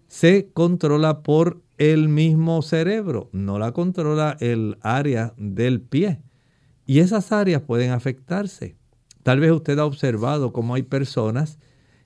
se 0.08 0.52
controla 0.54 1.24
por 1.24 1.64
el 1.80 2.10
mismo 2.10 2.62
cerebro, 2.62 3.30
no 3.32 3.58
la 3.58 3.72
controla 3.72 4.38
el 4.42 4.78
área 4.82 5.34
del 5.38 5.82
pie. 5.82 6.22
Y 6.86 7.00
esas 7.00 7.32
áreas 7.32 7.62
pueden 7.62 7.92
afectarse. 7.92 8.76
Tal 9.24 9.40
vez 9.40 9.52
usted 9.52 9.80
ha 9.80 9.86
observado 9.86 10.52
cómo 10.54 10.76
hay 10.76 10.84
personas 10.84 11.58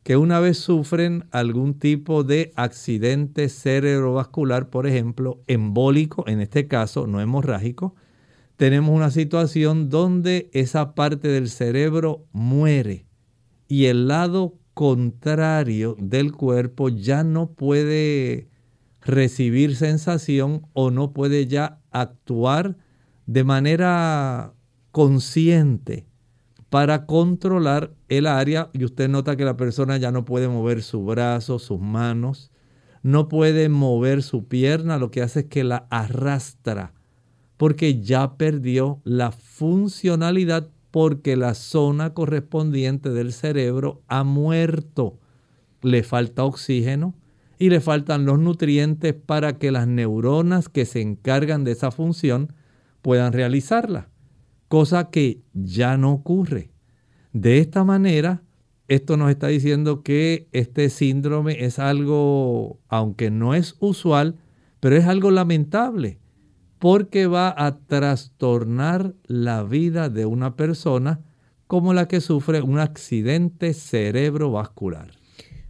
que 0.04 0.16
una 0.16 0.40
vez 0.40 0.58
sufren 0.58 1.26
algún 1.32 1.80
tipo 1.80 2.24
de 2.24 2.52
accidente 2.56 3.50
cerebrovascular, 3.50 4.70
por 4.70 4.86
ejemplo, 4.86 5.42
embólico, 5.48 6.24
en 6.28 6.42
este 6.42 6.68
caso 6.68 7.08
no 7.08 7.20
hemorrágico, 7.20 7.96
tenemos 8.58 8.96
una 8.96 9.10
situación 9.10 9.90
donde 9.90 10.50
esa 10.54 10.94
parte 10.94 11.30
del 11.30 11.50
cerebro 11.50 12.26
muere 12.32 13.08
y 13.68 13.86
el 13.86 14.08
lado 14.08 14.60
contrario 14.76 15.96
del 16.00 16.32
cuerpo 16.32 16.90
ya 16.90 17.24
no 17.24 17.52
puede 17.52 18.50
recibir 19.06 19.76
sensación 19.76 20.68
o 20.74 20.92
no 20.92 21.14
puede 21.14 21.48
ya 21.48 21.80
actuar 21.92 22.78
de 23.26 23.44
manera 23.44 24.54
consciente 24.92 26.06
para 26.70 27.06
controlar 27.06 27.94
el 28.10 28.28
área 28.28 28.70
y 28.74 28.84
usted 28.84 29.10
nota 29.10 29.36
que 29.36 29.46
la 29.46 29.58
persona 29.58 29.98
ya 29.98 30.12
no 30.12 30.26
puede 30.26 30.48
mover 30.48 30.82
su 30.82 31.06
brazo, 31.06 31.60
sus 31.60 31.80
manos, 31.80 32.52
no 33.04 33.28
puede 33.28 33.70
mover 33.70 34.24
su 34.24 34.48
pierna, 34.48 34.98
lo 34.98 35.12
que 35.12 35.22
hace 35.22 35.42
es 35.42 35.46
que 35.46 35.64
la 35.64 35.88
arrastra 35.90 36.94
porque 37.64 38.02
ya 38.02 38.36
perdió 38.36 39.02
la 39.04 39.32
funcionalidad 39.32 40.70
porque 40.92 41.36
la 41.36 41.54
zona 41.54 42.14
correspondiente 42.14 43.10
del 43.10 43.32
cerebro 43.34 44.02
ha 44.08 44.24
muerto. 44.24 45.18
Le 45.82 46.04
falta 46.04 46.44
oxígeno 46.44 47.16
y 47.58 47.70
le 47.70 47.82
faltan 47.82 48.26
los 48.26 48.40
nutrientes 48.40 49.14
para 49.14 49.58
que 49.58 49.72
las 49.72 49.88
neuronas 49.88 50.70
que 50.70 50.86
se 50.86 51.02
encargan 51.02 51.64
de 51.64 51.72
esa 51.72 51.92
función 51.92 52.54
puedan 53.02 53.34
realizarla, 53.34 54.10
cosa 54.68 55.10
que 55.10 55.42
ya 55.54 55.98
no 55.98 56.12
ocurre. 56.12 56.72
De 57.32 57.60
esta 57.60 57.84
manera, 57.84 58.44
esto 58.88 59.18
nos 59.18 59.30
está 59.30 59.48
diciendo 59.48 60.04
que 60.04 60.48
este 60.52 60.90
síndrome 60.90 61.66
es 61.66 61.80
algo, 61.80 62.80
aunque 62.90 63.32
no 63.32 63.56
es 63.56 63.76
usual, 63.80 64.38
pero 64.80 64.96
es 64.96 65.06
algo 65.06 65.32
lamentable 65.32 66.20
porque 66.84 67.28
va 67.28 67.56
a 67.58 67.78
trastornar 67.78 69.14
la 69.26 69.64
vida 69.64 70.10
de 70.10 70.26
una 70.26 70.58
persona 70.58 71.22
como 71.66 71.94
la 71.94 72.10
que 72.10 72.20
sufre 72.20 72.62
un 72.62 72.78
accidente 72.78 73.74
cerebrovascular. 73.74 75.23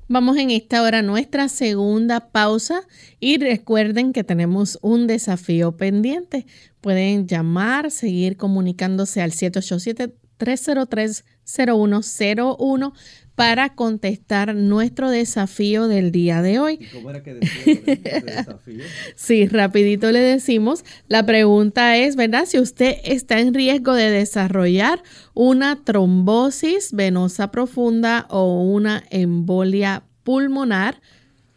Vamos 0.09 0.37
en 0.37 0.51
esta 0.51 0.81
hora 0.83 0.99
a 0.99 1.01
nuestra 1.01 1.47
segunda 1.47 2.31
pausa 2.31 2.81
y 3.19 3.37
recuerden 3.37 4.11
que 4.11 4.23
tenemos 4.23 4.77
un 4.81 5.07
desafío 5.07 5.77
pendiente. 5.77 6.45
Pueden 6.81 7.27
llamar, 7.27 7.89
seguir 7.89 8.35
comunicándose 8.35 9.21
al 9.21 9.31
787 9.31 10.13
303 10.37 11.23
0101 11.45 12.93
para 13.35 13.73
contestar 13.73 14.55
nuestro 14.55 15.09
desafío 15.09 15.87
del 15.87 16.11
día 16.11 16.41
de 16.41 16.59
hoy. 16.59 16.79
¿Cómo 16.93 17.09
era 17.09 17.23
que 17.23 17.33
desafío? 18.23 18.83
sí, 19.15 19.47
rapidito 19.47 20.11
le 20.11 20.19
decimos. 20.19 20.85
La 21.07 21.25
pregunta 21.25 21.97
es, 21.97 22.15
¿verdad? 22.15 22.45
Si 22.45 22.59
usted 22.59 22.97
está 23.03 23.39
en 23.39 23.53
riesgo 23.53 23.93
de 23.93 24.11
desarrollar 24.11 25.01
una 25.33 25.83
trombosis 25.83 26.91
venosa 26.93 27.49
profunda 27.49 28.27
o 28.29 28.61
una 28.63 29.03
embolia 29.09 30.03
pulmonar. 30.23 31.01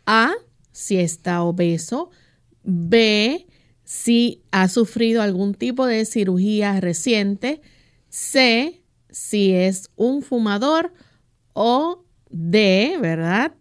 A, 0.06 0.32
si 0.72 0.98
está 0.98 1.42
obeso. 1.42 2.10
B, 2.62 3.46
si 3.84 4.42
ha 4.50 4.68
sufrido 4.68 5.20
algún 5.20 5.54
tipo 5.54 5.84
de 5.86 6.04
cirugía 6.04 6.80
reciente. 6.80 7.60
C, 8.08 8.82
si 9.16 9.54
es 9.54 9.88
un 9.96 10.20
fumador 10.20 10.92
o 11.54 12.04
D, 12.28 12.98
¿verdad? 13.00 13.52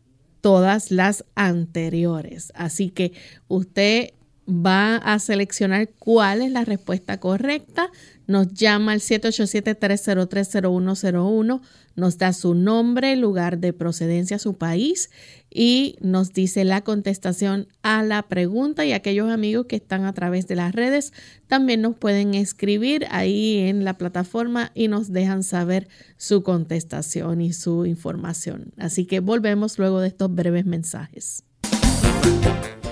Todas 0.41 0.91
las 0.91 1.23
anteriores. 1.33 2.51
Así 2.55 2.89
que 2.89 3.13
usted 3.47 4.09
va 4.49 4.97
a 4.97 5.17
seleccionar 5.17 5.87
cuál 5.97 6.41
es 6.41 6.51
la 6.51 6.65
respuesta 6.65 7.21
correcta. 7.21 7.89
Nos 8.27 8.53
llama 8.53 8.91
al 8.91 8.99
787-303-0101, 8.99 11.61
nos 11.95 12.17
da 12.17 12.33
su 12.33 12.53
nombre, 12.53 13.15
lugar 13.15 13.59
de 13.59 13.71
procedencia, 13.71 14.39
su 14.39 14.57
país 14.57 15.09
y 15.57 15.95
nos 16.01 16.33
dice 16.33 16.65
la 16.65 16.81
contestación 16.81 17.69
a 17.81 18.03
la 18.03 18.23
pregunta 18.23 18.85
y 18.85 18.91
aquellos 18.91 19.31
amigos 19.31 19.67
que 19.67 19.77
están 19.77 20.03
a 20.03 20.11
través 20.11 20.47
de 20.47 20.55
las 20.55 20.75
redes 20.75 21.13
también 21.47 21.81
nos 21.81 21.95
pueden 21.95 22.33
escribir 22.33 23.07
ahí 23.09 23.59
en 23.59 23.85
la 23.85 23.97
plataforma 23.97 24.71
y 24.75 24.89
nos 24.89 25.13
dejan 25.13 25.43
saber 25.43 25.87
su 26.17 26.43
contestación 26.43 27.39
y 27.39 27.53
su 27.53 27.85
información. 27.85 28.73
Así 28.75 29.05
que 29.05 29.21
volvemos 29.21 29.79
luego 29.79 30.01
de 30.01 30.09
estos 30.09 30.35
breves 30.35 30.65
mensajes. 30.65 31.45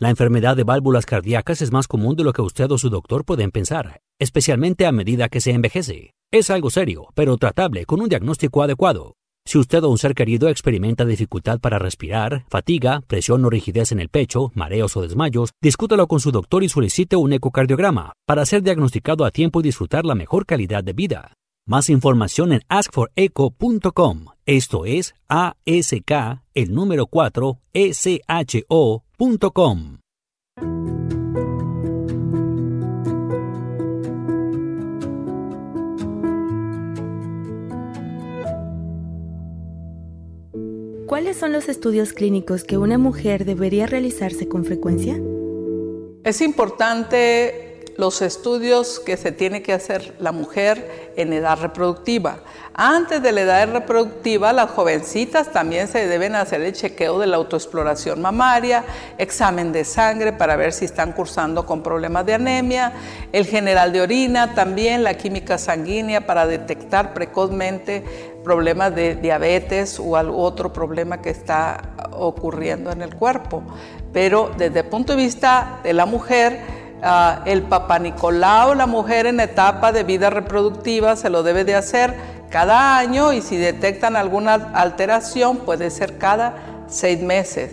La 0.00 0.08
enfermedad 0.08 0.56
de 0.56 0.64
válvulas 0.64 1.04
cardíacas 1.04 1.60
es 1.60 1.72
más 1.72 1.86
común 1.86 2.16
de 2.16 2.24
lo 2.24 2.32
que 2.32 2.40
usted 2.40 2.70
o 2.70 2.78
su 2.78 2.88
doctor 2.88 3.26
pueden 3.26 3.50
pensar, 3.50 4.00
especialmente 4.18 4.86
a 4.86 4.92
medida 4.92 5.28
que 5.28 5.42
se 5.42 5.50
envejece. 5.50 6.14
Es 6.32 6.48
algo 6.48 6.70
serio, 6.70 7.08
pero 7.14 7.36
tratable 7.36 7.84
con 7.84 8.00
un 8.00 8.08
diagnóstico 8.08 8.62
adecuado. 8.62 9.16
Si 9.44 9.58
usted 9.58 9.84
o 9.84 9.90
un 9.90 9.98
ser 9.98 10.14
querido 10.14 10.48
experimenta 10.48 11.04
dificultad 11.04 11.60
para 11.60 11.78
respirar, 11.78 12.46
fatiga, 12.48 13.02
presión 13.06 13.44
o 13.44 13.50
rigidez 13.50 13.92
en 13.92 14.00
el 14.00 14.08
pecho, 14.08 14.50
mareos 14.54 14.96
o 14.96 15.02
desmayos, 15.02 15.50
discútalo 15.60 16.06
con 16.06 16.18
su 16.18 16.30
doctor 16.30 16.64
y 16.64 16.70
solicite 16.70 17.16
un 17.16 17.34
ecocardiograma 17.34 18.14
para 18.26 18.46
ser 18.46 18.62
diagnosticado 18.62 19.26
a 19.26 19.30
tiempo 19.30 19.60
y 19.60 19.64
disfrutar 19.64 20.06
la 20.06 20.14
mejor 20.14 20.46
calidad 20.46 20.82
de 20.82 20.94
vida. 20.94 21.34
Más 21.66 21.90
información 21.90 22.54
en 22.54 22.62
askforeco.com. 22.68 24.24
Esto 24.46 24.86
es 24.86 25.14
ASK, 25.28 26.40
el 26.54 26.74
número 26.74 27.06
4, 27.06 27.60
¿Cuáles 41.06 41.36
son 41.36 41.52
los 41.52 41.68
estudios 41.68 42.14
clínicos 42.14 42.64
que 42.64 42.78
una 42.78 42.96
mujer 42.96 43.44
debería 43.44 43.86
realizarse 43.86 44.48
con 44.48 44.64
frecuencia? 44.64 45.20
Es 46.24 46.40
importante 46.40 47.69
los 48.00 48.22
estudios 48.22 48.98
que 48.98 49.18
se 49.18 49.30
tiene 49.30 49.62
que 49.62 49.74
hacer 49.74 50.14
la 50.18 50.32
mujer 50.32 51.12
en 51.16 51.34
edad 51.34 51.60
reproductiva. 51.60 52.38
Antes 52.72 53.22
de 53.22 53.30
la 53.32 53.42
edad 53.42 53.70
reproductiva, 53.70 54.54
las 54.54 54.70
jovencitas 54.70 55.52
también 55.52 55.86
se 55.86 56.06
deben 56.06 56.34
hacer 56.34 56.62
el 56.62 56.72
chequeo 56.72 57.18
de 57.18 57.26
la 57.26 57.36
autoexploración 57.36 58.22
mamaria, 58.22 58.84
examen 59.18 59.70
de 59.70 59.84
sangre 59.84 60.32
para 60.32 60.56
ver 60.56 60.72
si 60.72 60.86
están 60.86 61.12
cursando 61.12 61.66
con 61.66 61.82
problemas 61.82 62.24
de 62.24 62.34
anemia, 62.34 62.94
el 63.32 63.44
general 63.44 63.92
de 63.92 64.00
orina, 64.00 64.54
también 64.54 65.04
la 65.04 65.14
química 65.14 65.58
sanguínea 65.58 66.26
para 66.26 66.46
detectar 66.46 67.12
precozmente 67.12 68.02
problemas 68.42 68.94
de 68.94 69.16
diabetes 69.16 70.00
o 70.00 70.16
otro 70.16 70.72
problema 70.72 71.20
que 71.20 71.28
está 71.28 71.82
ocurriendo 72.12 72.90
en 72.92 73.02
el 73.02 73.14
cuerpo. 73.14 73.62
Pero 74.10 74.52
desde 74.56 74.80
el 74.80 74.86
punto 74.86 75.14
de 75.14 75.22
vista 75.22 75.80
de 75.82 75.92
la 75.92 76.06
mujer, 76.06 76.79
Uh, 77.02 77.40
el 77.46 77.62
papá 77.62 77.98
Nicolau, 77.98 78.74
la 78.74 78.84
mujer 78.84 79.24
en 79.24 79.40
etapa 79.40 79.90
de 79.90 80.04
vida 80.04 80.28
reproductiva, 80.28 81.16
se 81.16 81.30
lo 81.30 81.42
debe 81.42 81.64
de 81.64 81.74
hacer 81.74 82.14
cada 82.50 82.98
año 82.98 83.32
y 83.32 83.40
si 83.40 83.56
detectan 83.56 84.16
alguna 84.16 84.70
alteración 84.74 85.58
puede 85.58 85.90
ser 85.90 86.18
cada 86.18 86.84
seis 86.88 87.22
meses. 87.22 87.72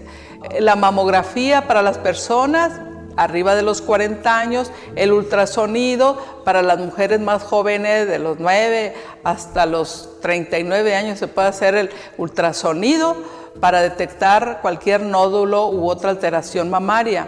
La 0.60 0.78
mamografía 0.78 1.68
para 1.68 1.82
las 1.82 1.98
personas 1.98 2.72
arriba 3.18 3.56
de 3.56 3.64
los 3.64 3.82
40 3.82 4.40
años, 4.40 4.72
el 4.96 5.12
ultrasonido 5.12 6.18
para 6.46 6.62
las 6.62 6.78
mujeres 6.78 7.20
más 7.20 7.44
jóvenes 7.44 8.08
de 8.08 8.20
los 8.20 8.40
9 8.40 8.94
hasta 9.24 9.66
los 9.66 10.10
39 10.22 10.96
años 10.96 11.20
se 11.20 11.28
puede 11.28 11.50
hacer 11.50 11.76
el 11.76 11.90
ultrasonido 12.18 13.18
para 13.60 13.82
detectar 13.82 14.60
cualquier 14.62 15.02
nódulo 15.02 15.70
u 15.70 15.90
otra 15.90 16.12
alteración 16.12 16.70
mamaria. 16.70 17.28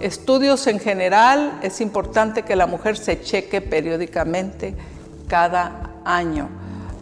Estudios 0.00 0.66
en 0.68 0.78
general, 0.78 1.58
es 1.62 1.80
importante 1.80 2.42
que 2.42 2.54
la 2.54 2.66
mujer 2.66 2.96
se 2.96 3.20
cheque 3.20 3.60
periódicamente 3.60 4.74
cada 5.26 5.90
año. 6.04 6.48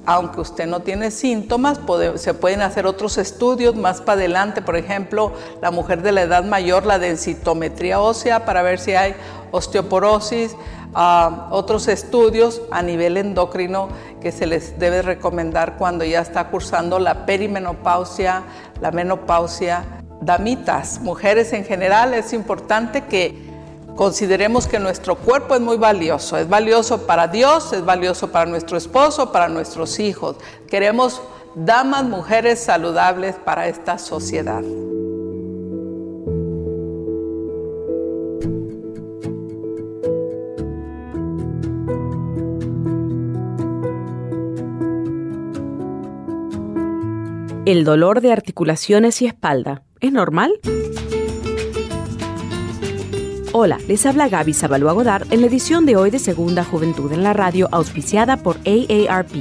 Aunque 0.06 0.40
usted 0.40 0.66
no 0.66 0.80
tiene 0.80 1.10
síntomas, 1.10 1.80
se 2.14 2.32
pueden 2.32 2.62
hacer 2.62 2.86
otros 2.86 3.18
estudios 3.18 3.74
más 3.74 4.00
para 4.00 4.20
adelante, 4.20 4.62
por 4.62 4.76
ejemplo, 4.76 5.32
la 5.60 5.72
mujer 5.72 6.00
de 6.00 6.12
la 6.12 6.22
edad 6.22 6.44
mayor, 6.44 6.86
la 6.86 7.00
densitometría 7.00 8.00
ósea 8.00 8.44
para 8.44 8.62
ver 8.62 8.78
si 8.78 8.94
hay 8.94 9.16
osteoporosis, 9.50 10.56
ah, 10.94 11.48
otros 11.50 11.88
estudios 11.88 12.62
a 12.70 12.82
nivel 12.82 13.16
endocrino 13.16 13.88
que 14.20 14.30
se 14.30 14.46
les 14.46 14.78
debe 14.78 15.02
recomendar 15.02 15.76
cuando 15.76 16.04
ya 16.04 16.20
está 16.20 16.48
cursando 16.48 17.00
la 17.00 17.26
perimenopausia, 17.26 18.44
la 18.80 18.92
menopausia 18.92 19.84
damitas, 20.20 21.00
mujeres 21.00 21.52
en 21.52 21.64
general, 21.64 22.14
es 22.14 22.32
importante 22.32 23.04
que 23.04 23.46
consideremos 23.96 24.66
que 24.66 24.78
nuestro 24.78 25.16
cuerpo 25.16 25.54
es 25.54 25.60
muy 25.60 25.76
valioso. 25.76 26.36
Es 26.36 26.48
valioso 26.48 27.06
para 27.06 27.28
Dios, 27.28 27.72
es 27.72 27.84
valioso 27.84 28.30
para 28.30 28.46
nuestro 28.46 28.76
esposo, 28.76 29.32
para 29.32 29.48
nuestros 29.48 29.98
hijos. 29.98 30.36
Queremos 30.68 31.22
damas, 31.54 32.04
mujeres 32.04 32.60
saludables 32.60 33.36
para 33.36 33.66
esta 33.66 33.98
sociedad. 33.98 34.62
El 47.64 47.84
dolor 47.84 48.20
de 48.20 48.32
articulaciones 48.32 49.20
y 49.22 49.26
espalda 49.26 49.85
¿Es 50.06 50.12
normal? 50.12 50.52
Hola, 53.52 53.76
les 53.88 54.06
habla 54.06 54.28
Gaby 54.28 54.54
Zabalúa 54.54 54.92
Godard 54.92 55.26
en 55.32 55.40
la 55.40 55.48
edición 55.48 55.84
de 55.84 55.96
hoy 55.96 56.10
de 56.12 56.20
Segunda 56.20 56.62
Juventud 56.62 57.10
en 57.10 57.24
la 57.24 57.32
Radio, 57.32 57.68
auspiciada 57.72 58.36
por 58.36 58.56
AARP. 58.58 59.32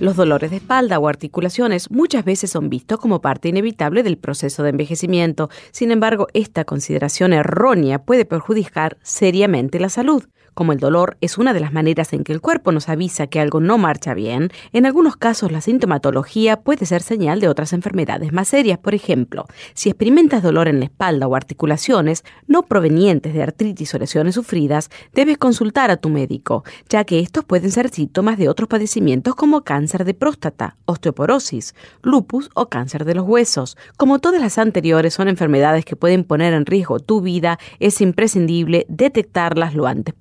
Los 0.00 0.16
dolores 0.16 0.50
de 0.50 0.56
espalda 0.56 0.98
o 0.98 1.08
articulaciones 1.08 1.90
muchas 1.90 2.24
veces 2.24 2.50
son 2.50 2.70
vistos 2.70 2.98
como 3.00 3.20
parte 3.20 3.50
inevitable 3.50 4.02
del 4.02 4.16
proceso 4.16 4.62
de 4.62 4.70
envejecimiento. 4.70 5.50
Sin 5.72 5.90
embargo, 5.90 6.28
esta 6.32 6.64
consideración 6.64 7.34
errónea 7.34 7.98
puede 7.98 8.24
perjudicar 8.24 8.96
seriamente 9.02 9.78
la 9.78 9.90
salud. 9.90 10.24
Como 10.54 10.72
el 10.72 10.78
dolor 10.78 11.16
es 11.20 11.36
una 11.36 11.52
de 11.52 11.58
las 11.58 11.72
maneras 11.72 12.12
en 12.12 12.22
que 12.22 12.32
el 12.32 12.40
cuerpo 12.40 12.70
nos 12.70 12.88
avisa 12.88 13.26
que 13.26 13.40
algo 13.40 13.58
no 13.58 13.76
marcha 13.76 14.14
bien, 14.14 14.50
en 14.72 14.86
algunos 14.86 15.16
casos 15.16 15.50
la 15.50 15.60
sintomatología 15.60 16.60
puede 16.60 16.86
ser 16.86 17.02
señal 17.02 17.40
de 17.40 17.48
otras 17.48 17.72
enfermedades 17.72 18.32
más 18.32 18.48
serias. 18.48 18.78
Por 18.78 18.94
ejemplo, 18.94 19.46
si 19.74 19.88
experimentas 19.88 20.44
dolor 20.44 20.68
en 20.68 20.78
la 20.78 20.84
espalda 20.84 21.26
o 21.26 21.34
articulaciones 21.34 22.24
no 22.46 22.62
provenientes 22.62 23.34
de 23.34 23.42
artritis 23.42 23.92
o 23.94 23.98
lesiones 23.98 24.36
sufridas, 24.36 24.90
debes 25.12 25.38
consultar 25.38 25.90
a 25.90 25.96
tu 25.96 26.08
médico, 26.08 26.62
ya 26.88 27.02
que 27.02 27.18
estos 27.18 27.44
pueden 27.44 27.72
ser 27.72 27.90
síntomas 27.90 28.38
de 28.38 28.48
otros 28.48 28.68
padecimientos 28.68 29.34
como 29.34 29.62
cáncer 29.62 30.04
de 30.04 30.14
próstata, 30.14 30.76
osteoporosis, 30.84 31.74
lupus 32.02 32.50
o 32.54 32.68
cáncer 32.68 33.04
de 33.04 33.16
los 33.16 33.26
huesos. 33.26 33.76
Como 33.96 34.20
todas 34.20 34.40
las 34.40 34.58
anteriores 34.58 35.14
son 35.14 35.26
enfermedades 35.26 35.84
que 35.84 35.96
pueden 35.96 36.22
poner 36.22 36.54
en 36.54 36.64
riesgo 36.64 37.00
tu 37.00 37.20
vida, 37.20 37.58
es 37.80 38.00
imprescindible 38.00 38.86
detectarlas 38.88 39.74
lo 39.74 39.86
antes 39.86 40.14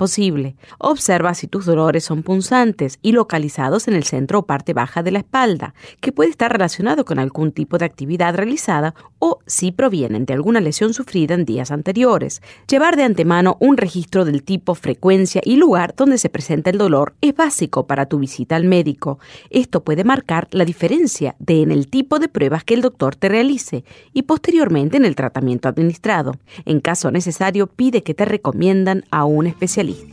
Observa 0.77 1.33
si 1.33 1.47
tus 1.47 1.65
dolores 1.65 2.05
son 2.05 2.23
punzantes 2.23 2.97
y 3.01 3.11
localizados 3.11 3.87
en 3.87 3.93
el 3.93 4.03
centro 4.03 4.39
o 4.39 4.45
parte 4.45 4.73
baja 4.73 5.03
de 5.03 5.11
la 5.11 5.19
espalda, 5.19 5.73
que 5.99 6.11
puede 6.11 6.29
estar 6.29 6.51
relacionado 6.51 7.03
con 7.03 7.19
algún 7.19 7.51
tipo 7.51 7.77
de 7.77 7.85
actividad 7.85 8.35
realizada 8.35 8.95
o 9.19 9.39
si 9.47 9.71
provienen 9.71 10.25
de 10.25 10.33
alguna 10.33 10.61
lesión 10.61 10.93
sufrida 10.93 11.33
en 11.33 11.45
días 11.45 11.71
anteriores. 11.71 12.41
Llevar 12.69 12.95
de 12.95 13.03
antemano 13.03 13.57
un 13.59 13.75
registro 13.75 14.23
del 14.23 14.43
tipo, 14.43 14.75
frecuencia 14.75 15.41
y 15.43 15.57
lugar 15.57 15.93
donde 15.97 16.17
se 16.17 16.29
presenta 16.29 16.69
el 16.69 16.77
dolor 16.77 17.15
es 17.19 17.35
básico 17.35 17.85
para 17.85 18.05
tu 18.05 18.19
visita 18.19 18.55
al 18.55 18.63
médico. 18.63 19.19
Esto 19.49 19.83
puede 19.83 20.03
marcar 20.03 20.47
la 20.51 20.63
diferencia 20.63 21.35
de 21.39 21.63
en 21.63 21.71
el 21.71 21.87
tipo 21.87 22.19
de 22.19 22.29
pruebas 22.29 22.63
que 22.63 22.75
el 22.75 22.81
doctor 22.81 23.15
te 23.15 23.29
realice 23.29 23.83
y 24.13 24.23
posteriormente 24.23 24.97
en 24.97 25.05
el 25.05 25.15
tratamiento 25.15 25.67
administrado. 25.67 26.35
En 26.65 26.79
caso 26.79 27.11
necesario, 27.11 27.67
pide 27.67 28.03
que 28.03 28.13
te 28.13 28.25
recomiendan 28.25 29.03
a 29.11 29.25
un 29.25 29.47
especialista. 29.47 30.12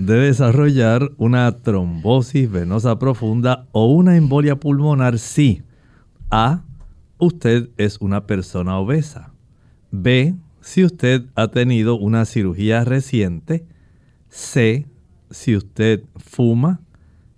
De 0.00 0.14
desarrollar 0.14 1.12
una 1.18 1.58
trombosis 1.58 2.50
venosa 2.50 2.98
profunda 2.98 3.66
o 3.72 3.92
una 3.92 4.16
embolia 4.16 4.56
pulmonar 4.56 5.18
si 5.18 5.62
A. 6.30 6.62
Usted 7.18 7.68
es 7.76 7.98
una 8.00 8.26
persona 8.26 8.78
obesa. 8.78 9.34
B. 9.90 10.36
Si 10.62 10.84
usted 10.84 11.26
ha 11.34 11.48
tenido 11.48 11.98
una 11.98 12.24
cirugía 12.24 12.82
reciente. 12.84 13.66
C. 14.30 14.86
Si 15.30 15.54
usted 15.54 16.04
fuma. 16.16 16.80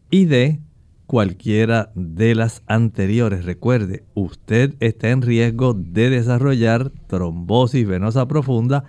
Y 0.08 0.26
D. 0.26 0.60
Cualquiera 1.06 1.90
de 1.96 2.36
las 2.36 2.62
anteriores. 2.68 3.44
Recuerde, 3.44 4.04
usted 4.14 4.76
está 4.78 5.10
en 5.10 5.22
riesgo 5.22 5.74
de 5.74 6.10
desarrollar 6.10 6.92
trombosis 7.08 7.88
venosa 7.88 8.28
profunda 8.28 8.84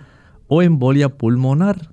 o 0.46 0.62
embolia 0.62 1.08
pulmonar. 1.18 1.92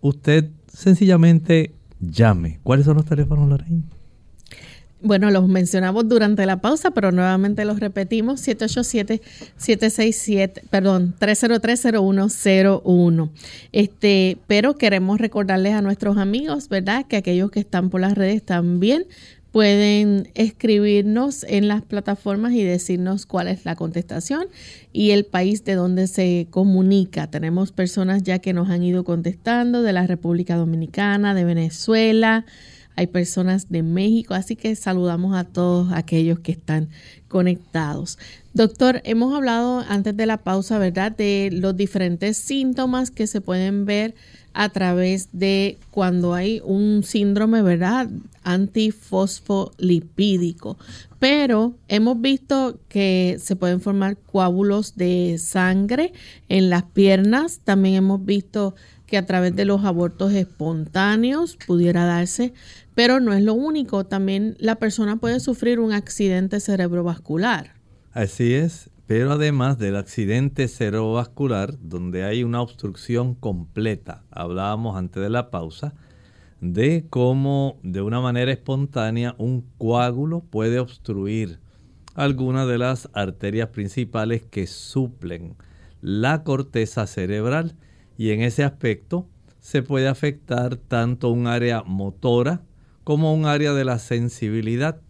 Usted 0.00 0.50
sencillamente 0.72 1.72
llame. 2.00 2.60
¿Cuáles 2.62 2.86
son 2.86 2.96
los 2.96 3.06
teléfonos, 3.06 3.48
Lorraine? 3.48 3.82
Bueno, 5.02 5.30
los 5.30 5.48
mencionamos 5.48 6.06
durante 6.08 6.44
la 6.44 6.60
pausa, 6.60 6.90
pero 6.90 7.10
nuevamente 7.10 7.64
los 7.64 7.80
repetimos, 7.80 8.46
787-767, 8.46 10.60
perdón, 10.68 11.14
3030101. 11.18 13.30
Este, 13.72 14.36
pero 14.46 14.76
queremos 14.76 15.18
recordarles 15.18 15.72
a 15.72 15.80
nuestros 15.80 16.18
amigos, 16.18 16.68
¿verdad? 16.68 17.06
Que 17.06 17.16
aquellos 17.16 17.50
que 17.50 17.60
están 17.60 17.88
por 17.88 18.02
las 18.02 18.14
redes 18.14 18.44
también 18.44 19.06
pueden 19.52 20.30
escribirnos 20.34 21.44
en 21.44 21.68
las 21.68 21.82
plataformas 21.82 22.52
y 22.52 22.62
decirnos 22.62 23.26
cuál 23.26 23.48
es 23.48 23.64
la 23.64 23.74
contestación 23.74 24.46
y 24.92 25.10
el 25.10 25.24
país 25.24 25.64
de 25.64 25.74
donde 25.74 26.06
se 26.06 26.46
comunica. 26.50 27.30
Tenemos 27.30 27.72
personas 27.72 28.22
ya 28.22 28.38
que 28.38 28.52
nos 28.52 28.70
han 28.70 28.82
ido 28.82 29.04
contestando 29.04 29.82
de 29.82 29.92
la 29.92 30.06
República 30.06 30.56
Dominicana, 30.56 31.34
de 31.34 31.44
Venezuela, 31.44 32.44
hay 32.96 33.06
personas 33.06 33.70
de 33.70 33.82
México, 33.82 34.34
así 34.34 34.56
que 34.56 34.74
saludamos 34.76 35.34
a 35.34 35.44
todos 35.44 35.90
aquellos 35.92 36.40
que 36.40 36.52
están 36.52 36.88
conectados. 37.28 38.18
Doctor, 38.52 39.00
hemos 39.04 39.32
hablado 39.32 39.84
antes 39.88 40.16
de 40.16 40.26
la 40.26 40.38
pausa, 40.38 40.76
¿verdad?, 40.78 41.12
de 41.12 41.50
los 41.52 41.76
diferentes 41.76 42.36
síntomas 42.36 43.12
que 43.12 43.28
se 43.28 43.40
pueden 43.40 43.84
ver 43.84 44.16
a 44.54 44.70
través 44.70 45.28
de 45.32 45.78
cuando 45.92 46.34
hay 46.34 46.60
un 46.64 47.04
síndrome, 47.04 47.62
¿verdad?, 47.62 48.08
antifosfolipídico. 48.42 50.76
Pero 51.20 51.76
hemos 51.86 52.20
visto 52.20 52.80
que 52.88 53.36
se 53.40 53.54
pueden 53.54 53.80
formar 53.80 54.16
coágulos 54.16 54.96
de 54.96 55.36
sangre 55.38 56.12
en 56.48 56.70
las 56.70 56.82
piernas. 56.82 57.60
También 57.62 57.94
hemos 57.94 58.24
visto 58.24 58.74
que 59.06 59.16
a 59.16 59.26
través 59.26 59.54
de 59.54 59.64
los 59.64 59.84
abortos 59.84 60.32
espontáneos 60.32 61.56
pudiera 61.66 62.04
darse 62.04 62.52
pero 62.96 63.20
no 63.20 63.32
es 63.32 63.42
lo 63.42 63.54
único, 63.54 64.04
también 64.04 64.56
la 64.58 64.74
persona 64.74 65.16
puede 65.16 65.40
sufrir 65.40 65.80
un 65.80 65.92
accidente 65.92 66.60
cerebrovascular. 66.60 67.79
Así 68.12 68.54
es, 68.54 68.90
pero 69.06 69.32
además 69.32 69.78
del 69.78 69.94
accidente 69.94 70.66
cerebrovascular, 70.66 71.78
donde 71.80 72.24
hay 72.24 72.42
una 72.42 72.60
obstrucción 72.60 73.36
completa, 73.36 74.24
hablábamos 74.32 74.96
antes 74.96 75.22
de 75.22 75.30
la 75.30 75.50
pausa, 75.50 75.94
de 76.60 77.06
cómo 77.08 77.78
de 77.84 78.02
una 78.02 78.20
manera 78.20 78.50
espontánea 78.50 79.36
un 79.38 79.64
coágulo 79.78 80.40
puede 80.40 80.80
obstruir 80.80 81.60
algunas 82.16 82.66
de 82.66 82.78
las 82.78 83.08
arterias 83.12 83.68
principales 83.68 84.42
que 84.42 84.66
suplen 84.66 85.54
la 86.02 86.42
corteza 86.42 87.06
cerebral 87.06 87.76
y 88.18 88.30
en 88.30 88.42
ese 88.42 88.64
aspecto 88.64 89.28
se 89.60 89.82
puede 89.82 90.08
afectar 90.08 90.76
tanto 90.76 91.30
un 91.30 91.46
área 91.46 91.84
motora 91.84 92.62
como 93.04 93.32
un 93.32 93.46
área 93.46 93.72
de 93.72 93.84
la 93.84 94.00
sensibilidad. 94.00 95.00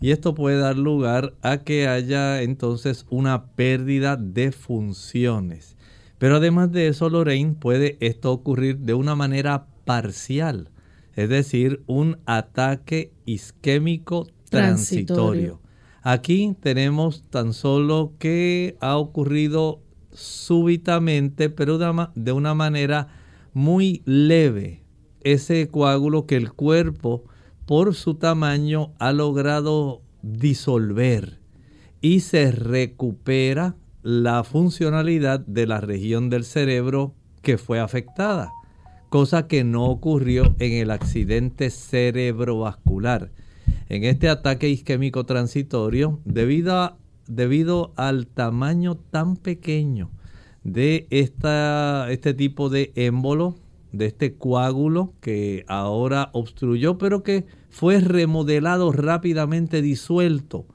Y 0.00 0.10
esto 0.10 0.34
puede 0.34 0.58
dar 0.58 0.76
lugar 0.76 1.34
a 1.42 1.58
que 1.58 1.86
haya 1.86 2.42
entonces 2.42 3.06
una 3.08 3.46
pérdida 3.46 4.16
de 4.16 4.52
funciones. 4.52 5.76
Pero 6.18 6.36
además 6.36 6.72
de 6.72 6.88
eso, 6.88 7.08
Lorraine, 7.08 7.54
puede 7.54 7.96
esto 8.00 8.32
ocurrir 8.32 8.78
de 8.78 8.94
una 8.94 9.14
manera 9.14 9.66
parcial, 9.84 10.70
es 11.14 11.28
decir, 11.28 11.82
un 11.86 12.18
ataque 12.26 13.12
isquémico 13.26 14.28
transitorio. 14.48 15.60
Aquí 16.02 16.56
tenemos 16.60 17.24
tan 17.30 17.52
solo 17.52 18.12
que 18.18 18.76
ha 18.80 18.96
ocurrido 18.96 19.80
súbitamente, 20.12 21.48
pero 21.48 21.78
de 22.14 22.32
una 22.32 22.54
manera 22.54 23.08
muy 23.52 24.02
leve, 24.04 24.82
ese 25.22 25.68
coágulo 25.68 26.26
que 26.26 26.36
el 26.36 26.52
cuerpo 26.52 27.24
por 27.66 27.94
su 27.94 28.14
tamaño 28.14 28.92
ha 28.98 29.12
logrado 29.12 30.02
disolver 30.22 31.38
y 32.00 32.20
se 32.20 32.50
recupera 32.50 33.76
la 34.02 34.42
funcionalidad 34.44 35.40
de 35.40 35.66
la 35.66 35.80
región 35.80 36.28
del 36.28 36.44
cerebro 36.44 37.14
que 37.42 37.58
fue 37.58 37.80
afectada, 37.80 38.52
cosa 39.08 39.46
que 39.46 39.64
no 39.64 39.86
ocurrió 39.86 40.54
en 40.58 40.72
el 40.72 40.90
accidente 40.90 41.70
cerebrovascular. 41.70 43.30
En 43.88 44.04
este 44.04 44.28
ataque 44.28 44.68
isquémico 44.68 45.24
transitorio, 45.24 46.20
debido, 46.24 46.96
debido 47.26 47.92
al 47.96 48.26
tamaño 48.26 48.96
tan 48.96 49.36
pequeño 49.36 50.10
de 50.64 51.06
esta, 51.10 52.10
este 52.10 52.34
tipo 52.34 52.68
de 52.68 52.92
émbolo, 52.96 53.56
de 53.92 54.06
este 54.06 54.34
coágulo 54.34 55.12
que 55.20 55.64
ahora 55.68 56.30
obstruyó, 56.32 56.98
pero 56.98 57.22
que 57.22 57.46
fue 57.70 58.00
remodelado 58.00 58.92
rápidamente 58.92 59.82
disuelto 59.82 60.66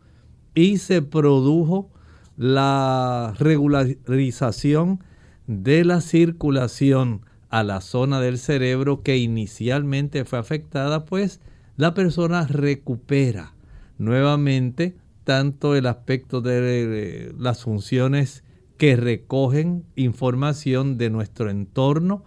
y 0.53 0.77
se 0.77 1.01
produjo 1.01 1.91
la 2.37 3.33
regularización 3.39 5.03
de 5.47 5.83
la 5.83 6.01
circulación 6.01 7.21
a 7.49 7.63
la 7.63 7.81
zona 7.81 8.19
del 8.19 8.37
cerebro 8.37 9.01
que 9.01 9.17
inicialmente 9.17 10.25
fue 10.25 10.39
afectada, 10.39 11.05
pues 11.05 11.39
la 11.77 11.93
persona 11.93 12.45
recupera 12.45 13.53
nuevamente 13.97 14.95
tanto 15.23 15.75
el 15.75 15.87
aspecto 15.87 16.41
de 16.41 17.33
las 17.37 17.63
funciones 17.63 18.43
que 18.77 18.95
recogen 18.95 19.83
información 19.95 20.97
de 20.97 21.09
nuestro 21.09 21.49
entorno, 21.49 22.23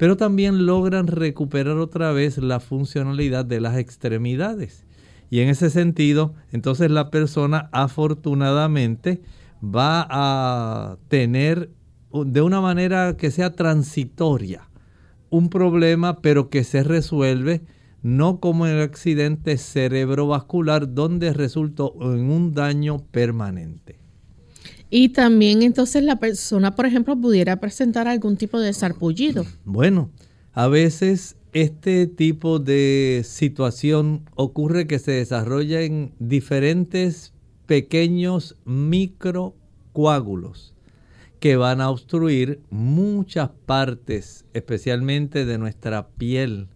pero 0.00 0.16
también 0.16 0.64
logran 0.64 1.08
recuperar 1.08 1.76
otra 1.76 2.10
vez 2.12 2.38
la 2.38 2.58
funcionalidad 2.58 3.44
de 3.44 3.60
las 3.60 3.76
extremidades. 3.76 4.86
Y 5.28 5.40
en 5.40 5.50
ese 5.50 5.68
sentido, 5.68 6.32
entonces 6.52 6.90
la 6.90 7.10
persona 7.10 7.68
afortunadamente 7.70 9.20
va 9.62 10.06
a 10.08 10.96
tener 11.08 11.70
de 12.14 12.40
una 12.40 12.62
manera 12.62 13.18
que 13.18 13.30
sea 13.30 13.52
transitoria 13.52 14.70
un 15.28 15.50
problema, 15.50 16.22
pero 16.22 16.48
que 16.48 16.64
se 16.64 16.82
resuelve 16.82 17.60
no 18.00 18.40
como 18.40 18.66
el 18.66 18.80
accidente 18.80 19.58
cerebrovascular 19.58 20.94
donde 20.94 21.34
resultó 21.34 21.92
en 22.00 22.30
un 22.30 22.54
daño 22.54 23.04
permanente. 23.10 23.99
Y 24.90 25.10
también 25.10 25.62
entonces 25.62 26.02
la 26.02 26.18
persona, 26.18 26.74
por 26.74 26.86
ejemplo, 26.86 27.16
pudiera 27.16 27.60
presentar 27.60 28.08
algún 28.08 28.36
tipo 28.36 28.58
de 28.58 28.72
sarpullido. 28.72 29.46
Bueno, 29.64 30.10
a 30.52 30.66
veces 30.66 31.36
este 31.52 32.08
tipo 32.08 32.58
de 32.58 33.22
situación 33.24 34.28
ocurre 34.34 34.88
que 34.88 34.98
se 34.98 35.12
desarrolla 35.12 35.82
en 35.82 36.12
diferentes 36.18 37.32
pequeños 37.66 38.56
microcoágulos 38.64 40.74
que 41.38 41.54
van 41.56 41.80
a 41.80 41.88
obstruir 41.88 42.60
muchas 42.68 43.50
partes, 43.64 44.44
especialmente 44.52 45.44
de 45.46 45.56
nuestra 45.56 46.08
piel. 46.08 46.66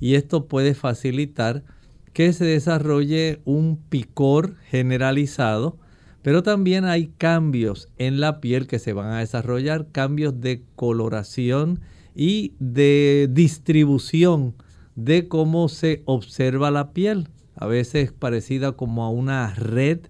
Y 0.00 0.14
esto 0.14 0.46
puede 0.46 0.74
facilitar 0.74 1.64
que 2.12 2.32
se 2.32 2.44
desarrolle 2.46 3.40
un 3.44 3.76
picor 3.76 4.56
generalizado 4.70 5.76
pero 6.22 6.42
también 6.42 6.84
hay 6.84 7.08
cambios 7.18 7.88
en 7.98 8.20
la 8.20 8.40
piel 8.40 8.66
que 8.66 8.78
se 8.78 8.92
van 8.92 9.12
a 9.12 9.20
desarrollar, 9.20 9.88
cambios 9.92 10.40
de 10.40 10.62
coloración 10.74 11.80
y 12.14 12.54
de 12.58 13.28
distribución 13.30 14.54
de 14.96 15.28
cómo 15.28 15.68
se 15.68 16.02
observa 16.06 16.70
la 16.70 16.92
piel. 16.92 17.28
A 17.54 17.66
veces 17.66 18.12
parecida 18.12 18.72
como 18.72 19.04
a 19.04 19.10
una 19.10 19.54
red, 19.54 20.00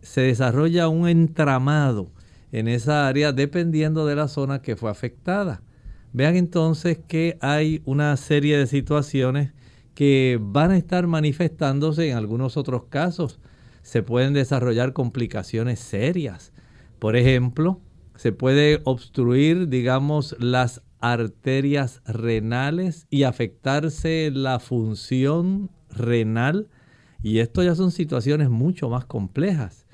se 0.00 0.22
desarrolla 0.22 0.88
un 0.88 1.08
entramado 1.08 2.10
en 2.50 2.68
esa 2.68 3.06
área 3.06 3.32
dependiendo 3.32 4.06
de 4.06 4.16
la 4.16 4.28
zona 4.28 4.62
que 4.62 4.76
fue 4.76 4.90
afectada. 4.90 5.62
Vean 6.12 6.36
entonces 6.36 6.98
que 7.06 7.38
hay 7.40 7.82
una 7.84 8.16
serie 8.16 8.58
de 8.58 8.66
situaciones 8.66 9.52
que 9.94 10.38
van 10.40 10.70
a 10.70 10.78
estar 10.78 11.06
manifestándose 11.06 12.10
en 12.10 12.16
algunos 12.16 12.56
otros 12.56 12.84
casos 12.84 13.38
se 13.82 14.02
pueden 14.02 14.32
desarrollar 14.32 14.92
complicaciones 14.92 15.80
serias. 15.80 16.52
Por 16.98 17.16
ejemplo, 17.16 17.80
se 18.16 18.32
puede 18.32 18.80
obstruir, 18.84 19.68
digamos, 19.68 20.36
las 20.38 20.82
arterias 21.00 22.00
renales 22.06 23.06
y 23.10 23.24
afectarse 23.24 24.30
la 24.32 24.60
función 24.60 25.70
renal. 25.90 26.68
Y 27.22 27.38
esto 27.38 27.62
ya 27.62 27.74
son 27.74 27.90
situaciones 27.90 28.50
mucho 28.50 28.88
más 28.88 29.04
complejas. 29.04 29.86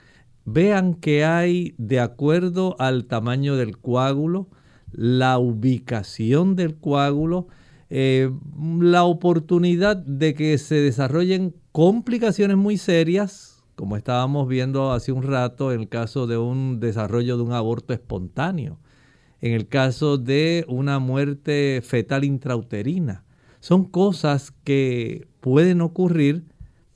Vean 0.44 0.94
que 0.94 1.24
hay, 1.24 1.74
de 1.78 2.00
acuerdo 2.00 2.76
al 2.78 3.06
tamaño 3.06 3.56
del 3.56 3.78
coágulo, 3.78 4.48
la 4.92 5.38
ubicación 5.38 6.56
del 6.56 6.76
coágulo, 6.76 7.48
eh, 7.90 8.30
la 8.80 9.04
oportunidad 9.04 9.96
de 9.96 10.34
que 10.34 10.56
se 10.58 10.76
desarrollen 10.76 11.54
complicaciones 11.72 12.56
muy 12.56 12.76
serias 12.76 13.47
como 13.78 13.96
estábamos 13.96 14.48
viendo 14.48 14.90
hace 14.90 15.12
un 15.12 15.22
rato 15.22 15.72
en 15.72 15.82
el 15.82 15.88
caso 15.88 16.26
de 16.26 16.36
un 16.36 16.80
desarrollo 16.80 17.36
de 17.36 17.44
un 17.44 17.52
aborto 17.52 17.92
espontáneo, 17.92 18.80
en 19.40 19.52
el 19.52 19.68
caso 19.68 20.18
de 20.18 20.64
una 20.66 20.98
muerte 20.98 21.80
fetal 21.84 22.24
intrauterina. 22.24 23.22
Son 23.60 23.84
cosas 23.84 24.52
que 24.64 25.28
pueden 25.38 25.80
ocurrir 25.80 26.42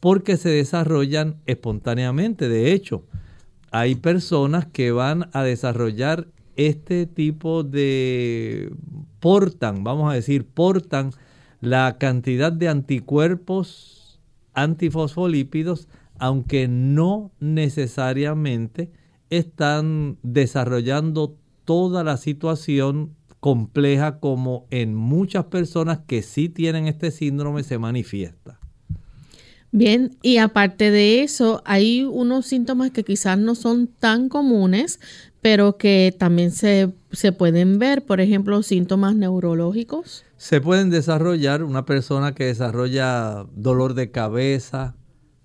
porque 0.00 0.36
se 0.36 0.48
desarrollan 0.48 1.36
espontáneamente. 1.46 2.48
De 2.48 2.72
hecho, 2.72 3.04
hay 3.70 3.94
personas 3.94 4.66
que 4.66 4.90
van 4.90 5.30
a 5.32 5.44
desarrollar 5.44 6.26
este 6.56 7.06
tipo 7.06 7.62
de 7.62 8.72
portan, 9.20 9.84
vamos 9.84 10.10
a 10.10 10.16
decir, 10.16 10.48
portan 10.48 11.12
la 11.60 11.96
cantidad 11.96 12.50
de 12.50 12.68
anticuerpos 12.68 14.20
antifosfolípidos, 14.52 15.86
aunque 16.22 16.68
no 16.68 17.32
necesariamente 17.40 18.92
están 19.28 20.18
desarrollando 20.22 21.36
toda 21.64 22.04
la 22.04 22.16
situación 22.16 23.16
compleja 23.40 24.20
como 24.20 24.68
en 24.70 24.94
muchas 24.94 25.46
personas 25.46 25.98
que 26.06 26.22
sí 26.22 26.48
tienen 26.48 26.86
este 26.86 27.10
síndrome 27.10 27.64
se 27.64 27.76
manifiesta. 27.78 28.60
Bien, 29.72 30.16
y 30.22 30.36
aparte 30.36 30.92
de 30.92 31.24
eso, 31.24 31.60
hay 31.64 32.04
unos 32.04 32.46
síntomas 32.46 32.92
que 32.92 33.02
quizás 33.02 33.36
no 33.36 33.56
son 33.56 33.88
tan 33.88 34.28
comunes, 34.28 35.00
pero 35.40 35.76
que 35.76 36.14
también 36.16 36.52
se, 36.52 36.92
se, 37.10 37.32
pueden 37.32 37.80
ver, 37.80 38.06
por 38.06 38.20
ejemplo, 38.20 38.62
síntomas 38.62 39.16
neurológicos. 39.16 40.24
Se 40.36 40.60
pueden 40.60 40.88
desarrollar 40.88 41.64
una 41.64 41.84
persona 41.84 42.32
que 42.32 42.44
desarrolla 42.44 43.44
dolor 43.56 43.94
de 43.94 44.12
cabeza, 44.12 44.94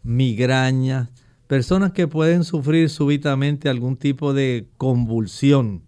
migraña, 0.03 1.11
personas 1.47 1.91
que 1.91 2.07
pueden 2.07 2.43
sufrir 2.43 2.89
súbitamente 2.89 3.69
algún 3.69 3.97
tipo 3.97 4.33
de 4.33 4.67
convulsión. 4.77 5.83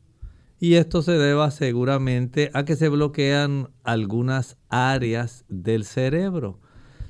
Y 0.59 0.75
esto 0.75 1.01
se 1.01 1.13
deba 1.13 1.51
seguramente 1.51 2.51
a 2.53 2.65
que 2.65 2.75
se 2.75 2.89
bloquean 2.89 3.69
algunas 3.83 4.57
áreas 4.69 5.45
del 5.47 5.85
cerebro 5.85 6.59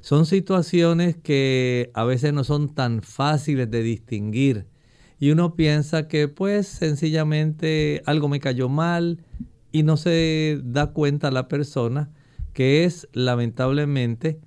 son 0.01 0.25
situaciones 0.25 1.17
que 1.17 1.91
a 1.93 2.03
veces 2.03 2.33
no 2.33 2.43
son 2.43 2.73
tan 2.73 3.01
fáciles 3.01 3.69
de 3.69 3.83
distinguir 3.83 4.67
y 5.19 5.31
uno 5.31 5.55
piensa 5.55 6.07
que 6.07 6.29
pues 6.29 6.67
sencillamente 6.67 8.01
algo 8.05 8.29
me 8.29 8.39
cayó 8.39 8.69
mal 8.69 9.25
y 9.71 9.83
no 9.83 9.97
se 9.97 10.61
da 10.63 10.93
cuenta 10.93 11.31
la 11.31 11.47
persona 11.47 12.11
que 12.53 12.85
es 12.85 13.07
lamentablemente 13.11 14.39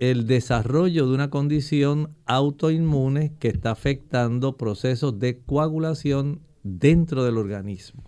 el 0.00 0.26
desarrollo 0.26 1.06
de 1.06 1.14
una 1.14 1.30
condición 1.30 2.16
autoinmune 2.24 3.34
que 3.38 3.48
está 3.48 3.70
afectando 3.70 4.56
procesos 4.56 5.18
de 5.20 5.38
coagulación 5.38 6.40
dentro 6.62 7.22
del 7.22 7.36
organismo. 7.36 8.02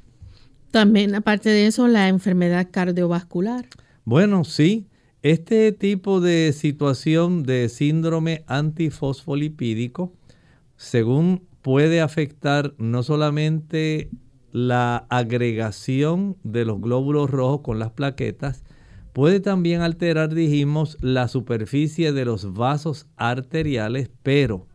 También, 0.70 1.14
aparte 1.14 1.51
de 1.51 1.66
eso, 1.66 1.86
la 1.88 2.09
enfermedad 2.09 2.68
cardiovascular. 2.70 3.66
Bueno, 4.07 4.43
sí, 4.45 4.86
este 5.20 5.70
tipo 5.72 6.22
de 6.22 6.55
situación 6.55 7.43
de 7.43 7.68
síndrome 7.68 8.43
antifosfolipídico, 8.47 10.14
según 10.76 11.47
puede 11.61 12.01
afectar 12.01 12.74
no 12.78 13.03
solamente 13.03 14.09
la 14.51 15.07
agregación 15.11 16.38
de 16.43 16.64
los 16.64 16.80
glóbulos 16.80 17.30
rojos 17.30 17.61
con 17.61 17.78
las 17.78 17.90
plaquetas, 17.90 18.64
puede 19.13 19.41
también 19.41 19.81
alterar, 19.81 20.35
dijimos, 20.35 20.99
la 21.01 21.29
superficie 21.29 22.13
de 22.13 22.25
los 22.25 22.55
vasos 22.55 23.07
arteriales, 23.17 24.11
pero 24.23 24.67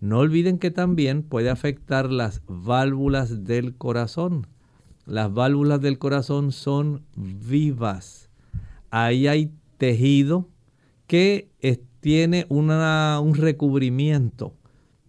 no 0.00 0.18
olviden 0.18 0.58
que 0.58 0.70
también 0.70 1.22
puede 1.22 1.50
afectar 1.50 2.10
las 2.10 2.42
válvulas 2.46 3.44
del 3.44 3.76
corazón. 3.76 4.46
Las 5.06 5.32
válvulas 5.32 5.80
del 5.80 5.98
corazón 5.98 6.52
son 6.52 7.04
vivas. 7.16 8.28
Ahí 8.90 9.26
hay 9.26 9.52
tejido 9.78 10.48
que 11.06 11.50
tiene 12.00 12.46
un 12.48 13.34
recubrimiento 13.34 14.54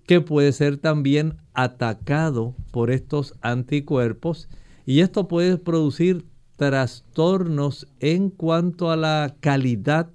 que 0.05 0.21
puede 0.21 0.51
ser 0.51 0.77
también 0.77 1.37
atacado 1.55 2.53
por 2.69 2.91
estos 2.91 3.33
anticuerpos 3.41 4.47
y 4.85 4.99
esto 4.99 5.27
puede 5.27 5.57
producir 5.57 6.25
trastornos 6.55 7.87
en 7.99 8.29
cuanto 8.29 8.91
a 8.91 8.95
la 8.95 9.35
calidad 9.39 10.09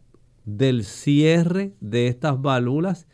del 0.45 0.84
cierre 0.84 1.74
de 1.80 2.09
estas 2.09 2.41
válvulas, 2.41 3.07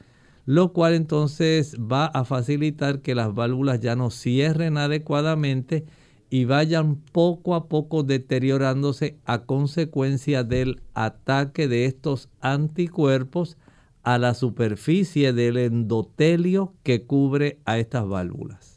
lo 0.47 0.72
cual 0.72 0.95
entonces 0.95 1.77
va 1.81 2.07
a 2.07 2.25
facilitar 2.25 3.01
que 3.01 3.14
las 3.14 3.35
válvulas 3.35 3.81
ya 3.81 3.97
no 3.97 4.11
cierren 4.11 4.77
adecuadamente 4.77 5.85
y 6.31 6.45
vayan 6.45 6.97
poco 6.97 7.55
a 7.55 7.68
poco 7.68 8.03
deteriorándose 8.03 9.18
a 9.25 9.45
consecuencia 9.45 10.45
del 10.45 10.83
ataque 10.93 11.68
de 11.68 11.87
estos 11.87 12.29
anticuerpos 12.41 13.57
a 14.03 14.18
la 14.18 14.35
superficie 14.35 15.33
del 15.33 15.57
endotelio 15.57 16.75
que 16.83 17.05
cubre 17.05 17.59
a 17.64 17.79
estas 17.79 18.07
válvulas. 18.07 18.74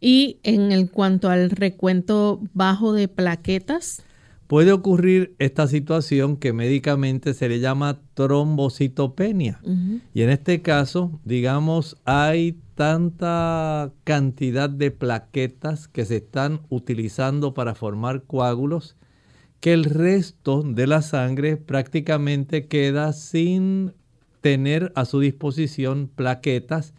Y 0.00 0.38
en 0.42 0.72
el 0.72 0.90
cuanto 0.90 1.28
al 1.30 1.50
recuento 1.50 2.40
bajo 2.54 2.92
de 2.92 3.08
plaquetas, 3.08 4.04
puede 4.46 4.72
ocurrir 4.72 5.34
esta 5.38 5.66
situación 5.66 6.36
que 6.36 6.52
médicamente 6.52 7.34
se 7.34 7.48
le 7.48 7.60
llama 7.60 8.00
trombocitopenia. 8.14 9.60
Y 10.14 10.22
en 10.22 10.30
este 10.30 10.62
caso, 10.62 11.20
digamos, 11.24 11.98
hay 12.04 12.58
tanta 12.74 13.92
cantidad 14.04 14.70
de 14.70 14.90
plaquetas 14.90 15.88
que 15.88 16.04
se 16.04 16.16
están 16.16 16.60
utilizando 16.70 17.52
para 17.52 17.74
formar 17.74 18.22
coágulos 18.22 18.96
que 19.60 19.72
el 19.72 19.84
resto 19.84 20.62
de 20.62 20.86
la 20.86 21.02
sangre 21.02 21.56
prácticamente 21.56 22.66
queda 22.66 23.12
sin 23.12 23.92
tener 24.40 24.92
a 24.94 25.04
su 25.04 25.20
disposición 25.20 26.08
plaquetas, 26.14 26.94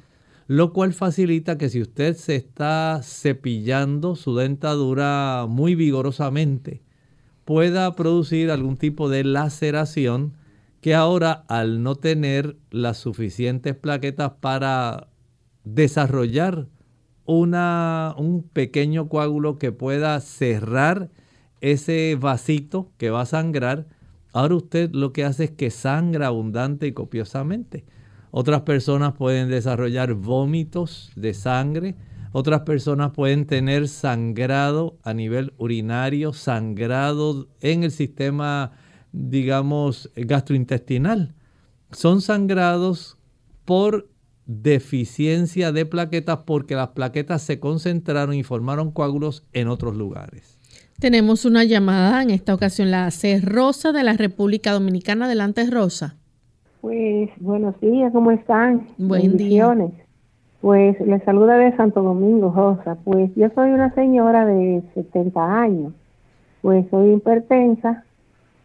lo 0.49 0.73
cual 0.73 0.93
facilita 0.93 1.59
que 1.59 1.69
si 1.69 1.79
usted 1.79 2.15
se 2.15 2.35
está 2.35 3.01
cepillando 3.03 4.15
su 4.15 4.35
dentadura 4.35 5.45
muy 5.47 5.75
vigorosamente, 5.75 6.81
pueda 7.45 7.95
producir 7.95 8.49
algún 8.49 8.75
tipo 8.75 9.09
de 9.09 9.23
laceración 9.23 10.33
que 10.81 10.95
ahora 10.95 11.45
al 11.49 11.83
no 11.83 11.97
tener 11.97 12.57
las 12.71 12.97
suficientes 12.97 13.75
plaquetas 13.75 14.31
para 14.39 15.09
desarrollar 15.65 16.65
una, 17.25 18.15
un 18.17 18.41
pequeño 18.41 19.07
coágulo 19.07 19.59
que 19.59 19.71
pueda 19.71 20.19
cerrar 20.19 21.11
ese 21.61 22.17
vasito 22.19 22.91
que 22.97 23.11
va 23.11 23.21
a 23.21 23.27
sangrar, 23.27 23.85
ahora 24.33 24.55
usted 24.55 24.89
lo 24.93 25.13
que 25.13 25.25
hace 25.25 25.43
es 25.43 25.51
que 25.51 25.69
sangra 25.69 26.25
abundante 26.25 26.87
y 26.87 26.93
copiosamente. 26.93 27.85
Otras 28.31 28.61
personas 28.61 29.13
pueden 29.13 29.49
desarrollar 29.49 30.13
vómitos 30.13 31.11
de 31.15 31.33
sangre, 31.33 31.95
otras 32.31 32.61
personas 32.61 33.11
pueden 33.11 33.45
tener 33.47 33.87
sangrado 33.87 34.99
a 35.03 35.13
nivel 35.13 35.53
urinario, 35.57 36.31
sangrado 36.33 37.47
en 37.59 37.83
el 37.83 37.91
sistema, 37.91 38.71
digamos, 39.11 40.11
gastrointestinal. 40.15 41.33
Son 41.91 42.21
sangrados 42.21 43.17
por 43.65 44.09
deficiencia 44.45 45.71
de 45.71 45.87
plaquetas 45.87 46.39
porque 46.45 46.75
las 46.75 46.89
plaquetas 46.89 47.41
se 47.41 47.59
concentraron 47.59 48.35
y 48.35 48.43
formaron 48.43 48.91
coágulos 48.91 49.43
en 49.53 49.67
otros 49.67 49.95
lugares. 49.95 50.59
Tenemos 50.99 51.45
una 51.45 51.63
llamada, 51.63 52.21
en 52.21 52.29
esta 52.29 52.53
ocasión 52.53 52.91
la 52.91 53.05
hace 53.07 53.39
Rosa 53.41 53.91
de 53.91 54.03
la 54.03 54.13
República 54.13 54.73
Dominicana. 54.73 55.25
Adelante, 55.25 55.65
Rosa. 55.69 56.18
Pues 56.81 57.29
buenos 57.41 57.77
días, 57.81 58.13
¿cómo 58.13 58.31
están? 58.31 58.87
Buen 58.97 59.35
día. 59.35 59.75
Pues 60.61 60.97
les 61.01 61.21
saluda 61.23 61.57
de 61.57 61.75
Santo 61.75 62.01
Domingo, 62.01 62.53
Rosa. 62.55 62.97
Pues 63.03 63.35
yo 63.35 63.49
soy 63.49 63.71
una 63.71 63.93
señora 63.95 64.45
de 64.45 64.81
70 64.93 65.61
años. 65.61 65.91
Pues 66.61 66.85
soy 66.89 67.15
hipertensa, 67.15 68.05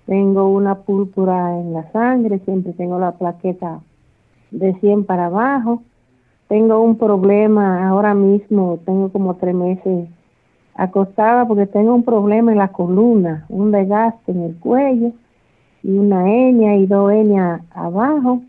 tengo 0.06 0.48
una 0.48 0.76
púrpura 0.82 1.58
en 1.58 1.72
la 1.72 1.90
sangre, 1.90 2.38
siempre 2.44 2.72
tengo 2.74 3.00
la 3.00 3.12
plaqueta 3.18 3.80
de 4.52 4.74
100 4.74 5.06
para 5.06 5.26
abajo. 5.26 5.82
Tengo 6.46 6.82
un 6.82 6.96
problema 6.96 7.88
ahora 7.88 8.14
mismo, 8.14 8.78
tengo 8.84 9.08
como 9.08 9.34
tres 9.34 9.56
meses 9.56 10.08
acostada 10.76 11.48
porque 11.48 11.66
tengo 11.66 11.92
un 11.92 12.04
problema 12.04 12.52
en 12.52 12.58
la 12.58 12.68
columna, 12.68 13.44
un 13.48 13.72
desgaste 13.72 14.30
en 14.30 14.42
el 14.42 14.56
cuello 14.56 15.12
y 15.84 15.92
una 15.92 16.28
hernia 16.28 16.76
y 16.76 16.86
dos 16.86 17.12
hernias 17.12 17.60
abajo 17.70 18.42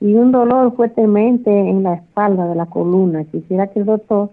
y 0.00 0.14
un 0.14 0.32
dolor 0.32 0.74
fuertemente 0.76 1.50
en 1.50 1.82
la 1.82 1.94
espalda 1.94 2.46
de 2.46 2.54
la 2.54 2.66
columna. 2.66 3.24
Quisiera 3.24 3.66
que 3.66 3.80
el 3.80 3.86
doctor 3.86 4.30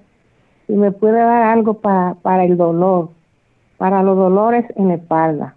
si 0.67 0.73
me 0.73 0.91
puede 0.91 1.17
dar 1.17 1.43
algo 1.43 1.75
para, 1.75 2.15
para 2.15 2.45
el 2.45 2.57
dolor, 2.57 3.09
para 3.77 4.03
los 4.03 4.15
dolores 4.15 4.65
en 4.75 4.87
la 4.87 4.95
espalda. 4.95 5.55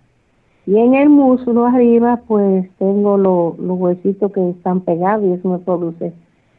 Y 0.67 0.77
en 0.77 0.95
el 0.95 1.09
músculo 1.09 1.67
arriba, 1.67 2.21
pues 2.29 2.69
tengo 2.79 3.17
los 3.17 3.55
huesitos 3.59 4.33
que 4.33 4.51
están 4.51 4.83
pegados 4.83 5.25
y 5.25 5.33
eso 5.33 5.49
me 5.49 5.59
produce 5.59 6.13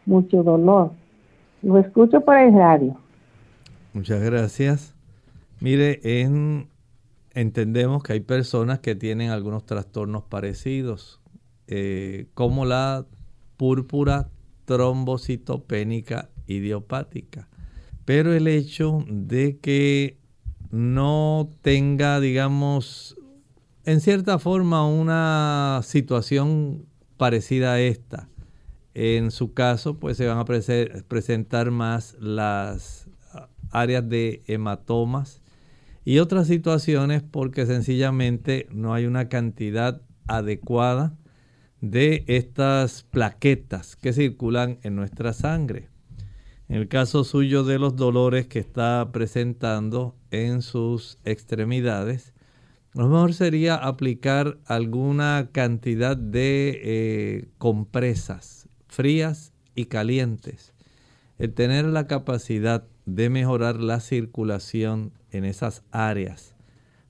mucho 0.05 0.41
dolor. 0.41 0.91
Lo 1.61 1.77
escucho 1.77 2.21
por 2.21 2.37
el 2.37 2.53
radio. 2.53 2.95
Muchas 3.93 4.21
gracias. 4.23 4.95
Mire, 5.59 5.99
entendemos 7.33 8.03
que 8.03 8.13
hay 8.13 8.19
personas 8.19 8.79
que 8.79 8.95
tienen 8.95 9.29
algunos 9.29 9.65
trastornos 9.65 10.23
parecidos, 10.23 11.21
eh, 11.67 12.27
como 12.33 12.65
la 12.65 13.05
púrpura 13.57 14.29
trombocitopénica 14.65 16.29
idiopática. 16.47 17.47
Pero 18.05 18.33
el 18.33 18.47
hecho 18.47 19.03
de 19.07 19.57
que 19.57 20.17
no 20.71 21.49
tenga, 21.61 22.19
digamos, 22.19 23.17
en 23.85 24.01
cierta 24.01 24.39
forma 24.39 24.87
una 24.87 25.81
situación 25.83 26.85
parecida 27.17 27.73
a 27.73 27.79
esta, 27.79 28.29
en 28.93 29.31
su 29.31 29.53
caso, 29.53 29.99
pues 29.99 30.17
se 30.17 30.27
van 30.27 30.39
a 30.39 30.45
presentar 30.45 31.71
más 31.71 32.15
las 32.19 33.07
áreas 33.71 34.07
de 34.09 34.41
hematomas 34.47 35.41
y 36.05 36.19
otras 36.19 36.47
situaciones 36.47 37.23
porque 37.23 37.65
sencillamente 37.65 38.67
no 38.71 38.93
hay 38.93 39.05
una 39.05 39.29
cantidad 39.29 40.01
adecuada 40.27 41.15
de 41.81 42.23
estas 42.27 43.03
plaquetas 43.03 43.95
que 43.95 44.13
circulan 44.13 44.79
en 44.83 44.95
nuestra 44.95 45.33
sangre. 45.33 45.89
En 46.67 46.75
el 46.75 46.87
caso 46.87 47.23
suyo 47.23 47.63
de 47.63 47.79
los 47.79 47.95
dolores 47.95 48.47
que 48.47 48.59
está 48.59 49.09
presentando 49.11 50.15
en 50.29 50.61
sus 50.61 51.17
extremidades, 51.25 52.33
lo 52.93 53.07
mejor 53.07 53.33
sería 53.33 53.75
aplicar 53.75 54.57
alguna 54.65 55.49
cantidad 55.51 56.17
de 56.17 56.81
eh, 56.83 57.49
compresas 57.57 58.67
frías 58.87 59.53
y 59.75 59.85
calientes. 59.85 60.73
El 61.37 61.53
tener 61.53 61.85
la 61.85 62.07
capacidad 62.07 62.88
de 63.05 63.29
mejorar 63.29 63.77
la 63.77 63.99
circulación 63.99 65.13
en 65.31 65.45
esas 65.45 65.83
áreas 65.91 66.55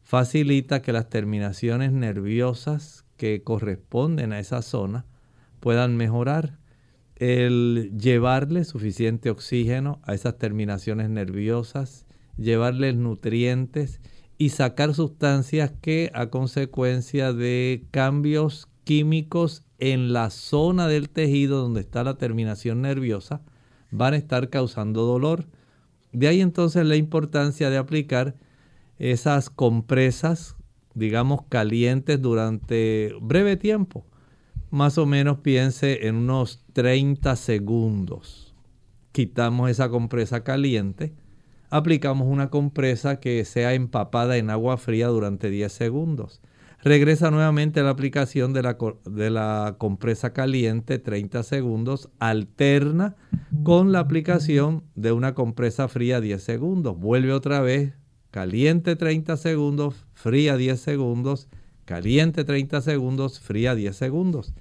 facilita 0.09 0.81
que 0.81 0.91
las 0.91 1.07
terminaciones 1.07 1.91
nerviosas 1.91 3.05
que 3.15 3.43
corresponden 3.43 4.33
a 4.33 4.39
esa 4.39 4.63
zona 4.63 5.05
puedan 5.59 5.97
mejorar. 5.97 6.57
El 7.15 7.91
llevarle 7.95 8.63
suficiente 8.63 9.29
oxígeno 9.29 10.01
a 10.01 10.15
esas 10.15 10.39
terminaciones 10.39 11.11
nerviosas, 11.11 12.07
llevarles 12.37 12.95
nutrientes 12.95 14.01
y 14.39 14.49
sacar 14.49 14.95
sustancias 14.95 15.73
que 15.79 16.09
a 16.15 16.31
consecuencia 16.31 17.31
de 17.31 17.85
cambios 17.91 18.67
químicos 18.85 19.61
en 19.77 20.11
la 20.11 20.31
zona 20.31 20.87
del 20.87 21.11
tejido 21.11 21.61
donde 21.61 21.81
está 21.81 22.03
la 22.03 22.17
terminación 22.17 22.81
nerviosa 22.81 23.43
van 23.91 24.15
a 24.15 24.17
estar 24.17 24.49
causando 24.49 25.05
dolor. 25.05 25.45
De 26.11 26.27
ahí 26.27 26.41
entonces 26.41 26.85
la 26.85 26.95
importancia 26.95 27.69
de 27.69 27.77
aplicar 27.77 28.35
esas 28.97 29.49
compresas 29.49 30.55
digamos, 30.99 31.41
calientes 31.49 32.21
durante 32.21 33.13
breve 33.21 33.57
tiempo. 33.57 34.05
Más 34.69 34.97
o 34.97 35.05
menos 35.05 35.39
piense 35.39 36.07
en 36.07 36.15
unos 36.15 36.63
30 36.73 37.35
segundos. 37.35 38.53
Quitamos 39.11 39.71
esa 39.71 39.89
compresa 39.89 40.43
caliente. 40.43 41.13
Aplicamos 41.71 42.27
una 42.27 42.49
compresa 42.49 43.19
que 43.19 43.43
sea 43.45 43.73
empapada 43.73 44.37
en 44.37 44.49
agua 44.49 44.77
fría 44.77 45.07
durante 45.07 45.49
10 45.49 45.71
segundos. 45.71 46.41
Regresa 46.81 47.29
nuevamente 47.29 47.81
a 47.81 47.83
la 47.83 47.89
aplicación 47.89 48.53
de 48.53 48.63
la, 48.63 48.77
de 49.05 49.29
la 49.29 49.75
compresa 49.77 50.31
caliente 50.31 50.97
30 50.97 51.43
segundos. 51.43 52.09
Alterna 52.19 53.17
con 53.63 53.91
la 53.91 53.99
aplicación 53.99 54.83
de 54.95 55.11
una 55.11 55.33
compresa 55.33 55.89
fría 55.89 56.21
10 56.21 56.41
segundos. 56.41 56.97
Vuelve 56.97 57.33
otra 57.33 57.59
vez 57.59 57.93
caliente 58.31 58.95
30 58.95 59.35
segundos, 59.35 60.05
fría 60.13 60.55
10 60.55 60.79
segundos, 60.79 61.49
caliente 61.83 62.45
30 62.45 62.81
segundos, 62.81 63.41
fría 63.41 63.75
10 63.75 63.95
segundos. 63.95 64.53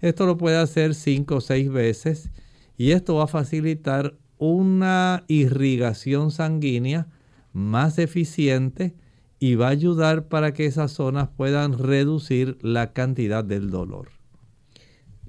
Esto 0.00 0.26
lo 0.26 0.36
puede 0.36 0.58
hacer 0.58 0.94
5 0.94 1.36
o 1.36 1.40
6 1.40 1.70
veces 1.70 2.30
y 2.76 2.92
esto 2.92 3.16
va 3.16 3.24
a 3.24 3.28
facilitar 3.28 4.14
una 4.38 5.24
irrigación 5.26 6.30
sanguínea 6.30 7.08
más 7.52 7.98
eficiente 7.98 8.94
y 9.38 9.56
va 9.56 9.68
a 9.68 9.70
ayudar 9.70 10.28
para 10.28 10.54
que 10.54 10.66
esas 10.66 10.92
zonas 10.92 11.28
puedan 11.28 11.78
reducir 11.78 12.58
la 12.62 12.92
cantidad 12.92 13.44
del 13.44 13.70
dolor. 13.70 14.08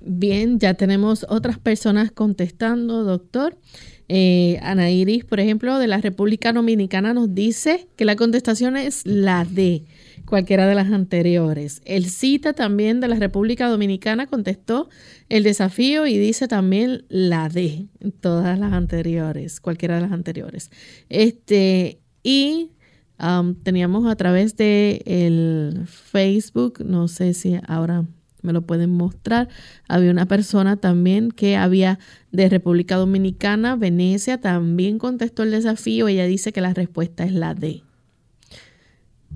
Bien, 0.08 0.60
ya 0.60 0.76
tenemos 0.76 1.26
otras 1.30 1.58
personas 1.58 2.12
contestando, 2.12 3.04
doctor. 3.04 3.58
Eh, 4.08 4.60
Ana 4.62 4.92
Iris, 4.92 5.26
por 5.26 5.40
ejemplo, 5.40 5.80
de 5.80 5.88
la 5.88 5.98
República 5.98 6.54
Dominicana, 6.54 7.16
nos 7.16 7.34
dice 7.34 7.88
que 7.96 8.06
la 8.06 8.16
contestación 8.16 8.78
es 8.78 9.02
la 9.06 9.46
D, 9.46 9.86
cualquiera 10.26 10.68
de 10.68 10.76
las 10.76 10.92
anteriores. 10.92 11.82
El 11.86 12.06
cita 12.06 12.54
también 12.54 13.00
de 13.00 13.08
la 13.08 13.16
República 13.16 13.68
Dominicana 13.68 14.28
contestó 14.28 14.90
el 15.30 15.42
desafío 15.42 16.06
y 16.06 16.20
dice 16.20 16.48
también 16.48 17.06
la 17.10 17.50
D, 17.50 17.88
todas 18.22 18.60
las 18.60 18.74
anteriores, 18.74 19.60
cualquiera 19.60 19.96
de 19.96 20.02
las 20.02 20.12
anteriores. 20.12 20.70
Este, 21.10 22.00
y 22.22 22.70
teníamos 23.64 24.06
a 24.08 24.16
través 24.16 24.56
de 24.58 25.02
el 25.06 25.88
Facebook, 25.88 26.84
no 26.86 27.08
sé 27.08 27.34
si 27.34 27.58
ahora 27.68 28.06
me 28.42 28.54
lo 28.54 28.62
pueden 28.62 28.92
mostrar. 28.92 29.50
Había 29.88 30.12
una 30.12 30.28
persona 30.28 30.78
también 30.78 31.32
que 31.32 31.58
había 31.58 32.00
de 32.32 32.48
República 32.48 32.96
Dominicana, 32.96 33.76
Venecia, 33.76 34.40
también 34.40 35.00
contestó 35.00 35.44
el 35.44 35.52
desafío. 35.52 36.08
Ella 36.08 36.26
dice 36.26 36.54
que 36.54 36.62
la 36.62 36.74
respuesta 36.74 37.26
es 37.26 37.34
la 37.34 37.54
D. 37.54 37.84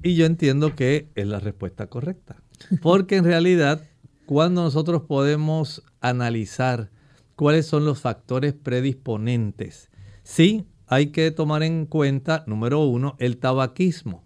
Y 0.03 0.15
yo 0.15 0.25
entiendo 0.25 0.75
que 0.75 1.09
es 1.15 1.27
la 1.27 1.39
respuesta 1.39 1.87
correcta. 1.87 2.37
Porque 2.81 3.17
en 3.17 3.25
realidad, 3.25 3.83
cuando 4.25 4.63
nosotros 4.63 5.03
podemos 5.03 5.83
analizar 5.99 6.89
cuáles 7.35 7.65
son 7.65 7.85
los 7.85 7.99
factores 7.99 8.53
predisponentes, 8.53 9.89
sí 10.23 10.65
hay 10.89 11.07
que 11.07 11.31
tomar 11.31 11.63
en 11.63 11.85
cuenta, 11.85 12.43
número 12.47 12.81
uno, 12.81 13.15
el 13.19 13.37
tabaquismo 13.37 14.23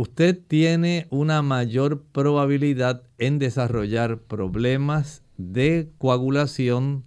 usted 0.00 0.40
tiene 0.48 1.06
una 1.10 1.42
mayor 1.42 2.02
probabilidad 2.12 3.02
en 3.18 3.38
desarrollar 3.38 4.18
problemas 4.20 5.22
de 5.36 5.90
coagulación 5.98 7.04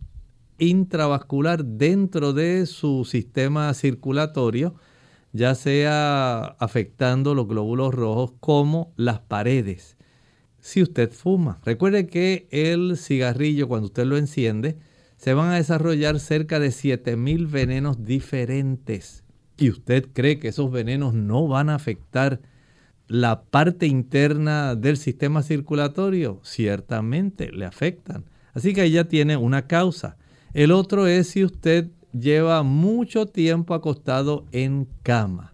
intravascular 0.59 1.65
dentro 1.65 2.33
de 2.33 2.67
su 2.67 3.03
sistema 3.05 3.73
circulatorio, 3.73 4.75
ya 5.31 5.55
sea 5.55 6.43
afectando 6.59 7.33
los 7.33 7.47
glóbulos 7.47 7.95
rojos 7.95 8.33
como 8.39 8.93
las 8.95 9.19
paredes. 9.21 9.97
Si 10.59 10.83
usted 10.83 11.11
fuma, 11.11 11.59
recuerde 11.65 12.05
que 12.05 12.47
el 12.51 12.95
cigarrillo 12.97 13.67
cuando 13.67 13.87
usted 13.87 14.05
lo 14.05 14.17
enciende, 14.17 14.77
se 15.23 15.33
van 15.33 15.51
a 15.51 15.55
desarrollar 15.55 16.19
cerca 16.19 16.59
de 16.59 16.69
7000 16.69 17.47
venenos 17.47 18.03
diferentes. 18.03 19.23
¿Y 19.55 19.69
usted 19.69 20.09
cree 20.11 20.37
que 20.37 20.49
esos 20.49 20.69
venenos 20.69 21.13
no 21.13 21.47
van 21.47 21.69
a 21.69 21.75
afectar 21.75 22.41
la 23.07 23.43
parte 23.43 23.87
interna 23.87 24.75
del 24.75 24.97
sistema 24.97 25.41
circulatorio, 25.41 26.41
ciertamente 26.43 27.53
le 27.53 27.63
afectan. 27.63 28.25
Así 28.51 28.73
que 28.73 28.81
ahí 28.81 28.91
ya 28.91 29.05
tiene 29.05 29.37
una 29.37 29.65
causa. 29.65 30.17
El 30.53 30.73
otro 30.73 31.07
es 31.07 31.29
si 31.29 31.45
usted 31.45 31.89
lleva 32.11 32.61
mucho 32.63 33.25
tiempo 33.25 33.75
acostado 33.75 34.45
en 34.51 34.89
cama. 35.03 35.53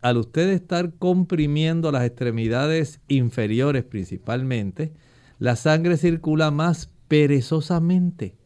Al 0.00 0.16
usted 0.16 0.48
estar 0.48 0.94
comprimiendo 0.94 1.92
las 1.92 2.06
extremidades 2.06 2.98
inferiores 3.08 3.84
principalmente, 3.84 4.94
la 5.38 5.56
sangre 5.56 5.98
circula 5.98 6.50
más 6.50 6.88
perezosamente. 7.08 8.36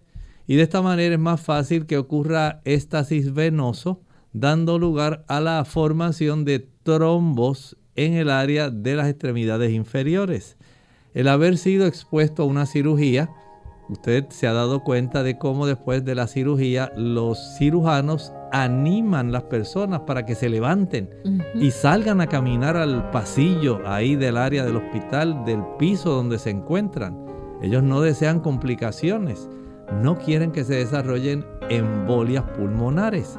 Y 0.47 0.57
de 0.57 0.63
esta 0.63 0.83
manera 0.83 1.15
es 1.15 1.21
más 1.21 1.41
fácil 1.41 1.87
que 1.87 1.99
ocurra 1.99 2.61
éstasis 2.65 3.35
venoso, 3.35 4.01
dando 4.33 4.79
lugar 4.79 5.25
a 5.29 5.41
la 5.41 5.65
formación 5.65 6.45
de 6.45 6.69
trombos 6.83 7.77
en 7.97 8.15
el 8.15 8.31
área 8.31 8.71
de 8.71 8.95
las 8.95 9.09
extremidades 9.09 9.73
inferiores. 9.73 10.57
El 11.15 11.29
haber 11.29 11.57
sido 11.57 11.87
expuesto 11.87 12.43
a 12.43 12.47
una 12.47 12.67
cirugía, 12.67 13.31
usted 13.89 14.27
se 14.29 14.47
ha 14.47 14.53
dado 14.53 14.85
cuenta 14.85 15.23
de 15.23 15.39
cómo 15.39 15.67
después 15.67 16.05
de 16.05 16.15
la 16.15 16.27
cirugía 16.27 16.93
los 16.97 17.57
cirujanos 17.57 18.33
animan 18.53 19.33
las 19.33 19.45
personas 19.45 20.01
para 20.01 20.27
que 20.27 20.35
se 20.35 20.49
levanten 20.49 21.09
y 21.55 21.71
salgan 21.71 22.21
a 22.21 22.27
caminar 22.27 22.77
al 22.77 23.11
pasillo 23.11 23.81
ahí 23.87 24.15
del 24.15 24.37
área 24.37 24.65
del 24.65 24.77
hospital, 24.77 25.45
del 25.45 25.63
piso 25.79 26.11
donde 26.11 26.39
se 26.39 26.51
encuentran. 26.51 27.25
Ellos 27.63 27.83
no 27.83 28.03
desean 28.03 28.41
complicaciones, 28.41 29.49
no 29.93 30.17
quieren 30.17 30.53
que 30.53 30.65
se 30.65 30.77
desarrollen 30.77 31.45
embolias 31.69 32.45
pulmonares. 32.57 33.39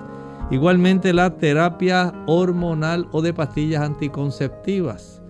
Igualmente 0.49 1.13
la 1.13 1.37
terapia 1.37 2.13
hormonal 2.25 3.07
o 3.11 3.21
de 3.21 3.33
pastillas 3.33 3.81
anticonceptivas. 3.81 5.21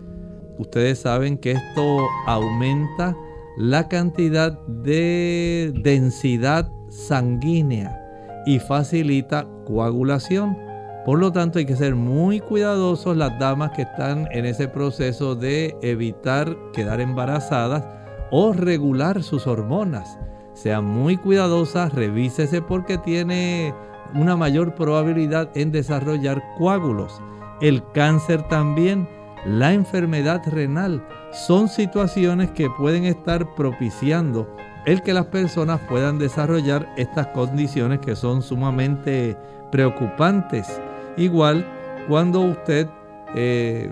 Ustedes 0.60 1.00
saben 1.00 1.38
que 1.38 1.52
esto 1.52 2.08
aumenta 2.26 3.16
la 3.58 3.88
cantidad 3.88 4.60
de 4.68 5.72
densidad 5.82 6.70
sanguínea 6.90 8.00
y 8.46 8.60
facilita 8.60 9.48
coagulación. 9.66 10.58
Por 11.06 11.20
lo 11.20 11.32
tanto, 11.32 11.58
hay 11.58 11.66
que 11.66 11.76
ser 11.76 11.96
muy 11.96 12.40
cuidadosos 12.40 13.18
las 13.18 13.38
damas 13.40 13.72
que 13.72 13.84
están 13.84 14.28
en 14.32 14.46
ese 14.46 14.68
proceso 14.68 15.36
de 15.36 15.76
evitar 15.82 16.56
quedar 16.74 17.02
embarazadas 17.02 17.84
o 18.30 18.54
regular 18.54 19.24
sus 19.24 19.48
hormonas. 19.48 20.20
Sea 20.58 20.82
muy 20.82 21.18
cuidadosa, 21.18 21.88
revísese 21.90 22.62
porque 22.62 22.98
tiene 22.98 23.74
una 24.16 24.36
mayor 24.36 24.74
probabilidad 24.74 25.50
en 25.56 25.72
desarrollar 25.72 26.44
coágulos. 26.58 27.22
El 27.62 27.84
cáncer 27.92 28.42
también, 28.48 29.08
la 29.46 29.74
enfermedad 29.74 30.42
renal, 30.48 31.06
son 31.32 31.68
situaciones 31.68 32.50
que 32.52 32.70
pueden 32.72 33.06
estar 33.06 33.54
propiciando 33.56 34.48
el 34.86 35.04
que 35.04 35.14
las 35.14 35.26
personas 35.28 35.80
puedan 35.88 36.18
desarrollar 36.18 36.88
estas 36.98 37.28
condiciones 37.28 38.00
que 38.00 38.16
son 38.16 38.42
sumamente 38.42 39.38
preocupantes. 39.72 40.82
Igual 41.18 41.68
cuando 42.08 42.42
usted 42.42 42.88
eh, 43.36 43.92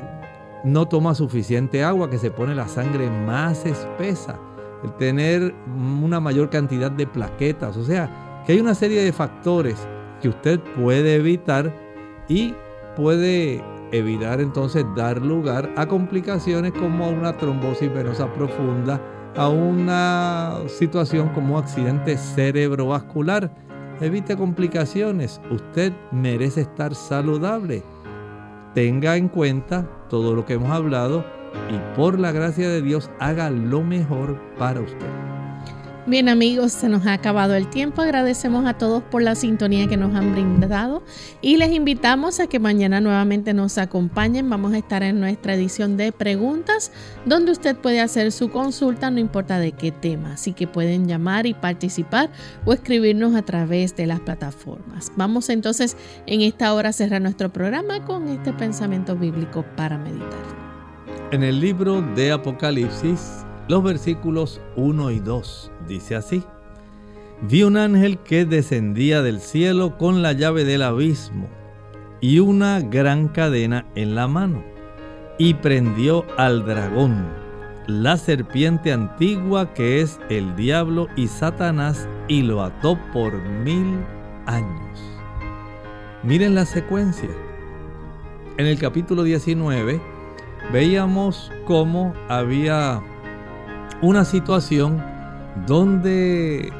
no 0.64 0.88
toma 0.88 1.14
suficiente 1.14 1.84
agua, 1.84 2.10
que 2.10 2.18
se 2.18 2.32
pone 2.32 2.56
la 2.56 2.68
sangre 2.68 3.10
más 3.10 3.66
espesa, 3.66 4.40
el 4.84 4.94
tener 4.98 5.54
una 6.04 6.20
mayor 6.20 6.50
cantidad 6.50 6.92
de 6.92 7.08
plaquetas, 7.08 7.78
o 7.78 7.84
sea, 7.84 8.44
que 8.46 8.54
hay 8.54 8.60
una 8.60 8.76
serie 8.76 9.02
de 9.02 9.12
factores 9.12 9.88
que 10.22 10.30
usted 10.30 10.60
puede 10.76 11.16
evitar 11.16 11.74
y 12.28 12.54
puede 12.96 13.64
evitar 13.92 14.42
entonces 14.42 14.86
dar 14.96 15.22
lugar 15.22 15.72
a 15.76 15.86
complicaciones 15.86 16.74
como 16.74 17.10
una 17.10 17.38
trombosis 17.38 17.94
venosa 17.94 18.32
profunda, 18.34 19.02
a 19.36 19.50
una 19.50 20.60
situación 20.68 21.30
como 21.30 21.58
accidente 21.58 22.18
cerebrovascular. 22.18 23.54
Evite 24.02 24.36
complicaciones, 24.36 25.42
usted 25.52 25.94
merece 26.12 26.62
estar 26.62 26.96
saludable. 26.96 27.84
Tenga 28.74 29.16
en 29.16 29.30
cuenta 29.30 29.88
todo 30.10 30.36
lo 30.36 30.46
que 30.46 30.54
hemos 30.54 30.70
hablado 30.70 31.26
y 31.70 31.96
por 31.96 32.20
la 32.20 32.32
gracia 32.32 32.70
de 32.70 32.82
Dios 32.82 33.10
haga 33.20 33.50
lo 33.50 33.82
mejor 33.82 34.40
para 34.58 34.82
usted. 34.82 35.26
Bien 36.08 36.30
amigos, 36.30 36.72
se 36.72 36.88
nos 36.88 37.08
ha 37.08 37.14
acabado 37.14 37.56
el 37.56 37.68
tiempo. 37.68 38.04
Agradecemos 38.04 38.68
a 38.68 38.76
todos 38.76 39.02
por 39.02 39.24
la 39.24 39.34
sintonía 39.34 39.88
que 39.88 39.98
nos 39.98 40.14
han 40.14 40.34
brindado 40.34 41.04
y 41.42 41.58
les 41.58 41.72
invitamos 41.72 42.40
a 42.40 42.46
que 42.46 42.60
mañana 42.60 43.02
nuevamente 43.02 43.56
nos 43.56 43.80
acompañen. 43.80 44.48
Vamos 44.48 44.74
a 44.74 44.78
estar 44.78 45.02
en 45.02 45.20
nuestra 45.20 45.56
edición 45.56 45.98
de 45.98 46.12
preguntas 46.12 46.92
donde 47.26 47.52
usted 47.52 47.76
puede 47.76 48.02
hacer 48.02 48.32
su 48.32 48.52
consulta, 48.52 49.10
no 49.10 49.20
importa 49.20 49.58
de 49.58 49.72
qué 49.72 49.92
tema. 49.92 50.34
Así 50.34 50.54
que 50.54 50.68
pueden 50.68 51.08
llamar 51.08 51.48
y 51.48 51.56
participar 51.56 52.30
o 52.66 52.74
escribirnos 52.74 53.34
a 53.34 53.42
través 53.42 53.96
de 53.96 54.06
las 54.06 54.20
plataformas. 54.20 55.12
Vamos 55.16 55.50
entonces 55.50 55.98
en 56.28 56.42
esta 56.42 56.72
hora 56.76 56.90
a 56.90 56.94
cerrar 56.94 57.24
nuestro 57.24 57.52
programa 57.52 58.06
con 58.06 58.28
este 58.28 58.54
pensamiento 58.54 59.16
bíblico 59.16 59.66
para 59.76 59.98
meditar. 59.98 60.65
En 61.36 61.44
el 61.44 61.60
libro 61.60 62.02
de 62.16 62.32
Apocalipsis 62.32 63.46
los 63.68 63.84
versículos 63.84 64.62
1 64.78 65.12
y 65.12 65.20
2. 65.20 65.72
Dice 65.86 66.16
así, 66.16 66.42
vi 67.42 67.64
un 67.64 67.76
ángel 67.76 68.20
que 68.20 68.46
descendía 68.46 69.22
del 69.22 69.42
cielo 69.42 69.98
con 69.98 70.22
la 70.22 70.32
llave 70.32 70.64
del 70.64 70.82
abismo 70.82 71.50
y 72.22 72.40
una 72.40 72.80
gran 72.80 73.28
cadena 73.28 73.86
en 73.96 74.16
la 74.16 74.30
mano, 74.30 74.64
y 75.38 75.56
prendió 75.56 76.24
al 76.38 76.66
dragón, 76.66 77.28
la 77.86 78.16
serpiente 78.16 78.94
antigua 78.94 79.74
que 79.74 80.00
es 80.00 80.22
el 80.30 80.56
diablo 80.56 81.10
y 81.18 81.28
Satanás, 81.28 82.08
y 82.30 82.44
lo 82.44 82.64
ató 82.64 82.98
por 83.12 83.38
mil 83.44 84.00
años. 84.46 85.02
Miren 86.24 86.56
la 86.56 86.66
secuencia. 86.66 87.30
En 88.56 88.68
el 88.68 88.80
capítulo 88.80 89.24
19 89.24 90.15
veíamos 90.72 91.52
cómo 91.66 92.14
había 92.30 93.02
una 94.02 94.26
situación 94.26 95.04
donde 95.66 96.72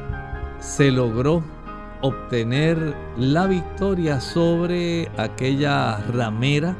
se 0.60 0.90
logró 0.90 1.42
obtener 2.02 2.94
la 3.16 3.46
victoria 3.46 4.20
sobre 4.20 5.10
aquella 5.16 5.98
ramera, 6.12 6.76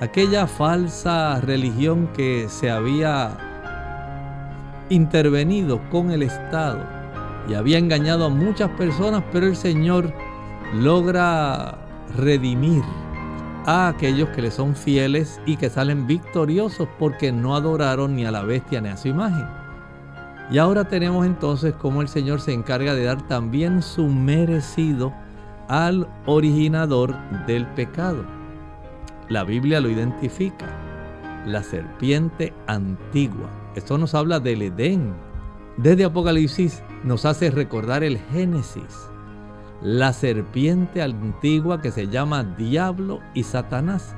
aquella 0.00 0.46
falsa 0.46 1.40
religión 1.40 2.08
que 2.14 2.46
se 2.48 2.70
había 2.70 3.36
intervenido 4.90 5.80
con 5.90 6.10
el 6.10 6.22
Estado 6.22 6.80
y 7.48 7.54
había 7.54 7.78
engañado 7.78 8.26
a 8.26 8.28
muchas 8.28 8.70
personas, 8.70 9.22
pero 9.32 9.46
el 9.46 9.56
Señor 9.56 10.12
logra 10.74 11.78
redimir 12.16 12.82
a 13.68 13.88
aquellos 13.88 14.30
que 14.30 14.40
le 14.40 14.50
son 14.50 14.74
fieles 14.74 15.42
y 15.44 15.58
que 15.58 15.68
salen 15.68 16.06
victoriosos 16.06 16.88
porque 16.98 17.32
no 17.32 17.54
adoraron 17.54 18.16
ni 18.16 18.24
a 18.24 18.30
la 18.30 18.42
bestia 18.42 18.80
ni 18.80 18.88
a 18.88 18.96
su 18.96 19.08
imagen. 19.08 19.46
Y 20.50 20.56
ahora 20.56 20.84
tenemos 20.84 21.26
entonces 21.26 21.74
cómo 21.74 22.00
el 22.00 22.08
Señor 22.08 22.40
se 22.40 22.54
encarga 22.54 22.94
de 22.94 23.04
dar 23.04 23.28
también 23.28 23.82
su 23.82 24.06
merecido 24.06 25.12
al 25.68 26.08
originador 26.24 27.14
del 27.46 27.66
pecado. 27.66 28.24
La 29.28 29.44
Biblia 29.44 29.82
lo 29.82 29.90
identifica, 29.90 30.64
la 31.44 31.62
serpiente 31.62 32.54
antigua. 32.68 33.50
Esto 33.74 33.98
nos 33.98 34.14
habla 34.14 34.40
del 34.40 34.62
Edén. 34.62 35.12
Desde 35.76 36.06
Apocalipsis 36.06 36.82
nos 37.04 37.26
hace 37.26 37.50
recordar 37.50 38.02
el 38.02 38.16
Génesis 38.32 39.10
la 39.82 40.12
serpiente 40.12 41.02
antigua 41.02 41.80
que 41.80 41.90
se 41.90 42.08
llama 42.08 42.42
Diablo 42.42 43.20
y 43.34 43.44
Satanás. 43.44 44.14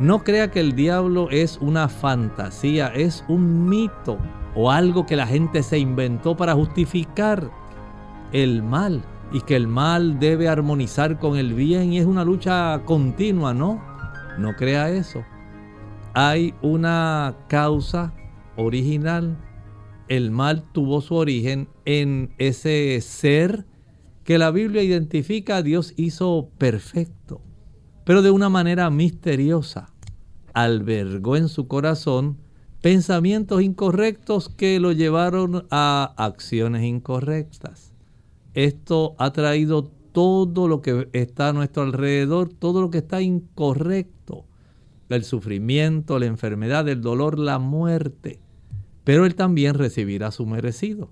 No 0.00 0.24
crea 0.24 0.50
que 0.50 0.60
el 0.60 0.74
diablo 0.74 1.28
es 1.30 1.58
una 1.60 1.88
fantasía, 1.88 2.88
es 2.88 3.24
un 3.28 3.68
mito 3.68 4.18
o 4.56 4.70
algo 4.70 5.06
que 5.06 5.16
la 5.16 5.26
gente 5.26 5.62
se 5.62 5.78
inventó 5.78 6.36
para 6.36 6.54
justificar 6.54 7.50
el 8.32 8.62
mal 8.62 9.04
y 9.32 9.40
que 9.42 9.54
el 9.54 9.68
mal 9.68 10.18
debe 10.18 10.48
armonizar 10.48 11.18
con 11.18 11.36
el 11.36 11.54
bien 11.54 11.92
y 11.92 11.98
es 11.98 12.06
una 12.06 12.24
lucha 12.24 12.82
continua, 12.84 13.54
¿no? 13.54 13.80
No 14.38 14.54
crea 14.56 14.90
eso. 14.90 15.24
Hay 16.12 16.54
una 16.60 17.36
causa 17.48 18.12
original. 18.56 19.36
El 20.08 20.32
mal 20.32 20.64
tuvo 20.72 21.00
su 21.00 21.14
origen 21.14 21.68
en 21.84 22.34
ese 22.38 23.00
ser 23.00 23.64
que 24.24 24.38
la 24.38 24.50
Biblia 24.50 24.82
identifica, 24.82 25.62
Dios 25.62 25.92
hizo 25.96 26.50
perfecto, 26.58 27.42
pero 28.04 28.22
de 28.22 28.30
una 28.30 28.48
manera 28.48 28.90
misteriosa. 28.90 29.92
Albergó 30.54 31.36
en 31.36 31.48
su 31.48 31.68
corazón 31.68 32.38
pensamientos 32.80 33.62
incorrectos 33.62 34.48
que 34.48 34.80
lo 34.80 34.92
llevaron 34.92 35.66
a 35.70 36.14
acciones 36.16 36.84
incorrectas. 36.84 37.92
Esto 38.54 39.14
ha 39.18 39.32
traído 39.32 39.90
todo 40.12 40.68
lo 40.68 40.80
que 40.80 41.08
está 41.12 41.48
a 41.48 41.52
nuestro 41.52 41.82
alrededor, 41.82 42.48
todo 42.52 42.80
lo 42.80 42.90
que 42.90 42.98
está 42.98 43.20
incorrecto, 43.20 44.44
el 45.08 45.24
sufrimiento, 45.24 46.18
la 46.18 46.26
enfermedad, 46.26 46.88
el 46.88 47.00
dolor, 47.00 47.38
la 47.38 47.58
muerte. 47.58 48.38
Pero 49.02 49.26
Él 49.26 49.34
también 49.34 49.74
recibirá 49.74 50.30
su 50.30 50.46
merecido. 50.46 51.10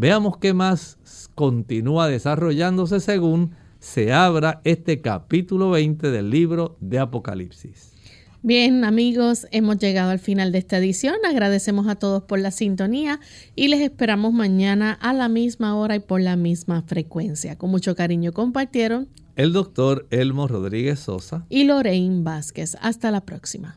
Veamos 0.00 0.38
qué 0.38 0.54
más 0.54 1.28
continúa 1.34 2.08
desarrollándose 2.08 3.00
según 3.00 3.50
se 3.80 4.14
abra 4.14 4.62
este 4.64 5.02
capítulo 5.02 5.68
20 5.68 6.10
del 6.10 6.30
libro 6.30 6.78
de 6.80 6.98
Apocalipsis. 6.98 7.92
Bien 8.40 8.86
amigos, 8.86 9.46
hemos 9.50 9.76
llegado 9.76 10.10
al 10.10 10.18
final 10.18 10.52
de 10.52 10.58
esta 10.58 10.78
edición. 10.78 11.16
Agradecemos 11.28 11.86
a 11.86 11.96
todos 11.96 12.22
por 12.22 12.38
la 12.38 12.50
sintonía 12.50 13.20
y 13.54 13.68
les 13.68 13.82
esperamos 13.82 14.32
mañana 14.32 14.94
a 15.02 15.12
la 15.12 15.28
misma 15.28 15.76
hora 15.76 15.96
y 15.96 16.00
por 16.00 16.22
la 16.22 16.36
misma 16.36 16.80
frecuencia. 16.80 17.58
Con 17.58 17.70
mucho 17.70 17.94
cariño 17.94 18.32
compartieron 18.32 19.06
el 19.36 19.52
doctor 19.52 20.06
Elmo 20.08 20.48
Rodríguez 20.48 21.00
Sosa 21.00 21.44
y 21.50 21.64
Lorraine 21.64 22.22
Vázquez. 22.22 22.78
Hasta 22.80 23.10
la 23.10 23.20
próxima. 23.26 23.76